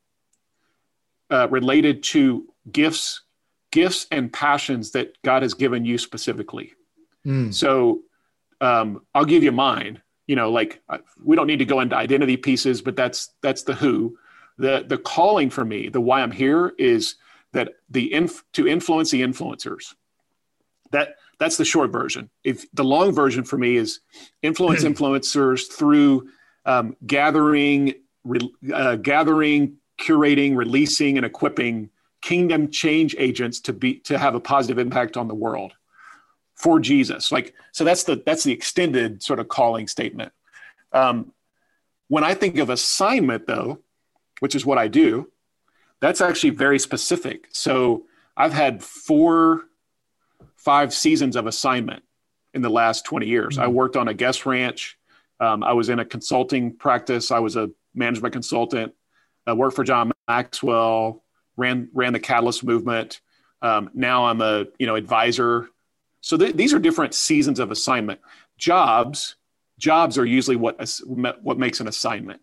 uh, 1.31 1.46
related 1.48 2.03
to 2.14 2.48
gifts, 2.72 3.22
gifts 3.70 4.09
and 4.11 4.33
passions 4.33 4.90
that 4.90 5.14
God 5.22 5.42
has 5.42 5.55
given 5.55 5.85
you 5.85 5.98
specifically. 5.98 6.72
Mm. 7.24 7.55
So 7.55 8.03
um, 8.61 9.03
I'll 9.14 9.24
give 9.24 9.44
you 9.44 9.53
mine. 9.53 10.03
You 10.27 10.35
know, 10.35 10.50
like 10.50 10.83
uh, 10.88 10.98
we 11.22 11.37
don't 11.37 11.46
need 11.46 11.61
to 11.61 11.64
go 11.64 11.79
into 11.79 11.94
identity 11.94 12.37
pieces, 12.37 12.83
but 12.83 12.96
that's 12.96 13.31
that's 13.40 13.62
the 13.62 13.74
who. 13.74 14.18
The 14.58 14.84
the 14.86 14.98
calling 14.98 15.50
for 15.50 15.64
me, 15.64 15.88
the 15.88 16.00
why 16.00 16.22
I'm 16.22 16.30
here 16.30 16.72
is 16.78 17.16
that 17.52 17.74
the 17.88 18.12
inf- 18.12 18.44
to 18.52 18.68
influence 18.68 19.10
the 19.10 19.22
influencers. 19.22 19.94
That 20.92 21.16
that's 21.38 21.56
the 21.56 21.64
short 21.64 21.90
version. 21.90 22.30
If 22.44 22.70
the 22.72 22.84
long 22.84 23.12
version 23.12 23.44
for 23.44 23.58
me 23.58 23.76
is 23.76 24.00
influence 24.42 24.84
influencers 24.84 25.70
through 25.70 26.28
um, 26.64 26.96
gathering, 27.06 27.94
re, 28.24 28.52
uh, 28.72 28.96
gathering, 28.96 29.76
curating, 30.00 30.56
releasing, 30.56 31.16
and 31.16 31.26
equipping 31.26 31.90
kingdom 32.24 32.70
change 32.70 33.14
agents 33.18 33.60
to 33.60 33.72
be 33.72 33.96
to 33.96 34.16
have 34.16 34.34
a 34.34 34.40
positive 34.40 34.78
impact 34.78 35.16
on 35.18 35.28
the 35.28 35.34
world 35.34 35.74
for 36.54 36.80
Jesus. 36.80 37.30
Like 37.30 37.54
so, 37.72 37.84
that's 37.84 38.04
the 38.04 38.22
that's 38.24 38.44
the 38.44 38.52
extended 38.52 39.22
sort 39.22 39.40
of 39.40 39.48
calling 39.48 39.86
statement. 39.88 40.32
Um, 40.92 41.32
when 42.08 42.24
I 42.24 42.34
think 42.34 42.58
of 42.58 42.70
assignment, 42.70 43.46
though, 43.46 43.80
which 44.40 44.55
is 44.55 44.66
what 44.66 44.79
I 44.79 44.88
do, 44.88 45.31
that's 46.01 46.20
actually 46.20 46.51
very 46.51 46.79
specific. 46.79 47.49
So 47.53 48.07
I've 48.37 48.53
had 48.53 48.83
four, 48.83 49.64
five 50.57 50.92
seasons 50.92 51.37
of 51.37 51.47
assignment 51.47 52.03
in 52.53 52.62
the 52.62 52.70
last 52.70 53.05
20 53.05 53.27
years. 53.27 53.55
Mm-hmm. 53.55 53.64
I 53.64 53.68
worked 53.68 53.97
on 53.97 54.09
a 54.09 54.14
guest 54.14 54.47
ranch. 54.47 54.99
Um, 55.40 55.62
I 55.62 55.73
was 55.73 55.88
in 55.88 55.99
a 55.99 56.05
consulting 56.05 56.75
practice. 56.75 57.31
I 57.31 57.38
was 57.38 57.57
a 57.57 57.70
management 57.94 58.33
consultant. 58.33 58.92
I 59.47 59.53
worked 59.53 59.77
for 59.77 59.85
John 59.85 60.12
Maxwell, 60.27 61.23
ran 61.57 61.88
ran 61.92 62.12
the 62.12 62.20
Catalyst 62.20 62.64
movement. 62.64 63.20
Um, 63.61 63.90
now 63.94 64.27
I'm 64.27 64.40
a 64.40 64.66
you 64.79 64.87
know 64.87 64.94
advisor. 64.94 65.68
So 66.20 66.37
th- 66.37 66.55
these 66.55 66.73
are 66.73 66.79
different 66.79 67.14
seasons 67.14 67.61
of 67.61 67.70
assignment. 67.70 68.20
Jobs 68.57 69.37
jobs 69.79 70.18
are 70.18 70.25
usually 70.25 70.57
what 70.57 70.81
what 71.42 71.59
makes 71.59 71.81
an 71.81 71.88
assignment. 71.88 72.40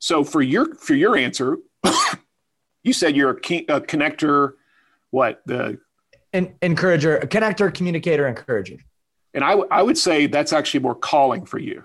So 0.00 0.24
for 0.24 0.42
your 0.42 0.74
for 0.74 0.94
your 0.94 1.16
answer, 1.16 1.58
you 2.82 2.92
said 2.92 3.14
you're 3.14 3.30
a, 3.30 3.40
key, 3.40 3.66
a 3.68 3.80
connector. 3.80 4.54
What 5.10 5.42
the 5.46 5.78
An 6.32 6.54
encourager, 6.62 7.18
a 7.18 7.26
connector, 7.26 7.72
communicator, 7.72 8.26
encourager. 8.26 8.76
And 9.34 9.44
I, 9.44 9.50
w- 9.50 9.68
I 9.70 9.82
would 9.82 9.98
say 9.98 10.26
that's 10.26 10.52
actually 10.52 10.80
more 10.80 10.94
calling 10.94 11.44
for 11.44 11.58
you. 11.58 11.84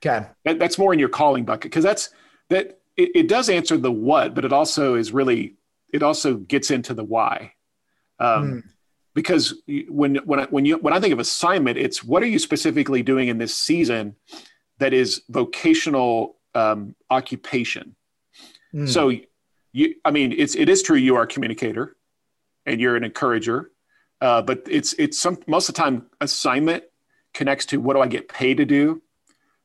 Okay. 0.00 0.26
That, 0.44 0.58
that's 0.58 0.78
more 0.78 0.92
in 0.92 0.98
your 0.98 1.08
calling 1.08 1.44
bucket 1.44 1.70
because 1.70 1.84
that's 1.84 2.10
that 2.50 2.80
it, 2.96 3.10
it, 3.14 3.28
does 3.28 3.48
answer 3.48 3.76
the 3.76 3.92
what, 3.92 4.34
but 4.34 4.44
it 4.44 4.52
also 4.52 4.94
is 4.94 5.12
really 5.12 5.56
it 5.92 6.02
also 6.02 6.34
gets 6.34 6.70
into 6.70 6.94
the 6.94 7.04
why. 7.04 7.52
Um, 8.18 8.44
mm. 8.44 8.62
Because 9.14 9.62
when 9.88 10.16
when 10.16 10.40
I, 10.40 10.44
when 10.46 10.64
you 10.64 10.76
when 10.78 10.92
I 10.92 11.00
think 11.00 11.12
of 11.12 11.18
assignment, 11.18 11.78
it's 11.78 12.04
what 12.04 12.22
are 12.22 12.26
you 12.26 12.38
specifically 12.38 13.02
doing 13.02 13.28
in 13.28 13.38
this 13.38 13.56
season 13.56 14.14
that 14.78 14.92
is 14.92 15.22
vocational 15.28 16.36
um, 16.56 16.94
occupation. 17.10 17.94
Mm. 18.74 18.88
So 18.88 19.12
you, 19.72 19.94
I 20.04 20.10
mean, 20.10 20.32
it's 20.32 20.54
it 20.54 20.68
is 20.68 20.82
true 20.82 20.96
you 20.96 21.16
are 21.16 21.22
a 21.22 21.26
communicator, 21.26 21.96
and 22.64 22.80
you're 22.80 22.96
an 22.96 23.04
encourager, 23.04 23.70
uh, 24.20 24.42
but 24.42 24.62
it's 24.68 24.94
it's 24.94 25.18
some 25.18 25.38
most 25.46 25.68
of 25.68 25.74
the 25.74 25.80
time 25.80 26.06
assignment 26.20 26.84
connects 27.34 27.66
to 27.66 27.80
what 27.80 27.94
do 27.94 28.00
I 28.00 28.08
get 28.08 28.28
paid 28.28 28.56
to 28.56 28.64
do. 28.64 29.02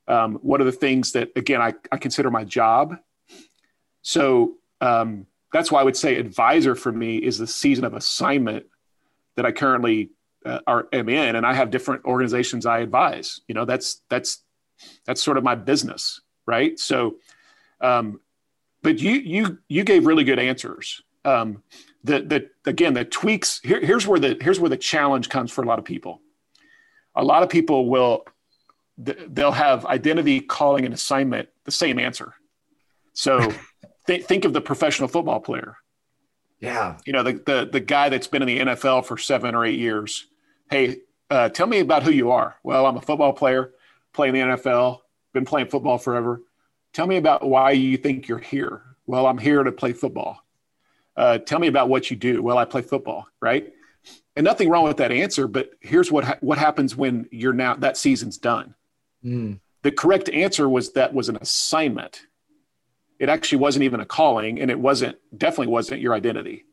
Um, 0.08 0.36
what 0.41 0.60
are 0.60 0.65
the 0.65 0.71
things 0.71 1.13
that 1.13 1.30
again 1.36 1.62
I, 1.62 1.73
I 1.91 1.97
consider 1.97 2.30
my 2.30 2.43
job 2.43 2.97
so 4.01 4.56
um, 4.80 5.27
that's 5.54 5.71
why 5.71 5.82
I 5.82 5.84
would 5.84 5.97
say 5.97 6.15
advisor 6.17 6.75
for 6.75 6.91
me 6.91 7.17
is 7.17 7.38
the 7.38 7.47
season 7.47 7.86
of 7.86 7.93
assignment 7.93 8.65
that 9.36 9.45
I 9.45 9.51
currently 9.51 10.12
uh, 10.45 10.60
are 10.65 10.88
am 10.91 11.10
in, 11.10 11.36
and 11.36 11.45
I 11.45 11.54
have 11.54 11.71
different 11.71 12.06
organizations 12.06 12.65
I 12.65 12.80
advise. 12.80 13.41
You 13.47 13.56
know, 13.56 13.65
that's 13.65 14.01
that's 14.10 14.43
that's 15.06 15.21
sort 15.21 15.38
of 15.38 15.43
my 15.43 15.56
business, 15.56 16.21
right? 16.52 16.78
So, 16.78 17.16
um, 17.80 18.20
but 18.84 19.00
you 19.00 19.14
you 19.14 19.58
you 19.68 19.84
gave 19.84 20.06
really 20.06 20.24
good 20.24 20.40
answers. 20.40 21.02
Um, 21.24 21.64
the 22.04 22.20
the 22.22 22.70
again 22.70 22.94
the 22.94 23.06
tweaks 23.06 23.62
here, 23.64 23.80
here's 23.80 24.06
where 24.06 24.20
the 24.20 24.38
here's 24.42 24.60
where 24.60 24.70
the 24.70 24.78
challenge 24.78 25.30
comes 25.30 25.52
for 25.52 25.64
a 25.64 25.68
lot 25.68 25.80
of 25.80 25.86
people. 25.86 26.22
A 27.16 27.24
lot 27.24 27.42
of 27.44 27.50
people 27.50 27.90
will 27.90 28.26
they'll 28.98 29.52
have 29.52 29.86
identity, 29.86 30.42
calling, 30.42 30.86
an 30.86 30.94
assignment 30.94 31.50
the 31.64 31.72
same 31.72 31.98
answer. 31.98 32.34
So 33.14 33.52
th- 34.08 34.26
think 34.26 34.46
of 34.46 34.54
the 34.54 34.62
professional 34.62 35.08
football 35.08 35.40
player. 35.40 35.78
Yeah. 36.60 36.98
You 37.06 37.14
know, 37.14 37.24
the, 37.24 37.34
the, 37.34 37.70
the 37.72 37.80
guy 37.80 38.10
that's 38.10 38.28
been 38.28 38.44
in 38.44 38.48
the 38.48 38.60
NFL 38.60 39.06
for 39.06 39.18
seven 39.18 39.56
or 39.56 39.66
eight 39.66 39.80
years. 39.80 40.28
Hey, 40.70 40.98
uh, 41.30 41.50
tell 41.50 41.68
me 41.68 41.80
about 41.80 42.04
who 42.04 42.12
you 42.12 42.32
are. 42.32 42.56
Well, 42.64 42.86
I'm 42.86 42.98
a 42.98 43.02
football 43.02 43.34
player, 43.34 43.72
playing 44.14 44.34
the 44.34 44.42
NFL, 44.42 45.00
been 45.34 45.46
playing 45.46 45.67
football 45.67 45.98
forever. 45.98 46.41
Tell 46.94 47.08
me 47.08 47.17
about 47.17 47.48
why 47.48 47.72
you 47.72 47.98
think 47.98 48.28
you're 48.28 48.39
here. 48.39 48.82
Well, 49.06 49.26
I'm 49.26 49.38
here 49.38 49.63
to 49.63 49.72
play 49.72 49.94
football. 49.94 50.44
Uh, 51.15 51.38
tell 51.38 51.60
me 51.60 51.67
about 51.67 51.89
what 51.89 52.10
you 52.10 52.17
do. 52.17 52.41
Well, 52.41 52.58
I 52.58 52.65
play 52.65 52.82
football, 52.82 53.28
right? 53.41 53.72
And 54.36 54.44
nothing 54.44 54.70
wrong 54.70 54.86
with 54.86 54.98
that 54.98 55.12
answer, 55.12 55.48
but 55.48 55.72
here's 55.80 56.12
what 56.12 56.24
ha- 56.24 56.38
what 56.41 56.58
happens 56.58 56.96
when 56.96 57.28
you're 57.32 57.54
now 57.54 57.76
that 57.76 57.98
season's 57.98 58.38
done. 58.38 58.76
Mm. 59.24 59.60
The 59.84 59.91
correct 59.91 60.30
answer 60.30 60.70
was 60.70 60.94
that 60.94 61.13
was 61.13 61.28
an 61.30 61.38
assignment 61.38 62.22
it 63.22 63.30
actually 63.30 63.60
wasn't 63.60 63.84
even 63.84 64.00
a 64.00 64.06
calling 64.06 64.60
and 64.60 64.72
it 64.72 64.80
wasn't 64.80 65.15
definitely 65.38 65.67
wasn't 65.67 66.02
your 66.02 66.13
identity 66.13 66.65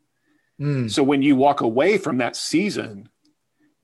mm. 0.58 0.90
so 0.90 1.02
when 1.02 1.22
you 1.22 1.36
walk 1.36 1.60
away 1.60 1.98
from 1.98 2.18
that 2.18 2.34
season 2.34 3.08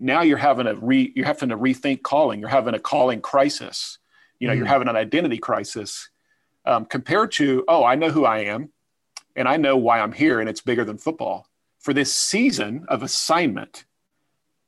now 0.01 0.23
you're 0.23 0.39
having 0.39 0.67
a 0.67 0.75
re 0.75 1.13
you're 1.15 1.27
having 1.27 1.51
to 1.51 1.59
rethink 1.59 2.03
calling 2.03 2.41
you're 2.41 2.49
having 2.49 2.75
a 2.75 2.81
calling 2.81 3.21
crisis 3.21 3.99
you 4.39 4.49
know 4.49 4.55
mm. 4.55 4.59
you're 4.59 4.67
having 4.67 4.89
an 4.89 4.97
identity 4.97 5.39
crisis 5.39 6.09
um, 6.67 6.85
compared 6.85 7.33
to 7.33 7.65
oh 7.69 7.85
i 7.85 7.95
know 7.95 8.11
who 8.11 8.25
i 8.25 8.39
am 8.39 8.71
and 9.37 9.49
i 9.49 9.57
know 9.57 9.77
why 9.77 10.01
i'm 10.01 10.13
here 10.13 10.41
and 10.41 10.49
it's 10.49 10.61
bigger 10.61 10.85
than 10.85 10.99
football. 10.99 11.47
For 11.79 11.93
this 11.93 12.15
season 12.15 12.87
of 12.89 13.03
assignment 13.03 13.85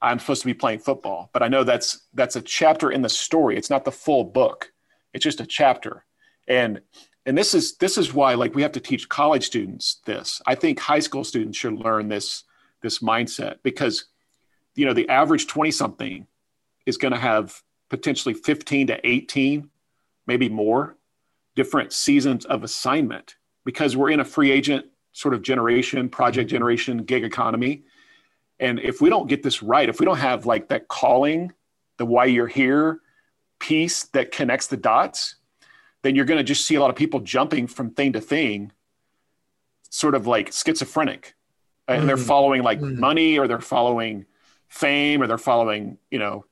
i'm 0.03 0.19
supposed 0.19 0.43
to 0.43 0.47
be 0.47 0.55
playing 0.55 0.81
football 0.81 1.31
but 1.33 1.43
i 1.43 1.49
know 1.49 1.65
that's 1.65 2.07
that's 2.15 2.37
a 2.37 2.43
chapter 2.43 2.91
in 2.91 3.03
the 3.03 3.09
story. 3.09 3.57
It's 3.57 3.71
not 3.71 3.85
the 3.85 3.93
full 3.93 4.25
book. 4.25 4.73
It's 5.13 5.25
just 5.25 5.41
a 5.41 5.47
chapter. 5.47 6.05
And 6.47 6.81
and 7.25 7.37
this 7.37 7.55
is 7.55 7.77
this 7.79 7.99
is 7.99 8.15
why 8.15 8.35
like 8.35 8.55
we 8.55 8.63
have 8.63 8.73
to 8.73 8.81
teach 8.81 9.09
college 9.09 9.45
students 9.45 10.01
this. 10.05 10.41
I 10.47 10.55
think 10.55 10.79
high 10.79 11.01
school 11.01 11.25
students 11.25 11.59
should 11.59 11.75
learn 11.75 12.09
this 12.09 12.45
this 12.83 13.01
mindset 13.01 13.57
because 13.63 14.07
you 14.75 14.85
know 14.87 14.93
the 14.93 15.09
average 15.09 15.47
20 15.47 15.71
something 15.71 16.27
is 16.85 16.97
going 16.97 17.13
to 17.13 17.19
have 17.19 17.63
potentially 17.89 18.35
15 18.35 18.89
to 18.89 19.07
18 19.07 19.71
maybe 20.27 20.49
more 20.49 20.97
different 21.55 21.93
seasons 21.93 22.45
of 22.47 22.65
assignment 22.65 23.37
because 23.65 23.97
we're 23.97 24.11
in 24.11 24.21
a 24.21 24.25
free 24.25 24.51
agent 24.51 24.87
sort 25.13 25.35
of 25.35 25.43
generation 25.43 26.09
project 26.09 26.51
generation 26.51 26.99
gig 26.99 27.25
economy 27.25 27.83
and 28.59 28.81
if 28.81 29.01
we 29.01 29.09
don't 29.09 29.29
get 29.29 29.43
this 29.43 29.63
right 29.63 29.89
if 29.89 30.01
we 30.01 30.07
don't 30.07 30.19
have 30.19 30.47
like 30.47 30.69
that 30.69 30.89
calling 30.89 31.53
the 31.99 32.05
why 32.05 32.25
you're 32.25 32.47
here 32.47 33.01
piece 33.59 34.05
that 34.05 34.33
connects 34.33 34.67
the 34.67 34.77
dots 34.77 35.37
then 36.07 36.15
you're 36.15 36.25
going 36.25 36.39
to 36.39 36.45
just 36.45 36.65
see 36.65 36.77
a 36.77 36.81
lot 36.81 36.89
of 36.89 36.95
people 36.95 37.19
jumping 37.19 37.67
from 37.67 37.91
thing 37.91 38.13
to 38.13 38.21
thing, 38.21 38.71
sort 39.91 40.15
of 40.15 40.25
like 40.25 40.53
schizophrenic. 40.53 41.35
And 41.89 42.05
mm. 42.05 42.07
they're 42.07 42.17
following 42.17 42.63
like 42.63 42.81
mm. 42.81 42.97
money 42.97 43.41
or 43.41 43.49
they're 43.49 43.61
following 43.61 44.25
fame 44.69 45.21
or 45.21 45.27
they're 45.27 45.37
following, 45.37 45.99
you 46.09 46.21
know, 46.21 46.45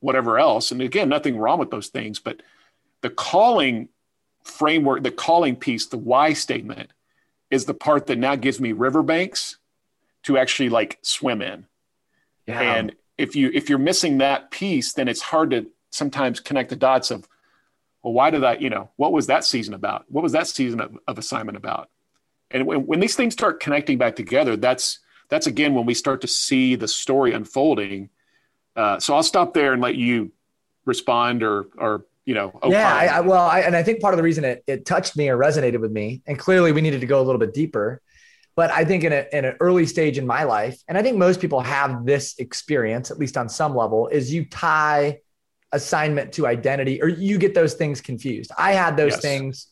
whatever 0.00 0.38
else. 0.38 0.70
And 0.70 0.80
again, 0.80 1.08
nothing 1.08 1.38
wrong 1.38 1.58
with 1.58 1.70
those 1.70 1.88
things, 1.88 2.18
but 2.18 2.42
the 3.00 3.10
calling 3.10 3.88
framework, 4.44 5.02
the 5.02 5.10
calling 5.10 5.56
piece, 5.56 5.86
the 5.86 5.98
why 5.98 6.32
statement 6.32 6.90
is 7.50 7.64
the 7.64 7.74
part 7.74 8.06
that 8.06 8.18
now 8.18 8.36
gives 8.36 8.60
me 8.60 8.72
riverbanks 8.72 9.56
to 10.24 10.38
actually 10.38 10.68
like 10.68 10.98
swim 11.02 11.42
in. 11.42 11.66
Yeah. 12.46 12.60
And 12.60 12.94
if 13.16 13.34
you 13.34 13.50
if 13.52 13.68
you're 13.68 13.78
missing 13.78 14.18
that 14.18 14.50
piece, 14.50 14.92
then 14.92 15.08
it's 15.08 15.22
hard 15.22 15.50
to 15.50 15.66
sometimes 15.90 16.40
connect 16.40 16.70
the 16.70 16.76
dots 16.76 17.10
of 17.10 17.28
well, 18.02 18.12
why 18.12 18.30
did 18.30 18.44
I, 18.44 18.54
you 18.54 18.70
know, 18.70 18.90
what 18.96 19.12
was 19.12 19.26
that 19.26 19.44
season 19.44 19.74
about? 19.74 20.04
What 20.08 20.22
was 20.22 20.32
that 20.32 20.46
season 20.46 20.80
of, 20.80 20.96
of 21.08 21.18
assignment 21.18 21.56
about? 21.56 21.90
And 22.50 22.66
when, 22.66 22.86
when 22.86 23.00
these 23.00 23.16
things 23.16 23.34
start 23.34 23.60
connecting 23.60 23.98
back 23.98 24.16
together, 24.16 24.56
that's 24.56 25.00
that's 25.28 25.46
again 25.46 25.74
when 25.74 25.84
we 25.84 25.94
start 25.94 26.20
to 26.22 26.28
see 26.28 26.74
the 26.74 26.88
story 26.88 27.32
unfolding. 27.32 28.10
Uh, 28.78 29.00
so 29.00 29.14
I'll 29.14 29.24
stop 29.24 29.54
there 29.54 29.72
and 29.72 29.82
let 29.82 29.96
you 29.96 30.30
respond 30.84 31.42
or 31.42 31.66
or 31.76 32.06
you 32.24 32.34
know. 32.34 32.52
Opine. 32.62 32.70
Yeah, 32.70 32.94
I, 32.94 33.06
I, 33.06 33.20
well, 33.20 33.44
I, 33.44 33.60
and 33.60 33.74
I 33.74 33.82
think 33.82 34.00
part 34.00 34.14
of 34.14 34.18
the 34.18 34.22
reason 34.22 34.44
it 34.44 34.62
it 34.68 34.86
touched 34.86 35.16
me 35.16 35.28
or 35.28 35.36
resonated 35.36 35.80
with 35.80 35.90
me, 35.90 36.22
and 36.28 36.38
clearly 36.38 36.70
we 36.70 36.80
needed 36.80 37.00
to 37.00 37.06
go 37.06 37.20
a 37.20 37.24
little 37.24 37.40
bit 37.40 37.52
deeper. 37.52 38.00
But 38.54 38.70
I 38.70 38.84
think 38.84 39.04
in, 39.04 39.12
a, 39.12 39.24
in 39.32 39.44
an 39.44 39.56
early 39.60 39.86
stage 39.86 40.18
in 40.18 40.26
my 40.26 40.42
life, 40.42 40.80
and 40.88 40.96
I 40.98 41.02
think 41.02 41.16
most 41.16 41.40
people 41.40 41.60
have 41.60 42.04
this 42.04 42.36
experience, 42.38 43.10
at 43.10 43.18
least 43.18 43.36
on 43.36 43.48
some 43.48 43.74
level, 43.74 44.08
is 44.08 44.32
you 44.32 44.44
tie 44.44 45.20
assignment 45.72 46.32
to 46.32 46.46
identity 46.46 47.00
or 47.02 47.08
you 47.08 47.38
get 47.38 47.54
those 47.54 47.74
things 47.74 48.00
confused. 48.00 48.50
I 48.58 48.72
had 48.72 48.96
those 48.96 49.12
yes. 49.12 49.20
things. 49.20 49.66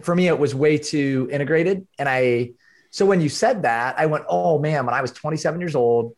For 0.00 0.14
me, 0.14 0.26
it 0.26 0.38
was 0.38 0.54
way 0.54 0.78
too 0.78 1.28
integrated. 1.30 1.86
And 1.98 2.08
I, 2.08 2.52
so 2.90 3.06
when 3.06 3.20
you 3.20 3.28
said 3.28 3.62
that, 3.62 3.98
I 3.98 4.06
went, 4.06 4.24
oh 4.28 4.58
man, 4.58 4.86
when 4.86 4.94
I 4.94 5.02
was 5.02 5.12
27 5.12 5.60
years 5.60 5.76
old, 5.76 6.16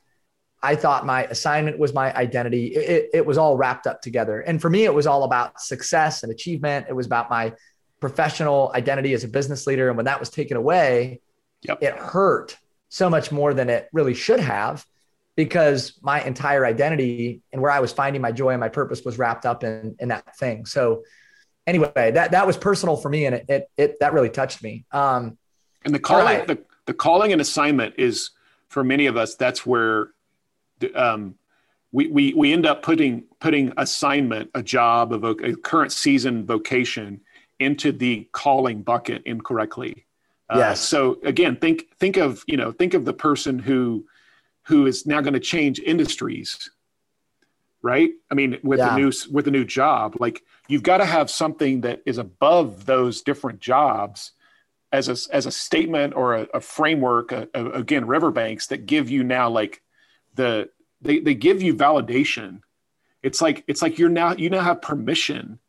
I 0.64 0.76
thought 0.76 1.04
my 1.04 1.24
assignment 1.24 1.78
was 1.78 1.92
my 1.92 2.14
identity. 2.16 2.68
It, 2.68 3.10
it, 3.12 3.26
was 3.26 3.36
all 3.36 3.54
wrapped 3.58 3.86
up 3.86 4.00
together. 4.00 4.40
And 4.40 4.62
for 4.62 4.70
me, 4.70 4.84
it 4.84 4.94
was 4.94 5.06
all 5.06 5.24
about 5.24 5.60
success 5.60 6.22
and 6.22 6.32
achievement. 6.32 6.86
It 6.88 6.94
was 6.94 7.04
about 7.04 7.28
my 7.28 7.52
professional 8.00 8.72
identity 8.74 9.12
as 9.12 9.24
a 9.24 9.28
business 9.28 9.66
leader. 9.66 9.88
And 9.88 9.96
when 9.98 10.06
that 10.06 10.18
was 10.18 10.30
taken 10.30 10.56
away, 10.56 11.20
yep. 11.60 11.82
it 11.82 11.94
hurt 11.94 12.56
so 12.88 13.10
much 13.10 13.30
more 13.30 13.52
than 13.52 13.68
it 13.68 13.90
really 13.92 14.14
should 14.14 14.40
have 14.40 14.86
because 15.36 15.98
my 16.00 16.22
entire 16.22 16.64
identity 16.64 17.42
and 17.52 17.60
where 17.60 17.70
I 17.70 17.80
was 17.80 17.92
finding 17.92 18.22
my 18.22 18.32
joy 18.32 18.50
and 18.50 18.60
my 18.60 18.70
purpose 18.70 19.04
was 19.04 19.18
wrapped 19.18 19.44
up 19.44 19.64
in, 19.64 19.96
in 19.98 20.08
that 20.08 20.34
thing. 20.38 20.64
So 20.64 21.02
anyway, 21.66 22.12
that, 22.12 22.30
that 22.30 22.46
was 22.46 22.56
personal 22.56 22.96
for 22.96 23.10
me 23.10 23.26
and 23.26 23.34
it, 23.34 23.44
it, 23.50 23.70
it 23.76 24.00
that 24.00 24.14
really 24.14 24.30
touched 24.30 24.62
me. 24.62 24.86
Um, 24.92 25.36
and 25.84 25.94
the 25.94 25.98
calling, 25.98 26.46
the, 26.46 26.58
the 26.86 26.94
calling 26.94 27.32
and 27.32 27.40
assignment 27.42 27.96
is 27.98 28.30
for 28.68 28.82
many 28.82 29.04
of 29.06 29.18
us, 29.18 29.34
that's 29.34 29.66
where 29.66 30.13
um, 30.92 31.34
we, 31.92 32.08
we, 32.08 32.34
we 32.34 32.52
end 32.52 32.66
up 32.66 32.82
putting, 32.82 33.24
putting 33.40 33.72
assignment, 33.76 34.50
a 34.54 34.62
job, 34.62 35.12
a, 35.12 35.18
voc- 35.18 35.48
a 35.48 35.56
current 35.56 35.92
season 35.92 36.44
vocation 36.44 37.20
into 37.60 37.92
the 37.92 38.28
calling 38.32 38.82
bucket 38.82 39.22
incorrectly. 39.24 40.06
Uh, 40.48 40.58
yes. 40.58 40.80
So 40.80 41.18
again, 41.24 41.56
think 41.56 41.86
think 41.98 42.16
of 42.16 42.44
you 42.46 42.56
know 42.56 42.70
think 42.72 42.94
of 42.94 43.04
the 43.04 43.14
person 43.14 43.58
who 43.58 44.06
who 44.64 44.86
is 44.86 45.06
now 45.06 45.20
going 45.20 45.34
to 45.34 45.40
change 45.40 45.78
industries, 45.80 46.70
right? 47.82 48.10
I 48.30 48.34
mean, 48.34 48.58
with 48.62 48.78
yeah. 48.78 48.90
the 48.90 48.96
new 48.96 49.12
with 49.30 49.48
a 49.48 49.50
new 49.50 49.64
job, 49.64 50.16
like 50.20 50.42
you've 50.68 50.82
got 50.82 50.98
to 50.98 51.06
have 51.06 51.30
something 51.30 51.82
that 51.82 52.02
is 52.04 52.18
above 52.18 52.86
those 52.86 53.22
different 53.22 53.60
jobs 53.60 54.32
as 54.92 55.08
a 55.08 55.34
as 55.34 55.46
a 55.46 55.50
statement 55.50 56.14
or 56.14 56.34
a, 56.34 56.42
a 56.54 56.60
framework. 56.60 57.32
A, 57.32 57.48
a, 57.54 57.70
again, 57.70 58.06
riverbanks 58.06 58.66
that 58.66 58.86
give 58.86 59.10
you 59.10 59.24
now 59.24 59.48
like 59.48 59.82
the 60.34 60.68
they 61.04 61.20
they 61.20 61.34
give 61.34 61.62
you 61.62 61.74
validation. 61.74 62.62
It's 63.22 63.40
like 63.40 63.64
it's 63.66 63.82
like 63.82 63.98
you're 63.98 64.08
now 64.08 64.34
you 64.34 64.50
now 64.50 64.62
have 64.62 64.82
permission 64.82 65.60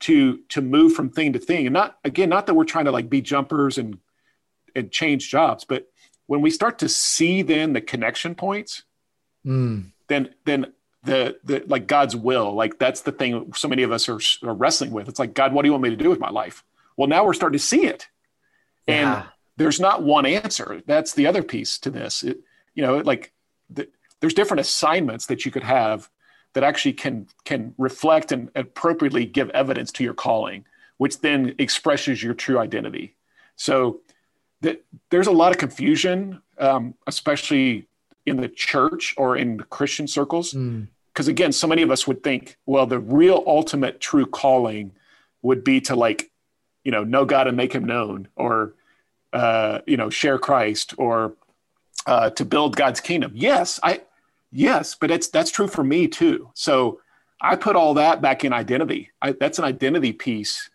to 0.00 0.38
to 0.48 0.60
move 0.60 0.92
from 0.92 1.10
thing 1.10 1.32
to 1.32 1.38
thing 1.38 1.66
and 1.66 1.74
not 1.74 1.98
again 2.04 2.28
not 2.28 2.46
that 2.46 2.54
we're 2.54 2.64
trying 2.64 2.84
to 2.84 2.92
like 2.92 3.10
be 3.10 3.20
jumpers 3.20 3.78
and 3.78 3.98
and 4.74 4.90
change 4.90 5.28
jobs 5.28 5.64
but 5.64 5.88
when 6.26 6.40
we 6.40 6.50
start 6.50 6.78
to 6.78 6.88
see 6.88 7.42
then 7.42 7.72
the 7.72 7.80
connection 7.80 8.34
points 8.34 8.84
mm. 9.44 9.90
then 10.06 10.28
then 10.44 10.66
the 11.02 11.36
the 11.44 11.64
like 11.66 11.86
god's 11.86 12.14
will 12.14 12.54
like 12.54 12.78
that's 12.78 13.00
the 13.00 13.12
thing 13.12 13.52
so 13.54 13.66
many 13.66 13.82
of 13.82 13.90
us 13.90 14.08
are, 14.08 14.20
are 14.44 14.54
wrestling 14.54 14.92
with 14.92 15.08
it's 15.08 15.18
like 15.18 15.34
god 15.34 15.52
what 15.52 15.62
do 15.62 15.68
you 15.68 15.72
want 15.72 15.82
me 15.82 15.90
to 15.90 15.96
do 15.96 16.10
with 16.10 16.20
my 16.20 16.30
life 16.30 16.62
well 16.96 17.08
now 17.08 17.24
we're 17.24 17.34
starting 17.34 17.58
to 17.58 17.64
see 17.64 17.86
it 17.86 18.08
and 18.86 19.08
yeah. 19.08 19.24
there's 19.56 19.80
not 19.80 20.02
one 20.02 20.26
answer 20.26 20.82
that's 20.86 21.14
the 21.14 21.26
other 21.26 21.42
piece 21.42 21.78
to 21.78 21.90
this 21.90 22.22
it, 22.22 22.38
you 22.74 22.82
know 22.82 22.98
like 22.98 23.32
the, 23.70 23.88
there's 24.20 24.34
different 24.34 24.60
assignments 24.60 25.26
that 25.26 25.44
you 25.44 25.50
could 25.50 25.62
have 25.62 26.10
that 26.54 26.64
actually 26.64 26.94
can 26.94 27.26
can 27.44 27.74
reflect 27.78 28.32
and 28.32 28.50
appropriately 28.54 29.24
give 29.24 29.50
evidence 29.50 29.92
to 29.92 30.04
your 30.04 30.14
calling 30.14 30.64
which 30.98 31.20
then 31.20 31.54
expresses 31.58 32.22
your 32.22 32.34
true 32.34 32.58
identity 32.58 33.16
so 33.56 34.00
that 34.60 34.84
there's 35.10 35.28
a 35.28 35.32
lot 35.32 35.52
of 35.52 35.58
confusion, 35.58 36.42
um, 36.58 36.94
especially 37.06 37.86
in 38.26 38.36
the 38.36 38.48
church 38.48 39.14
or 39.16 39.36
in 39.36 39.56
the 39.56 39.64
Christian 39.64 40.06
circles. 40.06 40.52
Because 40.52 41.26
mm. 41.26 41.30
again, 41.30 41.52
so 41.52 41.66
many 41.66 41.82
of 41.82 41.90
us 41.90 42.06
would 42.06 42.22
think, 42.22 42.56
well, 42.66 42.86
the 42.86 42.98
real 42.98 43.42
ultimate 43.46 44.00
true 44.00 44.26
calling 44.26 44.92
would 45.42 45.64
be 45.64 45.80
to 45.82 45.96
like, 45.96 46.30
you 46.84 46.90
know, 46.90 47.04
know 47.04 47.24
God 47.24 47.46
and 47.46 47.56
make 47.56 47.72
him 47.72 47.84
known 47.84 48.28
or, 48.36 48.74
uh, 49.32 49.80
you 49.86 49.96
know, 49.96 50.10
share 50.10 50.38
Christ 50.38 50.94
or 50.98 51.34
uh, 52.06 52.30
to 52.30 52.44
build 52.44 52.76
God's 52.76 53.00
kingdom. 53.00 53.32
Yes, 53.34 53.78
I, 53.82 54.00
yes, 54.50 54.94
but 54.94 55.10
it's, 55.10 55.28
that's 55.28 55.50
true 55.50 55.68
for 55.68 55.84
me 55.84 56.08
too. 56.08 56.50
So 56.54 57.00
I 57.40 57.56
put 57.56 57.76
all 57.76 57.94
that 57.94 58.20
back 58.20 58.44
in 58.44 58.52
identity. 58.52 59.10
I, 59.22 59.32
that's 59.32 59.58
an 59.58 59.64
identity 59.64 60.12
piece. 60.12 60.70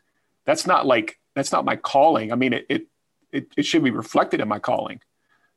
That's 0.45 0.65
not 0.67 0.86
like, 0.86 1.19
that's 1.36 1.51
not 1.51 1.65
my 1.65 1.76
calling. 1.76 2.32
I 2.32 2.36
mean, 2.36 2.53
it, 2.53 2.65
it 2.69 2.88
it, 3.32 3.47
it 3.57 3.65
should 3.65 3.84
be 3.84 3.89
reflected 3.89 4.41
in 4.41 4.47
my 4.47 4.59
calling 4.59 4.99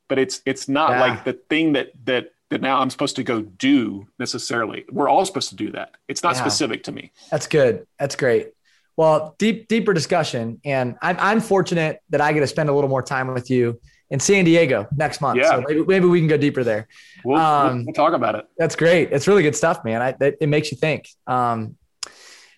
but 0.09 0.19
it's 0.19 0.41
it's 0.47 0.69
not 0.69 0.91
yeah. 0.91 1.01
like 1.01 1.25
the 1.25 1.33
thing 1.33 1.73
that 1.73 1.93
that 2.05 2.31
that 2.51 2.61
now 2.61 2.81
I'm 2.81 2.91
supposed 2.91 3.17
to 3.17 3.25
go 3.25 3.43
do 3.43 4.07
necessarily. 4.19 4.85
We're 4.91 5.09
all 5.09 5.25
supposed 5.25 5.49
to 5.51 5.57
do 5.57 5.73
that. 5.73 5.97
It's 6.07 6.23
not 6.23 6.37
yeah. 6.37 6.43
specific 6.43 6.85
to 6.85 6.93
me. 6.93 7.13
That's 7.31 7.49
good. 7.49 7.87
That's 7.99 8.15
great. 8.15 8.53
Well, 8.97 9.35
deep 9.39 9.69
deeper 9.69 9.93
discussion, 9.93 10.61
and 10.65 10.97
I'm 11.03 11.17
I'm 11.19 11.41
fortunate 11.41 12.01
that 12.11 12.21
I 12.21 12.33
get 12.33 12.41
to 12.41 12.47
spend 12.47 12.69
a 12.69 12.73
little 12.73 12.91
more 12.91 13.03
time 13.03 13.33
with 13.33 13.51
you 13.51 13.81
in 14.11 14.21
San 14.21 14.45
Diego 14.45 14.87
next 14.97 15.21
month. 15.21 15.39
Yeah. 15.39 15.51
So 15.51 15.65
maybe, 15.67 15.85
maybe 15.85 16.07
we 16.07 16.21
can 16.21 16.29
go 16.29 16.37
deeper 16.37 16.63
there. 16.63 16.89
We'll, 17.25 17.39
um, 17.39 17.85
we'll, 17.85 17.95
talk 17.95 18.13
about 18.13 18.35
it. 18.37 18.47
That's 18.57 18.77
great. 18.77 19.13
It's 19.13 19.27
really 19.27 19.43
good 19.43 19.57
stuff, 19.57 19.85
man. 19.85 20.03
I, 20.03 20.15
it, 20.21 20.39
it 20.43 20.49
makes 20.49 20.71
you 20.71 20.77
think. 20.77 21.09
Um, 21.27 21.77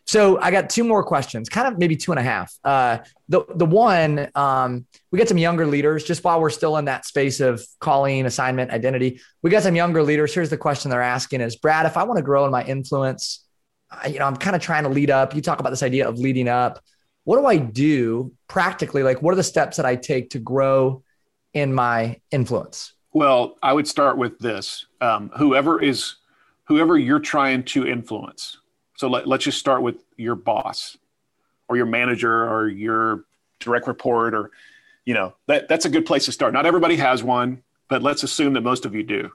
so 0.09 0.41
I 0.41 0.51
got 0.51 0.71
two 0.71 0.85
more 0.85 1.05
questions, 1.05 1.51
kind 1.51 1.71
of 1.71 1.79
maybe 1.79 1.95
two 1.95 2.13
and 2.13 2.19
a 2.19 2.23
half. 2.23 2.55
Uh, 2.65 2.99
the 3.29 3.45
the 3.55 3.67
one, 3.67 4.31
um, 4.35 4.87
we 5.11 5.19
got 5.19 5.29
some 5.29 5.37
younger 5.37 5.67
leaders 5.67 6.03
just 6.03 6.25
while 6.25 6.41
we're 6.41 6.49
still 6.49 6.79
in 6.79 6.87
that 6.87 7.05
space 7.05 7.41
of 7.41 7.63
calling, 7.79 8.25
assignment, 8.25 8.71
identity. 8.71 9.21
We 9.43 9.51
got 9.51 9.65
some 9.65 9.77
younger 9.77 10.03
leaders. 10.03 10.33
Here's 10.33 10.49
the 10.49 10.57
question 10.57 10.91
they're 10.91 11.03
asking: 11.03 11.43
Is 11.43 11.57
Brad, 11.57 11.85
if 11.85 11.99
I 11.99 12.05
want 12.05 12.17
to 12.17 12.23
grow 12.23 12.47
in 12.47 12.51
my 12.51 12.65
influence, 12.65 13.47
I, 13.91 14.07
you 14.07 14.19
know, 14.19 14.25
I'm 14.25 14.37
kind 14.37 14.57
of 14.57 14.63
trying 14.63 14.85
to 14.85 14.89
lead 14.89 15.11
up. 15.11 15.35
You 15.35 15.43
talk 15.43 15.61
about 15.61 15.71
this 15.71 15.83
idea 15.83 16.09
of 16.09 16.19
leading 16.19 16.49
up. 16.49 16.83
What 17.25 17.39
do 17.39 17.45
I 17.45 17.59
do 17.59 18.33
practically? 18.49 19.03
Like, 19.03 19.21
what 19.21 19.33
are 19.33 19.37
the 19.37 19.43
steps 19.43 19.77
that 19.77 19.85
I 19.85 19.97
take 19.97 20.31
to 20.31 20.39
grow 20.39 21.03
in 21.59 21.73
my 21.73 22.21
influence? 22.31 22.95
Well, 23.13 23.57
I 23.63 23.73
would 23.73 23.89
start 23.89 24.17
with 24.17 24.39
this: 24.39 24.87
um, 25.01 25.31
whoever 25.37 25.83
is, 25.83 26.17
whoever 26.65 26.97
you're 26.97 27.21
trying 27.21 27.65
to 27.65 27.87
influence 27.87 28.59
so 28.99 29.09
let, 29.09 29.29
let's 29.29 29.45
just 29.45 29.59
start 29.61 29.83
with 29.83 30.03
your 30.17 30.35
boss 30.35 30.99
or 31.69 31.77
your 31.77 31.87
manager 31.87 32.51
or 32.51 32.67
your 32.67 33.27
direct 33.61 33.87
report 33.87 34.35
or, 34.35 34.51
you 35.05 35.15
know, 35.15 35.35
that, 35.47 35.69
that's 35.69 35.85
a 35.85 35.89
good 35.89 36.05
place 36.05 36.25
to 36.25 36.33
start. 36.33 36.53
Not 36.53 36.67
everybody 36.67 36.97
has 36.97 37.23
one, 37.23 37.63
but 37.89 38.03
let's 38.03 38.25
assume 38.25 38.55
that 38.55 38.63
most 38.63 38.85
of 38.85 38.97
you 38.97 39.05
do. 39.05 39.31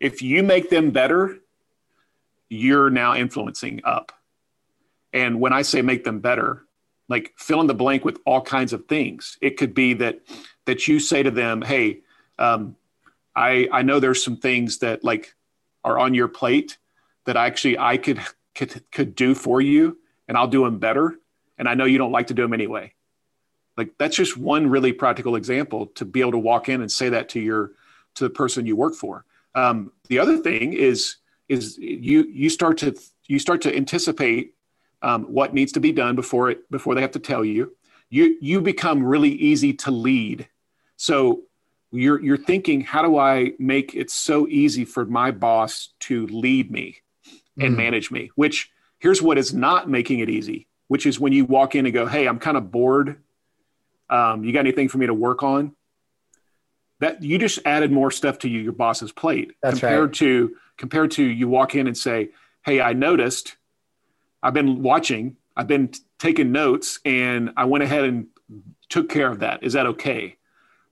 If 0.00 0.22
you 0.22 0.42
make 0.42 0.70
them 0.70 0.92
better, 0.92 1.40
you're 2.48 2.88
now 2.88 3.14
influencing 3.14 3.82
up. 3.84 4.12
And 5.12 5.40
when 5.40 5.52
I 5.52 5.60
say 5.60 5.82
make 5.82 6.04
them 6.04 6.20
better, 6.20 6.64
like 7.08 7.34
fill 7.36 7.60
in 7.60 7.66
the 7.66 7.74
blank 7.74 8.04
with 8.04 8.18
all 8.24 8.40
kinds 8.40 8.72
of 8.72 8.86
things. 8.86 9.38
It 9.40 9.56
could 9.56 9.74
be 9.74 9.94
that 9.94 10.20
that 10.66 10.88
you 10.88 10.98
say 10.98 11.22
to 11.22 11.30
them, 11.30 11.62
"Hey, 11.62 12.00
um, 12.38 12.76
I 13.36 13.68
I 13.72 13.82
know 13.82 14.00
there's 14.00 14.22
some 14.22 14.36
things 14.36 14.78
that 14.78 15.04
like 15.04 15.34
are 15.84 15.98
on 15.98 16.14
your 16.14 16.28
plate 16.28 16.78
that 17.26 17.36
actually 17.36 17.78
I 17.78 17.96
could 17.96 18.20
could, 18.54 18.90
could 18.90 19.14
do 19.14 19.34
for 19.34 19.60
you 19.60 19.98
and 20.28 20.36
I'll 20.36 20.48
do 20.48 20.64
them 20.64 20.78
better. 20.78 21.18
And 21.58 21.68
I 21.68 21.74
know 21.74 21.84
you 21.84 21.98
don't 21.98 22.12
like 22.12 22.28
to 22.28 22.34
do 22.34 22.42
them 22.42 22.54
anyway. 22.54 22.94
Like 23.76 23.90
that's 23.98 24.16
just 24.16 24.36
one 24.36 24.68
really 24.68 24.92
practical 24.92 25.36
example 25.36 25.86
to 25.88 26.04
be 26.04 26.20
able 26.20 26.32
to 26.32 26.38
walk 26.38 26.68
in 26.68 26.80
and 26.80 26.90
say 26.90 27.08
that 27.08 27.28
to 27.30 27.40
your 27.40 27.72
to 28.14 28.24
the 28.24 28.30
person 28.30 28.66
you 28.66 28.76
work 28.76 28.94
for. 28.94 29.24
Um, 29.54 29.92
the 30.08 30.18
other 30.18 30.38
thing 30.38 30.72
is 30.72 31.16
is 31.48 31.76
you 31.78 32.24
you 32.24 32.48
start 32.48 32.78
to 32.78 32.94
you 33.26 33.38
start 33.38 33.62
to 33.62 33.76
anticipate 33.76 34.54
um, 35.04 35.24
what 35.24 35.54
needs 35.54 35.72
to 35.72 35.80
be 35.80 35.92
done 35.92 36.16
before 36.16 36.50
it 36.50 36.70
before 36.70 36.94
they 36.94 37.00
have 37.02 37.12
to 37.12 37.18
tell 37.18 37.44
you. 37.44 37.76
You 38.10 38.36
you 38.40 38.60
become 38.60 39.04
really 39.04 39.30
easy 39.30 39.72
to 39.74 39.90
lead. 39.90 40.48
So 40.96 41.42
you're 41.92 42.20
you're 42.20 42.36
thinking, 42.36 42.80
how 42.80 43.02
do 43.02 43.18
I 43.18 43.52
make 43.58 43.94
it 43.94 44.10
so 44.10 44.48
easy 44.48 44.84
for 44.84 45.04
my 45.04 45.30
boss 45.30 45.90
to 46.00 46.26
lead 46.26 46.70
me? 46.70 47.02
and 47.58 47.74
mm. 47.74 47.76
manage 47.76 48.10
me, 48.10 48.30
which 48.34 48.70
here's 48.98 49.22
what 49.22 49.38
is 49.38 49.52
not 49.52 49.88
making 49.88 50.20
it 50.20 50.28
easy, 50.28 50.66
which 50.88 51.06
is 51.06 51.20
when 51.20 51.32
you 51.32 51.44
walk 51.44 51.74
in 51.74 51.86
and 51.86 51.94
go, 51.94 52.06
Hey, 52.06 52.26
I'm 52.26 52.38
kind 52.38 52.56
of 52.56 52.70
bored. 52.70 53.20
Um, 54.10 54.44
you 54.44 54.52
got 54.52 54.60
anything 54.60 54.88
for 54.88 54.98
me 54.98 55.06
to 55.06 55.14
work 55.14 55.42
on? 55.42 55.74
That 57.00 57.22
you 57.22 57.38
just 57.38 57.58
added 57.64 57.90
more 57.90 58.10
stuff 58.10 58.38
to 58.40 58.48
you, 58.48 58.60
your 58.60 58.72
boss's 58.72 59.12
plate 59.12 59.52
That's 59.62 59.80
compared 59.80 60.10
right. 60.10 60.14
to 60.14 60.56
compared 60.76 61.12
to 61.12 61.24
you 61.24 61.48
walk 61.48 61.74
in 61.74 61.86
and 61.86 61.96
say, 61.96 62.30
Hey, 62.64 62.80
I 62.80 62.92
noticed 62.92 63.56
I've 64.44 64.54
been 64.54 64.82
watching, 64.82 65.36
I've 65.56 65.66
been 65.66 65.90
taking 66.18 66.52
notes 66.52 67.00
and 67.04 67.52
I 67.56 67.64
went 67.64 67.82
ahead 67.82 68.04
and 68.04 68.26
took 68.90 69.08
care 69.08 69.30
of 69.30 69.40
that. 69.40 69.64
Is 69.64 69.72
that 69.72 69.86
okay? 69.86 70.36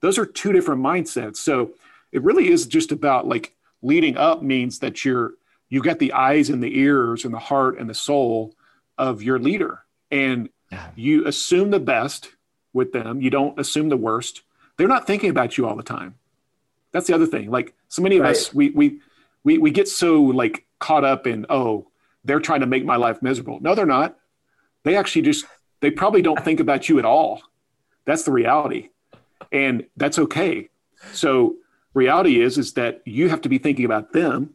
Those 0.00 0.18
are 0.18 0.26
two 0.26 0.52
different 0.52 0.82
mindsets. 0.82 1.36
So 1.36 1.74
it 2.10 2.22
really 2.22 2.48
is 2.48 2.66
just 2.66 2.90
about 2.90 3.28
like 3.28 3.54
leading 3.82 4.16
up 4.16 4.42
means 4.42 4.78
that 4.78 5.04
you're 5.04 5.34
you've 5.68 5.84
got 5.84 5.98
the 5.98 6.12
eyes 6.12 6.50
and 6.50 6.62
the 6.62 6.78
ears 6.78 7.24
and 7.24 7.34
the 7.34 7.38
heart 7.38 7.78
and 7.78 7.88
the 7.88 7.94
soul 7.94 8.54
of 8.98 9.22
your 9.22 9.38
leader 9.38 9.80
and 10.10 10.48
yeah. 10.70 10.90
you 10.94 11.26
assume 11.26 11.70
the 11.70 11.80
best 11.80 12.30
with 12.72 12.92
them 12.92 13.20
you 13.20 13.30
don't 13.30 13.58
assume 13.58 13.88
the 13.88 13.96
worst 13.96 14.42
they're 14.76 14.86
not 14.86 15.06
thinking 15.06 15.30
about 15.30 15.56
you 15.56 15.66
all 15.66 15.74
the 15.74 15.82
time 15.82 16.14
that's 16.92 17.06
the 17.06 17.14
other 17.14 17.26
thing 17.26 17.50
like 17.50 17.74
so 17.88 18.02
many 18.02 18.18
of 18.18 18.22
right. 18.22 18.32
us 18.32 18.54
we 18.54 18.70
we 18.70 19.00
we 19.44 19.58
we 19.58 19.70
get 19.70 19.88
so 19.88 20.20
like 20.22 20.66
caught 20.78 21.04
up 21.04 21.26
in 21.26 21.46
oh 21.48 21.86
they're 22.24 22.40
trying 22.40 22.60
to 22.60 22.66
make 22.66 22.84
my 22.84 22.96
life 22.96 23.22
miserable. 23.22 23.58
No 23.60 23.74
they're 23.74 23.86
not. 23.86 24.16
They 24.84 24.96
actually 24.96 25.22
just 25.22 25.44
they 25.80 25.90
probably 25.90 26.22
don't 26.22 26.42
think 26.44 26.60
about 26.60 26.88
you 26.88 26.98
at 26.98 27.04
all. 27.04 27.42
That's 28.04 28.22
the 28.22 28.32
reality. 28.32 28.90
And 29.50 29.86
that's 29.96 30.18
okay. 30.18 30.68
So 31.12 31.56
reality 31.94 32.40
is 32.40 32.58
is 32.58 32.74
that 32.74 33.02
you 33.04 33.28
have 33.28 33.40
to 33.42 33.48
be 33.48 33.58
thinking 33.58 33.84
about 33.84 34.12
them. 34.12 34.54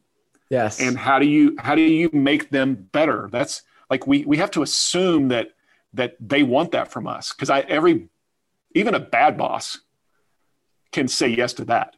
Yes. 0.50 0.80
And 0.80 0.98
how 0.98 1.20
do 1.20 1.26
you 1.26 1.56
how 1.60 1.76
do 1.76 1.82
you 1.82 2.10
make 2.14 2.50
them 2.50 2.88
better? 2.92 3.30
That's 3.32 3.64
like 3.90 4.08
we 4.08 4.24
we 4.26 4.38
have 4.38 4.52
to 4.52 4.62
assume 4.62 5.30
that 5.30 5.50
that 5.94 6.16
they 6.20 6.44
want 6.44 6.72
that 6.72 6.92
from 6.92 7.08
us. 7.08 7.34
Because 7.34 7.50
i 7.50 7.62
every 7.62 8.10
even 8.74 8.94
a 8.94 9.00
bad 9.00 9.38
boss 9.38 9.80
can 10.92 11.08
say 11.08 11.28
yes 11.28 11.54
to 11.54 11.66
that 11.66 11.96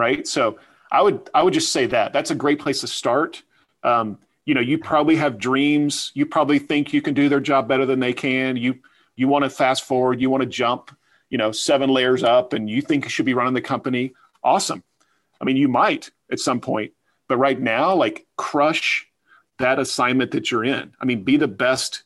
right? 0.00 0.26
So 0.26 0.58
i 0.90 1.00
would 1.02 1.30
i 1.34 1.42
would 1.42 1.54
just 1.54 1.72
say 1.72 1.86
that. 1.86 2.12
That's 2.12 2.30
a 2.30 2.34
great 2.34 2.58
place 2.58 2.80
to 2.80 2.86
start. 2.86 3.42
Um, 3.82 4.18
you 4.44 4.54
know 4.54 4.60
you 4.60 4.78
probably 4.78 5.16
have 5.16 5.38
dreams 5.38 6.10
you 6.14 6.26
probably 6.26 6.58
think 6.58 6.92
you 6.92 7.02
can 7.02 7.14
do 7.14 7.28
their 7.28 7.40
job 7.40 7.68
better 7.68 7.86
than 7.86 8.00
they 8.00 8.12
can 8.12 8.56
you 8.56 8.78
you 9.16 9.28
want 9.28 9.44
to 9.44 9.50
fast 9.50 9.84
forward 9.84 10.20
you 10.20 10.30
want 10.30 10.42
to 10.42 10.48
jump 10.48 10.96
you 11.28 11.38
know 11.38 11.52
seven 11.52 11.90
layers 11.90 12.22
up 12.22 12.52
and 12.52 12.68
you 12.68 12.80
think 12.80 13.04
you 13.04 13.10
should 13.10 13.26
be 13.26 13.34
running 13.34 13.54
the 13.54 13.60
company 13.60 14.12
awesome. 14.42 14.82
I 15.40 15.44
mean, 15.44 15.56
you 15.56 15.68
might 15.68 16.10
at 16.30 16.38
some 16.38 16.60
point, 16.60 16.92
but 17.28 17.38
right 17.38 17.58
now, 17.58 17.94
like 17.94 18.26
crush 18.36 19.06
that 19.58 19.78
assignment 19.78 20.32
that 20.32 20.50
you're 20.50 20.64
in. 20.64 20.92
I 21.00 21.04
mean, 21.04 21.22
be 21.22 21.36
the 21.36 21.48
best. 21.48 22.04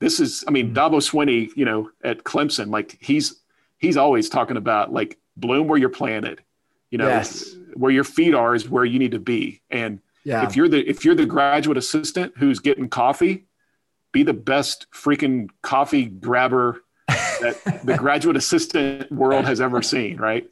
This 0.00 0.20
is, 0.20 0.44
I 0.46 0.50
mean, 0.50 0.74
mm-hmm. 0.74 0.94
Dabo 0.94 0.96
Swinney, 0.98 1.50
you 1.56 1.64
know, 1.64 1.90
at 2.02 2.24
Clemson, 2.24 2.70
like 2.70 2.98
he's 3.00 3.40
he's 3.78 3.96
always 3.96 4.28
talking 4.28 4.56
about 4.56 4.92
like 4.92 5.18
bloom 5.36 5.68
where 5.68 5.78
you're 5.78 5.88
planted. 5.88 6.42
You 6.90 6.98
know, 6.98 7.08
yes. 7.08 7.56
where 7.74 7.90
your 7.90 8.04
feet 8.04 8.34
are 8.34 8.54
is 8.54 8.68
where 8.68 8.84
you 8.84 9.00
need 9.00 9.12
to 9.12 9.18
be. 9.18 9.62
And 9.68 10.00
yeah. 10.24 10.46
if 10.46 10.56
you're 10.56 10.68
the 10.68 10.80
if 10.88 11.04
you're 11.04 11.14
the 11.14 11.26
graduate 11.26 11.76
assistant 11.76 12.32
who's 12.38 12.58
getting 12.58 12.88
coffee, 12.88 13.46
be 14.12 14.22
the 14.22 14.32
best 14.32 14.86
freaking 14.92 15.48
coffee 15.62 16.06
grabber 16.06 16.82
that 17.08 17.82
the 17.84 17.96
graduate 17.98 18.36
assistant 18.36 19.10
world 19.12 19.44
has 19.44 19.60
ever 19.60 19.82
seen, 19.82 20.16
right? 20.16 20.48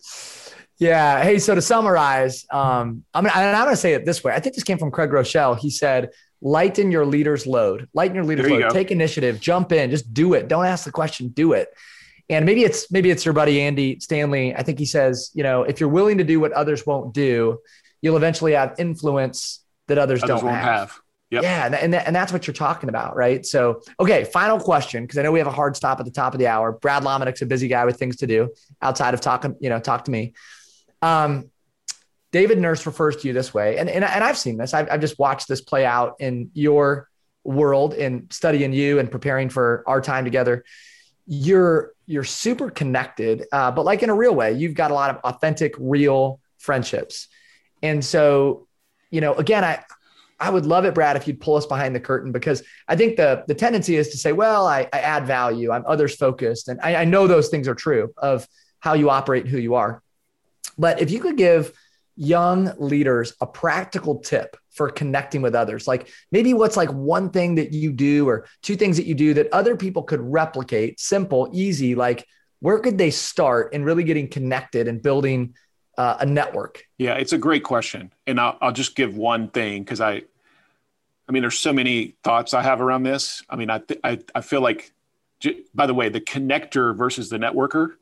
Yeah. 0.79 1.23
Hey, 1.23 1.39
so 1.39 1.55
to 1.55 1.63
summarize, 1.63 2.45
um, 2.51 3.05
I'm 3.15 3.25
gonna, 3.25 3.35
I'm 3.35 3.65
gonna 3.65 3.77
say 3.77 3.95
it 3.95 4.05
this 4.05 4.23
way. 4.23 4.33
I 4.33 4.41
think 4.41 4.55
this 4.55 4.65
came 4.65 4.79
from 4.79 4.91
Craig 4.91 5.11
Groeschel. 5.11 5.59
He 5.59 5.71
said, 5.71 6.11
"Lighten 6.41 6.91
your 6.91 7.07
leader's 7.07 7.47
load. 7.47 7.89
Lighten 7.95 8.15
your 8.15 8.25
leader's 8.25 8.51
load. 8.51 8.71
Take 8.71 8.91
initiative. 8.91 9.41
Jump 9.41 9.73
in. 9.73 9.91
Just 9.91 10.13
do 10.13 10.35
it. 10.35 10.49
Don't 10.49 10.67
ask 10.67 10.85
the 10.85 10.93
question. 10.93 11.29
Do 11.29 11.53
it." 11.53 11.69
And 12.29 12.45
maybe 12.45 12.65
it's 12.65 12.91
maybe 12.91 13.11
it's 13.11 13.25
your 13.25 13.35
buddy 13.35 13.61
Andy 13.61 14.01
Stanley. 14.01 14.55
I 14.55 14.63
think 14.63 14.79
he 14.79 14.87
says, 14.87 15.31
you 15.35 15.43
know, 15.43 15.63
if 15.63 15.81
you're 15.81 15.89
willing 15.89 16.19
to 16.19 16.25
do 16.25 16.41
what 16.41 16.53
others 16.53 16.87
won't 16.87 17.15
do, 17.15 17.61
you'll 18.01 18.17
eventually 18.17 18.53
have 18.53 18.75
influence 18.79 19.62
that 19.95 20.01
others, 20.01 20.23
others 20.23 20.41
don't 20.41 20.51
have. 20.51 20.65
have. 20.65 21.01
Yep. 21.31 21.43
Yeah, 21.45 21.65
and, 21.65 21.75
and, 21.75 21.95
and 21.95 22.15
that's 22.15 22.31
what 22.31 22.47
you're 22.47 22.53
talking 22.53 22.91
about, 22.91 23.17
right? 23.17 23.45
So, 23.47 23.81
okay, 23.99 24.25
final 24.25 24.61
question 24.61 25.05
because 25.05 25.17
I 25.17 25.23
know 25.23 25.33
we 25.33 25.39
have 25.39 25.49
a 25.49 25.53
hard 25.53 25.77
stop 25.77 25.99
at 25.99 26.05
the 26.05 26.13
top 26.13 26.35
of 26.35 26.39
the 26.39 26.47
hour. 26.47 26.73
Brad 26.73 27.05
Lomenick's 27.05 27.41
a 27.41 27.47
busy 27.47 27.69
guy 27.69 27.87
with 27.87 27.99
things 27.99 28.17
to 28.17 28.27
do 28.27 28.51
outside 28.83 29.15
of 29.15 29.23
talking, 29.23 29.57
you 29.59 29.71
know, 29.71 29.81
talk 29.81 30.05
to 30.05 30.11
me. 30.11 30.35
Um, 31.01 31.51
David 32.33 32.59
Nurse 32.59 32.85
refers 32.85 33.17
to 33.17 33.29
you 33.29 33.35
this 33.35 33.55
way, 33.55 33.79
and 33.79 33.89
and, 33.89 34.05
and 34.05 34.25
I've 34.25 34.37
seen 34.37 34.59
this. 34.59 34.75
I've, 34.75 34.91
I've 34.91 35.01
just 35.01 35.19
watched 35.19 35.49
this 35.49 35.61
play 35.61 35.87
out 35.87 36.17
in 36.19 36.51
your 36.53 37.09
world 37.45 37.95
in 37.95 38.29
studying 38.31 38.73
you 38.73 38.99
and 38.99 39.11
preparing 39.11 39.49
for 39.49 39.85
our 39.87 40.01
time 40.01 40.25
together. 40.25 40.65
You're 41.27 41.93
you're 42.07 42.25
super 42.25 42.71
connected, 42.71 43.47
uh, 43.53 43.71
but 43.71 43.85
like 43.85 44.03
in 44.03 44.11
a 44.11 44.15
real 44.15 44.35
way. 44.35 44.53
You've 44.53 44.75
got 44.75 44.91
a 44.91 44.95
lot 44.95 45.11
of 45.11 45.17
authentic, 45.25 45.75
real 45.79 46.41
friendships, 46.59 47.29
and 47.83 48.05
so 48.05 48.67
you 49.13 49.21
know, 49.21 49.35
again, 49.35 49.63
I 49.63 49.85
I 50.41 50.51
would 50.51 50.67
love 50.67 50.85
it, 50.85 50.95
Brad, 50.95 51.17
if 51.17 51.29
you'd 51.29 51.41
pull 51.41 51.55
us 51.55 51.67
behind 51.67 51.95
the 51.95 52.01
curtain 52.01 52.33
because 52.33 52.65
I 52.89 52.97
think 52.97 53.17
the 53.17 53.45
the 53.47 53.55
tendency 53.55 53.97
is 53.97 54.09
to 54.09 54.19
say, 54.19 54.33
well, 54.33 54.67
I, 54.67 54.89
I 54.93 54.99
add 54.99 55.25
value, 55.25 55.71
I'm 55.71 55.85
others 55.87 56.17
focused, 56.17 56.67
and 56.69 56.81
I, 56.81 56.97
I 56.97 57.05
know 57.05 57.29
those 57.29 57.49
things 57.49 57.69
are 57.69 57.77
true 57.77 58.13
of 58.17 58.49
how 58.81 58.95
you 58.95 59.09
operate 59.11 59.47
who 59.47 59.59
you 59.59 59.77
are. 59.77 60.03
But 60.77 61.01
if 61.01 61.13
you 61.13 61.21
could 61.21 61.37
give 61.37 61.73
young 62.17 62.73
leaders 62.79 63.35
a 63.41 63.47
practical 63.47 64.19
tip 64.19 64.57
for 64.71 64.91
connecting 64.91 65.43
with 65.43 65.55
others, 65.55 65.87
like 65.87 66.09
maybe 66.33 66.55
what's 66.55 66.77
like 66.77 66.91
one 66.91 67.31
thing 67.31 67.55
that 67.57 67.73
you 67.73 67.93
do 67.93 68.29
or 68.29 68.47
two 68.63 68.75
things 68.75 68.97
that 68.97 69.07
you 69.07 69.15
do 69.15 69.35
that 69.35 69.53
other 69.53 69.77
people 69.77 70.03
could 70.03 70.21
replicate, 70.21 70.99
simple, 70.99 71.51
easy, 71.53 71.95
like 71.95 72.27
where 72.61 72.81
could 72.81 72.99
they 72.99 73.11
start 73.11 73.75
in 73.75 73.85
really 73.85 74.05
getting 74.05 74.29
connected 74.29 74.89
and 74.89 75.03
building 75.03 75.55
uh, 75.99 76.17
a 76.21 76.27
network? 76.27 76.87
Yeah, 76.99 77.15
it's 77.15 77.33
a 77.33 77.39
great 77.39 77.65
question. 77.65 78.13
And 78.27 78.41
I'll, 78.41 78.59
I'll 78.61 78.73
just 78.73 78.95
give 78.97 79.17
one 79.17 79.49
thing 79.49 79.83
because 79.83 80.01
I, 80.01 80.23
I 81.29 81.33
mean, 81.33 81.43
there's 81.43 81.59
so 81.59 81.73
many 81.73 82.17
thoughts 82.25 82.55
I 82.55 82.63
have 82.63 82.81
around 82.81 83.05
this. 83.05 83.43
I 83.49 83.57
mean, 83.57 83.71
I, 83.71 83.79
th- 83.79 84.01
I, 84.03 84.19
I 84.35 84.41
feel 84.41 84.61
like, 84.61 84.93
by 85.75 85.87
the 85.87 85.95
way, 85.95 86.09
the 86.09 86.21
connector 86.21 86.97
versus 86.97 87.29
the 87.29 87.39
networker 87.39 87.95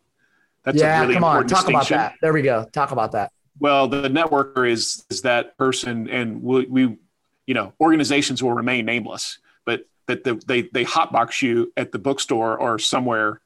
that's 0.62 0.78
yeah, 0.78 1.00
really 1.00 1.14
come 1.14 1.24
on, 1.24 1.46
talk 1.46 1.68
about 1.68 1.88
that. 1.88 2.14
There 2.20 2.32
we 2.32 2.42
go. 2.42 2.66
Talk 2.72 2.90
about 2.90 3.12
that. 3.12 3.32
Well, 3.58 3.88
the 3.88 4.08
networker 4.08 4.68
is 4.68 5.04
is 5.10 5.22
that 5.22 5.56
person, 5.56 6.08
and 6.08 6.42
we, 6.42 6.66
we 6.66 6.98
you 7.46 7.54
know, 7.54 7.72
organizations 7.80 8.42
will 8.42 8.52
remain 8.52 8.84
nameless, 8.84 9.38
but 9.64 9.86
that 10.06 10.24
the, 10.24 10.40
they 10.46 10.62
they 10.62 10.84
hotbox 10.84 11.40
you 11.42 11.72
at 11.76 11.92
the 11.92 11.98
bookstore 11.98 12.58
or 12.58 12.78
somewhere, 12.78 13.40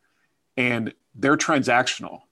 and 0.56 0.92
they're 1.14 1.36
transactional. 1.36 2.22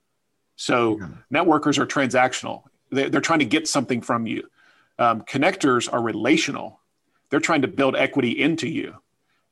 So 0.55 0.99
yeah. 0.99 1.07
networkers 1.31 1.77
are 1.77 1.85
transactional. 1.85 2.63
They, 2.91 3.09
they're 3.09 3.21
trying 3.21 3.39
to 3.39 3.45
get 3.45 3.67
something 3.67 4.01
from 4.01 4.27
you. 4.27 4.47
Um, 4.99 5.21
connectors 5.21 5.91
are 5.91 6.01
relational. 6.01 6.79
They're 7.29 7.39
trying 7.39 7.63
to 7.63 7.67
build 7.67 7.95
equity 7.95 8.39
into 8.41 8.67
you. 8.67 8.95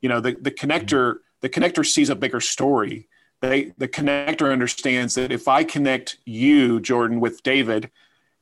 You 0.01 0.09
know, 0.09 0.19
the 0.19 0.37
the 0.39 0.51
connector 0.51 1.17
the 1.41 1.49
connector 1.49 1.85
sees 1.85 2.09
a 2.09 2.15
bigger 2.15 2.39
story 2.39 3.07
they 3.41 3.73
the 3.77 3.87
connector 3.87 4.51
understands 4.51 5.15
that 5.15 5.31
if 5.31 5.47
I 5.47 5.63
connect 5.63 6.17
you, 6.25 6.79
Jordan, 6.79 7.19
with 7.19 7.43
David, 7.43 7.89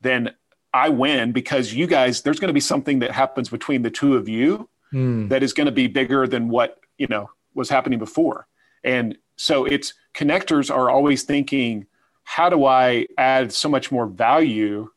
then 0.02 0.34
I 0.74 0.90
win 0.90 1.32
because 1.32 1.74
you 1.74 1.88
guys, 1.88 2.22
there's 2.22 2.40
going 2.40 2.50
to 2.50 2.54
be 2.54 2.60
something 2.60 3.00
that 3.00 3.12
happens 3.12 3.50
between 3.50 3.82
the 3.82 3.90
two 3.90 4.16
of 4.16 4.30
you 4.30 4.70
mm. 4.94 5.28
that 5.30 5.42
is 5.42 5.54
going 5.54 5.66
to 5.66 5.72
be 5.72 5.88
bigger 5.88 6.28
than 6.28 6.50
what, 6.50 6.80
you 6.98 7.08
know, 7.08 7.30
was 7.56 7.70
happening 7.70 7.98
before. 7.98 8.46
And 8.84 9.18
so 9.38 9.66
it's 9.66 9.94
connectors 10.14 10.74
are 10.74 10.90
always 10.90 11.24
thinking, 11.24 11.88
how 12.30 12.48
do 12.48 12.64
I 12.64 13.08
add 13.18 13.52
so 13.52 13.68
much 13.68 13.92
more 13.92 14.06
value 14.06 14.92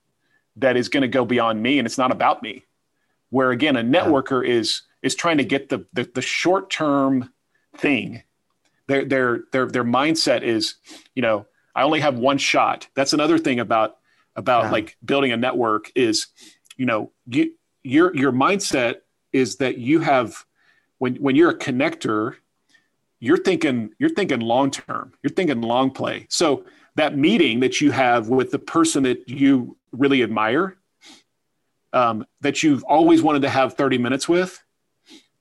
that 0.56 0.76
is 0.76 0.90
going 0.90 1.00
to 1.00 1.08
go 1.08 1.24
beyond 1.24 1.62
me 1.62 1.78
and 1.78 1.86
it's 1.86 1.96
not 1.96 2.12
about 2.12 2.42
me? 2.42 2.66
Where 3.30 3.52
again, 3.52 3.74
a 3.74 3.82
networker 3.82 4.46
yeah. 4.46 4.56
is 4.56 4.82
is 5.00 5.14
trying 5.14 5.38
to 5.38 5.44
get 5.44 5.70
the 5.70 5.86
the, 5.94 6.04
the 6.14 6.20
short 6.20 6.68
term 6.68 7.32
thing 7.78 8.22
their 8.86 9.06
their 9.06 9.40
their 9.50 9.66
their 9.66 9.84
mindset 9.84 10.42
is, 10.42 10.74
you 11.14 11.22
know, 11.22 11.46
I 11.74 11.84
only 11.84 12.00
have 12.00 12.18
one 12.18 12.36
shot. 12.36 12.86
That's 12.94 13.14
another 13.14 13.38
thing 13.38 13.60
about 13.60 13.96
about 14.36 14.64
yeah. 14.64 14.70
like 14.72 14.96
building 15.02 15.32
a 15.32 15.38
network 15.38 15.90
is, 15.94 16.26
you 16.76 16.84
know, 16.84 17.12
you, 17.26 17.54
your 17.82 18.14
your 18.14 18.32
mindset 18.32 18.96
is 19.32 19.56
that 19.56 19.78
you 19.78 20.00
have 20.00 20.44
when 20.98 21.16
when 21.16 21.34
you're 21.34 21.50
a 21.50 21.58
connector, 21.58 22.34
you're 23.20 23.38
thinking 23.38 23.94
you're 23.98 24.10
thinking 24.10 24.40
long 24.40 24.70
term. 24.70 25.14
You're 25.22 25.32
thinking 25.32 25.62
long 25.62 25.90
play. 25.90 26.26
So 26.28 26.66
that 26.96 27.16
meeting 27.16 27.60
that 27.60 27.80
you 27.80 27.90
have 27.90 28.28
with 28.28 28.50
the 28.50 28.58
person 28.58 29.04
that 29.04 29.28
you 29.28 29.76
really 29.92 30.22
admire, 30.22 30.76
um, 31.92 32.26
that 32.40 32.62
you've 32.62 32.84
always 32.84 33.22
wanted 33.22 33.42
to 33.42 33.48
have 33.48 33.74
30 33.74 33.98
minutes 33.98 34.28
with, 34.28 34.62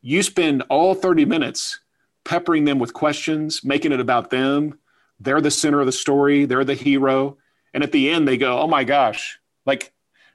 you 0.02 0.24
spend 0.24 0.64
all 0.70 0.94
30 0.94 1.26
minutes 1.26 1.80
peppering 2.24 2.66
them 2.66 2.80
with 2.80 2.94
questions, 2.94 3.64
making 3.64 3.92
it 3.92 4.00
about 4.00 4.30
them. 4.30 4.80
They're 5.20 5.42
the 5.42 5.52
center 5.52 5.80
of 5.80 5.86
the 5.86 5.92
story, 5.92 6.46
they're 6.46 6.66
the 6.66 6.74
hero. 6.74 7.38
And 7.74 7.84
at 7.84 7.92
the 7.92 8.10
end, 8.10 8.28
they 8.28 8.38
go, 8.38 8.60
Oh 8.60 8.68
my 8.68 8.84
gosh, 8.84 9.40
like 9.66 9.94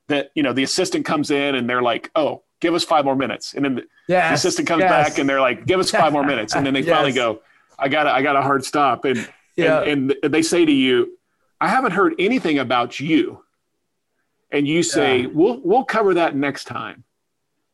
that, 0.08 0.30
you 0.34 0.42
know, 0.42 0.52
the 0.52 0.62
assistant 0.62 1.04
comes 1.04 1.30
in 1.30 1.54
and 1.54 1.68
they're 1.68 1.82
like, 1.82 2.10
Oh, 2.14 2.44
give 2.60 2.74
us 2.74 2.84
five 2.84 3.04
more 3.04 3.16
minutes. 3.16 3.54
And 3.54 3.64
then 3.64 3.74
the, 3.76 3.84
yes, 4.08 4.30
the 4.30 4.34
assistant 4.34 4.68
comes 4.68 4.80
yes. 4.80 4.90
back 4.90 5.18
and 5.18 5.28
they're 5.28 5.40
like, 5.40 5.66
Give 5.66 5.80
us 5.80 5.90
five 5.90 6.12
more 6.12 6.24
minutes. 6.24 6.54
And 6.54 6.64
then 6.64 6.74
they 6.74 6.80
yes. 6.84 6.94
finally 6.94 7.12
go, 7.12 7.40
I 7.78 7.88
got 7.88 8.06
I 8.06 8.22
got 8.22 8.36
a 8.36 8.42
hard 8.42 8.64
stop. 8.64 9.04
And, 9.04 9.28
yeah. 9.56 9.82
and, 9.82 10.14
and 10.22 10.32
they 10.34 10.42
say 10.42 10.64
to 10.64 10.72
you, 10.72 11.18
I 11.60 11.68
haven't 11.68 11.92
heard 11.92 12.14
anything 12.18 12.58
about 12.58 13.00
you. 13.00 13.42
And 14.50 14.66
you 14.68 14.82
say, 14.82 15.22
yeah. 15.22 15.28
We'll 15.32 15.60
we'll 15.60 15.84
cover 15.84 16.14
that 16.14 16.36
next 16.36 16.64
time. 16.64 17.04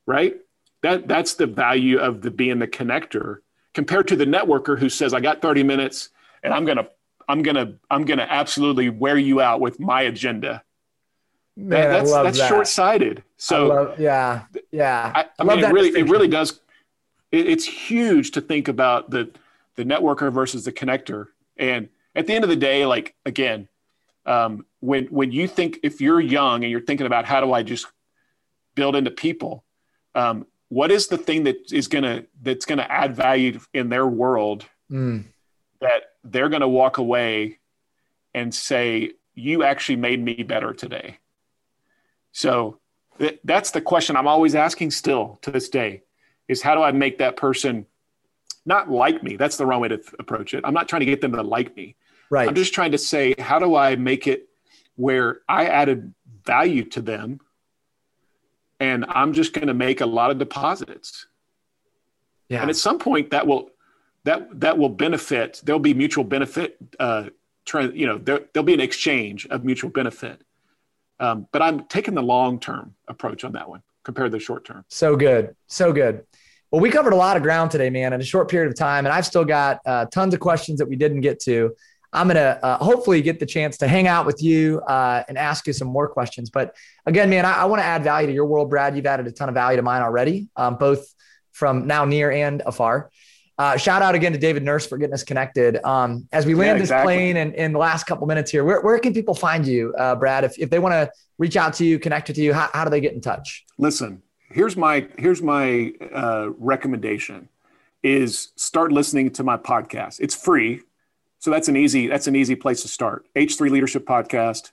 Right? 0.07 0.37
That 0.83 1.07
that's 1.07 1.35
the 1.35 1.47
value 1.47 1.99
of 1.99 2.23
the 2.23 2.31
being 2.31 2.59
the 2.59 2.67
connector 2.67 3.39
compared 3.75 4.09
to 4.09 4.17
the 4.17 4.25
networker 4.25 4.79
who 4.79 4.89
says, 4.89 5.15
I 5.15 5.21
got 5.21 5.41
30 5.41 5.63
minutes 5.63 6.11
and 6.43 6.53
I'm 6.53 6.65
going 6.65 6.79
to, 6.79 6.89
I'm 7.29 7.43
going 7.43 7.55
to, 7.55 7.75
I'm 7.91 8.05
going 8.05 8.19
to 8.19 8.31
absolutely 8.31 8.91
wear 8.91 9.17
you 9.17 9.41
out 9.41 9.61
with 9.61 9.81
my 9.81 10.03
agenda. 10.03 10.63
Man, 11.57 11.91
that's 11.91 12.11
that's 12.11 12.39
that. 12.39 12.49
short-sighted. 12.49 13.23
So 13.37 13.67
love- 13.67 14.01
yeah, 14.01 14.45
yeah. 14.71 15.13
I, 15.15 15.27
I 15.39 15.45
love 15.45 15.57
mean, 15.57 15.59
it 15.59 15.63
that 15.63 15.75
really, 15.75 15.89
it 15.91 16.09
really 16.09 16.29
does. 16.29 16.61
It, 17.31 17.47
it's 17.47 17.67
huge 17.67 18.31
to 18.33 18.41
think 18.41 18.69
about 18.69 19.11
the 19.11 19.31
the 19.77 19.85
networker 19.85 20.33
versus 20.33 20.65
the 20.65 20.73
connector. 20.73 21.27
And 21.63 21.91
at 22.17 22.27
the 22.27 22.35
end 22.35 22.43
of 22.43 22.51
the 22.51 22.57
day, 22.57 22.85
like 22.85 23.15
again, 23.25 23.69
um, 24.27 24.67
when 24.81 25.07
when 25.07 25.31
you 25.31 25.47
think 25.47 25.79
if 25.85 26.01
you're 26.01 26.21
young 26.21 26.65
and 26.65 26.71
you're 26.71 26.81
thinking 26.81 27.07
about 27.07 27.25
how 27.25 27.41
do 27.41 27.53
I 27.53 27.63
just 27.63 27.87
build 28.75 28.97
into 28.97 29.13
people, 29.13 29.65
um, 30.17 30.45
what 30.71 30.91
is 30.91 31.07
the 31.07 31.17
thing 31.17 31.45
that 31.45 31.73
is 31.73 31.87
gonna 31.87 32.25
that's 32.43 32.67
gonna 32.67 32.87
add 32.89 33.15
value 33.15 33.61
in 33.73 33.89
their 33.89 34.07
world 34.07 34.67
Mm, 34.91 35.25
that 35.81 36.03
they're 36.25 36.49
gonna 36.49 36.69
walk 36.69 36.99
away 36.99 37.61
and 38.35 38.53
say, 38.53 39.13
"You 39.35 39.63
actually 39.63 39.97
made 39.97 40.21
me 40.21 40.43
better 40.43 40.75
today." 40.75 41.19
So 42.33 42.81
th- 43.21 43.39
that's 43.45 43.71
the 43.71 43.81
question 43.81 44.17
I'm 44.17 44.27
always 44.27 44.57
asking 44.57 44.91
still 44.91 45.39
to 45.43 45.53
this 45.53 45.69
day 45.69 46.03
is 46.49 46.61
how 46.61 46.75
do 46.75 46.83
I 46.83 46.91
make 46.91 47.19
that 47.19 47.37
person 47.37 47.87
not 48.65 48.91
like 48.91 49.23
me? 49.23 49.37
That's 49.37 49.57
the 49.57 49.67
wrong 49.67 49.81
way 49.81 49.89
to 49.89 49.99
th- 49.99 50.15
approach 50.19 50.55
it. 50.55 50.65
I'm 50.65 50.75
not 50.75 50.89
trying 50.89 51.01
to 51.01 51.07
get 51.07 51.21
them 51.21 51.33
to 51.33 51.43
like 51.43 51.77
me. 51.77 51.97
right. 52.31 52.49
I'm 52.49 52.55
just 52.55 52.75
trying 52.75 52.93
to 52.93 52.99
say, 52.99 53.35
how 53.39 53.59
do 53.59 53.75
I 53.75 53.97
make 53.97 54.27
it 54.27 54.49
where 54.97 55.41
I 55.49 55.67
added 55.67 56.15
value 56.45 56.85
to 56.91 57.01
them 57.01 57.41
and 58.81 59.05
I'm 59.09 59.33
just 59.33 59.53
going 59.53 59.69
to 59.69 59.75
make 59.75 60.01
a 60.01 60.07
lot 60.07 60.31
of 60.31 60.39
deposits. 60.39 61.27
yeah. 62.49 62.61
And 62.61 62.69
at 62.69 62.77
some 62.77 62.99
point 62.99 63.31
that 63.31 63.47
will 63.47 63.71
that 64.25 64.61
that 64.61 64.77
will 64.79 64.89
benefit. 64.89 65.61
There'll 65.65 65.81
be 65.81 65.95
mutual 65.95 66.25
benefit. 66.25 66.77
Uh, 66.99 67.31
try, 67.65 67.83
you 67.83 68.07
know, 68.07 68.19
there, 68.19 68.41
there'll 68.53 68.67
be 68.67 68.75
an 68.75 68.81
exchange 68.81 69.47
of 69.47 69.65
mutual 69.65 69.91
benefit. 69.91 70.43
Um, 71.21 71.47
but 71.53 71.63
I'm 71.63 71.85
taking 71.85 72.15
the 72.15 72.23
long 72.23 72.59
term 72.59 72.95
approach 73.07 73.45
on 73.45 73.53
that 73.53 73.69
one 73.69 73.83
compared 74.03 74.33
to 74.33 74.37
the 74.37 74.43
short 74.43 74.65
term. 74.65 74.85
So 74.89 75.17
good. 75.17 75.55
So 75.69 75.93
good. 75.93 76.25
Well, 76.73 76.81
we 76.81 76.89
covered 76.89 77.13
a 77.13 77.17
lot 77.17 77.37
of 77.37 77.43
ground 77.43 77.71
today, 77.71 77.91
man, 77.91 78.15
in 78.15 78.21
a 78.23 78.25
short 78.25 78.51
period 78.51 78.71
of 78.73 78.79
time. 78.79 79.05
And 79.05 79.13
I've 79.13 79.27
still 79.27 79.45
got 79.45 79.81
uh, 79.85 80.07
tons 80.07 80.33
of 80.33 80.41
questions 80.41 80.79
that 80.79 80.89
we 80.89 80.97
didn't 80.97 81.21
get 81.21 81.39
to. 81.41 81.77
I'm 82.15 82.29
going 82.29 82.37
to 82.37 82.65
uh, 82.65 82.79
hopefully 82.79 83.21
get 83.21 83.39
the 83.39 83.45
chance 83.45 83.77
to 83.79 83.89
hang 83.89 84.07
out 84.07 84.25
with 84.25 84.43
you 84.43 84.81
uh, 84.81 85.23
and 85.29 85.37
ask 85.37 85.67
you 85.67 85.75
some 85.75 85.89
more 85.89 86.09
questions. 86.09 86.49
But 86.49 86.75
again, 87.05 87.29
man, 87.29 87.45
I, 87.45 87.53
I 87.53 87.65
want 87.67 87.81
to 87.81 87.85
add 87.85 88.03
value 88.03 88.27
to 88.27 88.33
your 88.33 88.47
world, 88.47 88.71
Brad. 88.71 88.97
You've 88.97 89.05
added 89.05 89.27
a 89.27 89.33
ton 89.33 89.51
of 89.51 89.55
value 89.55 89.77
to 89.77 89.83
mine 89.83 90.01
already, 90.01 90.49
um, 90.57 90.77
both 90.77 91.15
from 91.53 91.87
now 91.87 92.07
near 92.07 92.33
and 92.33 92.63
afar. 92.65 93.11
Uh, 93.59 93.77
shout 93.77 94.01
out 94.01 94.15
again 94.15 94.33
to 94.33 94.39
David 94.39 94.63
Nurse 94.63 94.87
for 94.87 94.97
getting 94.97 95.13
us 95.13 95.25
connected. 95.25 95.79
Um, 95.85 96.27
as 96.33 96.47
we 96.47 96.55
land 96.55 96.79
Yeah, 96.79 96.87
this 96.87 97.05
plane 97.05 97.37
and 97.37 97.55
in 97.55 97.73
the 97.73 97.79
last 97.79 98.05
couple 98.05 98.27
minutes 98.27 98.51
here, 98.51 98.65
where, 98.65 98.81
where 98.81 98.99
can 98.99 99.13
people 99.13 99.35
find 99.35 99.67
you, 99.67 99.95
uh, 99.99 100.15
Brad? 100.15 100.45
If, 100.45 100.59
if 100.59 100.71
they 100.71 100.79
want 100.79 100.93
to 100.95 101.11
reach 101.37 101.57
out 101.57 101.75
to 101.75 101.85
you, 101.85 101.99
connect 101.99 102.29
with 102.29 102.39
you, 102.39 102.55
how, 102.55 102.71
how 102.73 102.85
do 102.85 102.91
they 102.91 103.01
get 103.01 103.13
in 103.13 103.21
touch? 103.21 103.67
Listen, 103.77 104.23
here's 104.53 104.77
my 104.77 105.09
here's 105.19 105.43
my 105.43 105.93
uh, 106.13 106.51
recommendation: 106.59 107.49
is 108.03 108.53
start 108.57 108.93
listening 108.93 109.31
to 109.31 109.43
my 109.43 109.57
podcast. 109.57 110.21
It's 110.21 110.35
free, 110.35 110.83
so 111.39 111.51
that's 111.51 111.69
an 111.69 111.77
easy 111.77 112.07
that's 112.07 112.27
an 112.27 112.37
easy 112.37 112.55
place 112.55 112.83
to 112.83 112.89
start. 112.89 113.27
H3 113.37 113.71
Leadership 113.71 114.07
Podcast. 114.07 114.73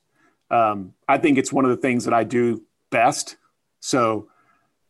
Um, 0.52 0.94
I 1.08 1.18
think 1.18 1.38
it's 1.38 1.54
one 1.54 1.66
of 1.66 1.72
the 1.72 1.78
things 1.78 2.06
that 2.06 2.14
I 2.14 2.24
do 2.24 2.64
best. 2.90 3.38
So 3.80 4.30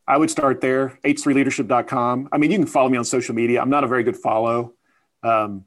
I 0.08 0.18
would 0.18 0.32
start 0.32 0.62
there, 0.62 0.98
h3leadership.com. 1.04 2.30
I 2.32 2.38
mean, 2.38 2.50
you 2.52 2.58
can 2.58 2.66
follow 2.66 2.90
me 2.90 2.98
on 2.98 3.04
social 3.06 3.36
media. 3.36 3.62
I'm 3.62 3.70
not 3.70 3.84
a 3.84 3.88
very 3.88 4.04
good 4.04 4.18
follow, 4.18 4.74
um, 5.22 5.66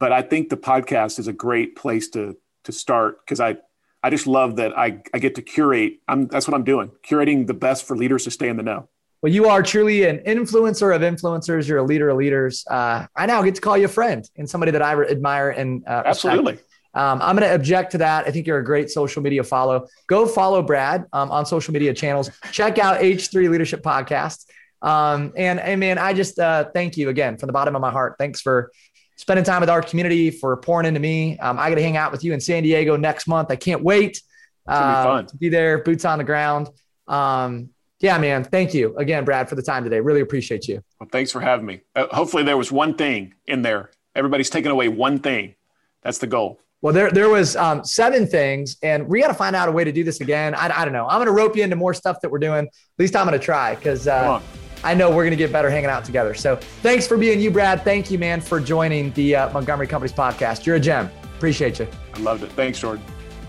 but 0.00 0.12
I 0.12 0.22
think 0.22 0.48
the 0.48 0.56
podcast 0.56 1.18
is 1.18 1.28
a 1.28 1.32
great 1.32 1.76
place 1.76 2.08
to 2.10 2.36
to 2.64 2.72
start 2.72 3.24
because 3.24 3.40
I 3.40 3.58
I 4.06 4.10
just 4.10 4.28
love 4.28 4.54
that 4.56 4.78
I, 4.78 5.02
I 5.12 5.18
get 5.18 5.34
to 5.34 5.42
curate. 5.42 5.94
I'm 6.06 6.28
that's 6.28 6.46
what 6.46 6.54
I'm 6.54 6.62
doing, 6.62 6.92
curating 7.04 7.48
the 7.48 7.54
best 7.54 7.84
for 7.88 7.96
leaders 7.96 8.22
to 8.22 8.30
stay 8.30 8.48
in 8.48 8.56
the 8.56 8.62
know. 8.62 8.88
Well, 9.20 9.32
you 9.32 9.46
are 9.46 9.64
truly 9.64 10.04
an 10.04 10.18
influencer 10.18 10.94
of 10.94 11.02
influencers. 11.02 11.66
You're 11.66 11.78
a 11.78 11.82
leader 11.82 12.08
of 12.10 12.16
leaders. 12.16 12.64
Uh, 12.70 13.06
I 13.16 13.26
now 13.26 13.42
get 13.42 13.56
to 13.56 13.60
call 13.60 13.76
you 13.76 13.86
a 13.86 13.88
friend 13.88 14.24
and 14.36 14.48
somebody 14.48 14.70
that 14.70 14.80
I 14.80 14.92
re- 14.92 15.08
admire 15.08 15.50
and 15.50 15.82
uh. 15.88 16.04
Absolutely. 16.06 16.58
Um, 16.94 17.20
I'm 17.20 17.36
going 17.36 17.48
to 17.48 17.54
object 17.54 17.92
to 17.92 17.98
that. 17.98 18.28
I 18.28 18.30
think 18.30 18.46
you're 18.46 18.58
a 18.58 18.64
great 18.64 18.90
social 18.90 19.22
media 19.22 19.42
follow. 19.42 19.88
Go 20.06 20.24
follow 20.24 20.62
Brad 20.62 21.04
um, 21.12 21.32
on 21.32 21.44
social 21.44 21.74
media 21.74 21.92
channels. 21.92 22.30
Check 22.52 22.78
out 22.78 23.00
H3 23.00 23.50
Leadership 23.50 23.82
Podcast. 23.82 24.46
Um, 24.80 25.32
and, 25.36 25.58
and 25.58 25.80
man, 25.80 25.98
I 25.98 26.14
just 26.14 26.38
uh, 26.38 26.70
thank 26.72 26.96
you 26.96 27.08
again 27.08 27.36
from 27.36 27.48
the 27.48 27.52
bottom 27.52 27.74
of 27.74 27.82
my 27.82 27.90
heart. 27.90 28.14
Thanks 28.18 28.40
for 28.40 28.70
spending 29.16 29.44
time 29.44 29.60
with 29.60 29.70
our 29.70 29.82
community, 29.82 30.30
for 30.30 30.56
pouring 30.56 30.86
into 30.86 31.00
me. 31.00 31.38
Um, 31.38 31.58
I 31.58 31.68
got 31.68 31.76
to 31.76 31.82
hang 31.82 31.96
out 31.96 32.12
with 32.12 32.24
you 32.24 32.32
in 32.32 32.40
San 32.40 32.62
Diego 32.62 32.96
next 32.96 33.26
month. 33.26 33.50
I 33.50 33.56
can't 33.56 33.82
wait 33.82 34.20
gonna 34.66 35.20
be 35.20 35.24
uh, 35.24 35.28
to 35.28 35.36
be 35.36 35.48
there, 35.48 35.78
boots 35.78 36.04
on 36.04 36.18
the 36.18 36.24
ground. 36.24 36.68
Um, 37.06 37.70
yeah, 38.00 38.18
man. 38.18 38.44
Thank 38.44 38.74
you 38.74 38.96
again, 38.96 39.24
Brad, 39.24 39.48
for 39.48 39.54
the 39.54 39.62
time 39.62 39.84
today. 39.84 40.00
Really 40.00 40.20
appreciate 40.20 40.68
you. 40.68 40.82
Well, 41.00 41.08
thanks 41.10 41.32
for 41.32 41.40
having 41.40 41.66
me. 41.66 41.80
Uh, 41.94 42.06
hopefully, 42.10 42.42
there 42.42 42.56
was 42.56 42.70
one 42.70 42.94
thing 42.94 43.34
in 43.46 43.62
there. 43.62 43.90
Everybody's 44.14 44.50
taking 44.50 44.70
away 44.70 44.88
one 44.88 45.18
thing. 45.18 45.54
That's 46.02 46.18
the 46.18 46.26
goal. 46.26 46.60
Well, 46.82 46.92
there 46.92 47.10
there 47.10 47.30
was 47.30 47.56
um, 47.56 47.84
seven 47.84 48.26
things, 48.26 48.76
and 48.82 49.08
we 49.08 49.20
got 49.20 49.28
to 49.28 49.34
find 49.34 49.56
out 49.56 49.68
a 49.68 49.72
way 49.72 49.84
to 49.84 49.92
do 49.92 50.04
this 50.04 50.20
again. 50.20 50.54
I, 50.54 50.80
I 50.80 50.84
don't 50.84 50.92
know. 50.92 51.06
I'm 51.06 51.18
going 51.18 51.26
to 51.26 51.32
rope 51.32 51.56
you 51.56 51.62
into 51.62 51.76
more 51.76 51.94
stuff 51.94 52.20
that 52.20 52.30
we're 52.30 52.38
doing. 52.38 52.66
At 52.66 52.98
least 52.98 53.16
I'm 53.16 53.26
going 53.26 53.38
to 53.38 53.44
try 53.44 53.74
because 53.76 54.04
Come 54.04 54.24
uh, 54.24 54.34
on. 54.34 54.42
I 54.86 54.94
know 54.94 55.10
we're 55.10 55.24
going 55.24 55.32
to 55.32 55.36
get 55.36 55.50
better 55.50 55.68
hanging 55.68 55.90
out 55.90 56.04
together. 56.04 56.32
So 56.32 56.54
thanks 56.54 57.08
for 57.08 57.16
being 57.16 57.40
you, 57.40 57.50
Brad. 57.50 57.82
Thank 57.82 58.08
you, 58.08 58.20
man, 58.20 58.40
for 58.40 58.60
joining 58.60 59.10
the 59.14 59.34
uh, 59.34 59.52
Montgomery 59.52 59.88
Companies 59.88 60.12
podcast. 60.12 60.64
You're 60.64 60.76
a 60.76 60.80
gem. 60.80 61.10
Appreciate 61.34 61.80
you. 61.80 61.88
I 62.14 62.20
loved 62.20 62.44
it. 62.44 62.52
Thanks, 62.52 62.78
Jordan. 62.78 63.04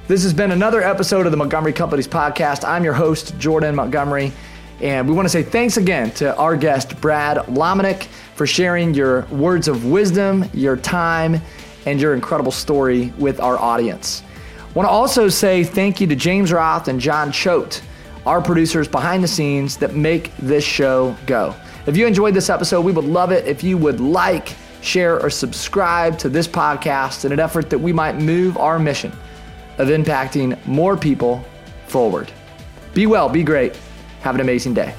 This 0.08 0.24
has 0.24 0.34
been 0.34 0.50
another 0.50 0.82
episode 0.82 1.28
of 1.28 1.32
the 1.32 1.38
Montgomery 1.38 1.74
Companies 1.74 2.08
podcast. 2.08 2.68
I'm 2.68 2.84
your 2.84 2.96
host, 2.96 3.38
Jordan 3.38 3.76
Montgomery. 3.76 4.32
And 4.82 5.08
we 5.08 5.14
want 5.14 5.28
to 5.28 5.30
say 5.30 5.44
thanks 5.44 5.78
again 5.78 6.10
to 6.14 6.36
our 6.38 6.58
guest, 6.58 7.00
Brad 7.00 7.38
Lomenick, 7.46 8.06
for 8.34 8.48
sharing 8.48 8.96
your 8.96 9.28
words 9.28 9.68
of 9.68 9.86
wisdom, 9.86 10.44
your 10.56 10.76
time, 10.76 11.40
and 11.86 12.02
your 12.02 12.16
incredible 12.16 12.52
story 12.52 13.14
with 13.20 13.40
our 13.40 13.60
audience. 13.60 14.24
I 14.58 14.72
want 14.74 14.88
to 14.88 14.92
also 14.92 15.30
say 15.30 15.64
thank 15.64 16.02
you 16.02 16.08
to 16.08 16.16
James 16.16 16.52
Roth 16.52 16.88
and 16.88 17.00
John 17.00 17.32
Choate, 17.32 17.84
our 18.28 18.42
producers 18.42 18.90
behind 18.90 19.24
the 19.24 19.28
scenes 19.28 19.78
that 19.78 19.96
make 19.96 20.36
this 20.38 20.64
show 20.64 21.16
go. 21.26 21.56
If 21.86 21.96
you 21.96 22.06
enjoyed 22.06 22.34
this 22.34 22.50
episode, 22.50 22.82
we 22.82 22.92
would 22.92 23.06
love 23.06 23.32
it 23.32 23.48
if 23.48 23.64
you 23.64 23.78
would 23.78 24.02
like, 24.02 24.54
share, 24.82 25.20
or 25.22 25.30
subscribe 25.30 26.18
to 26.20 26.28
this 26.28 26.46
podcast 26.46 27.24
in 27.24 27.32
an 27.32 27.40
effort 27.40 27.70
that 27.70 27.80
we 27.80 27.94
might 27.94 28.18
move 28.18 28.58
our 28.58 28.78
mission 28.78 29.14
of 29.78 29.88
impacting 29.88 30.64
more 30.68 30.98
people 30.98 31.44
forward. 31.88 32.30
Be 32.94 33.06
well, 33.06 33.30
be 33.30 33.44
great. 33.44 33.80
Have 34.22 34.36
an 34.36 34.42
amazing 34.42 34.74
day. 34.74 34.94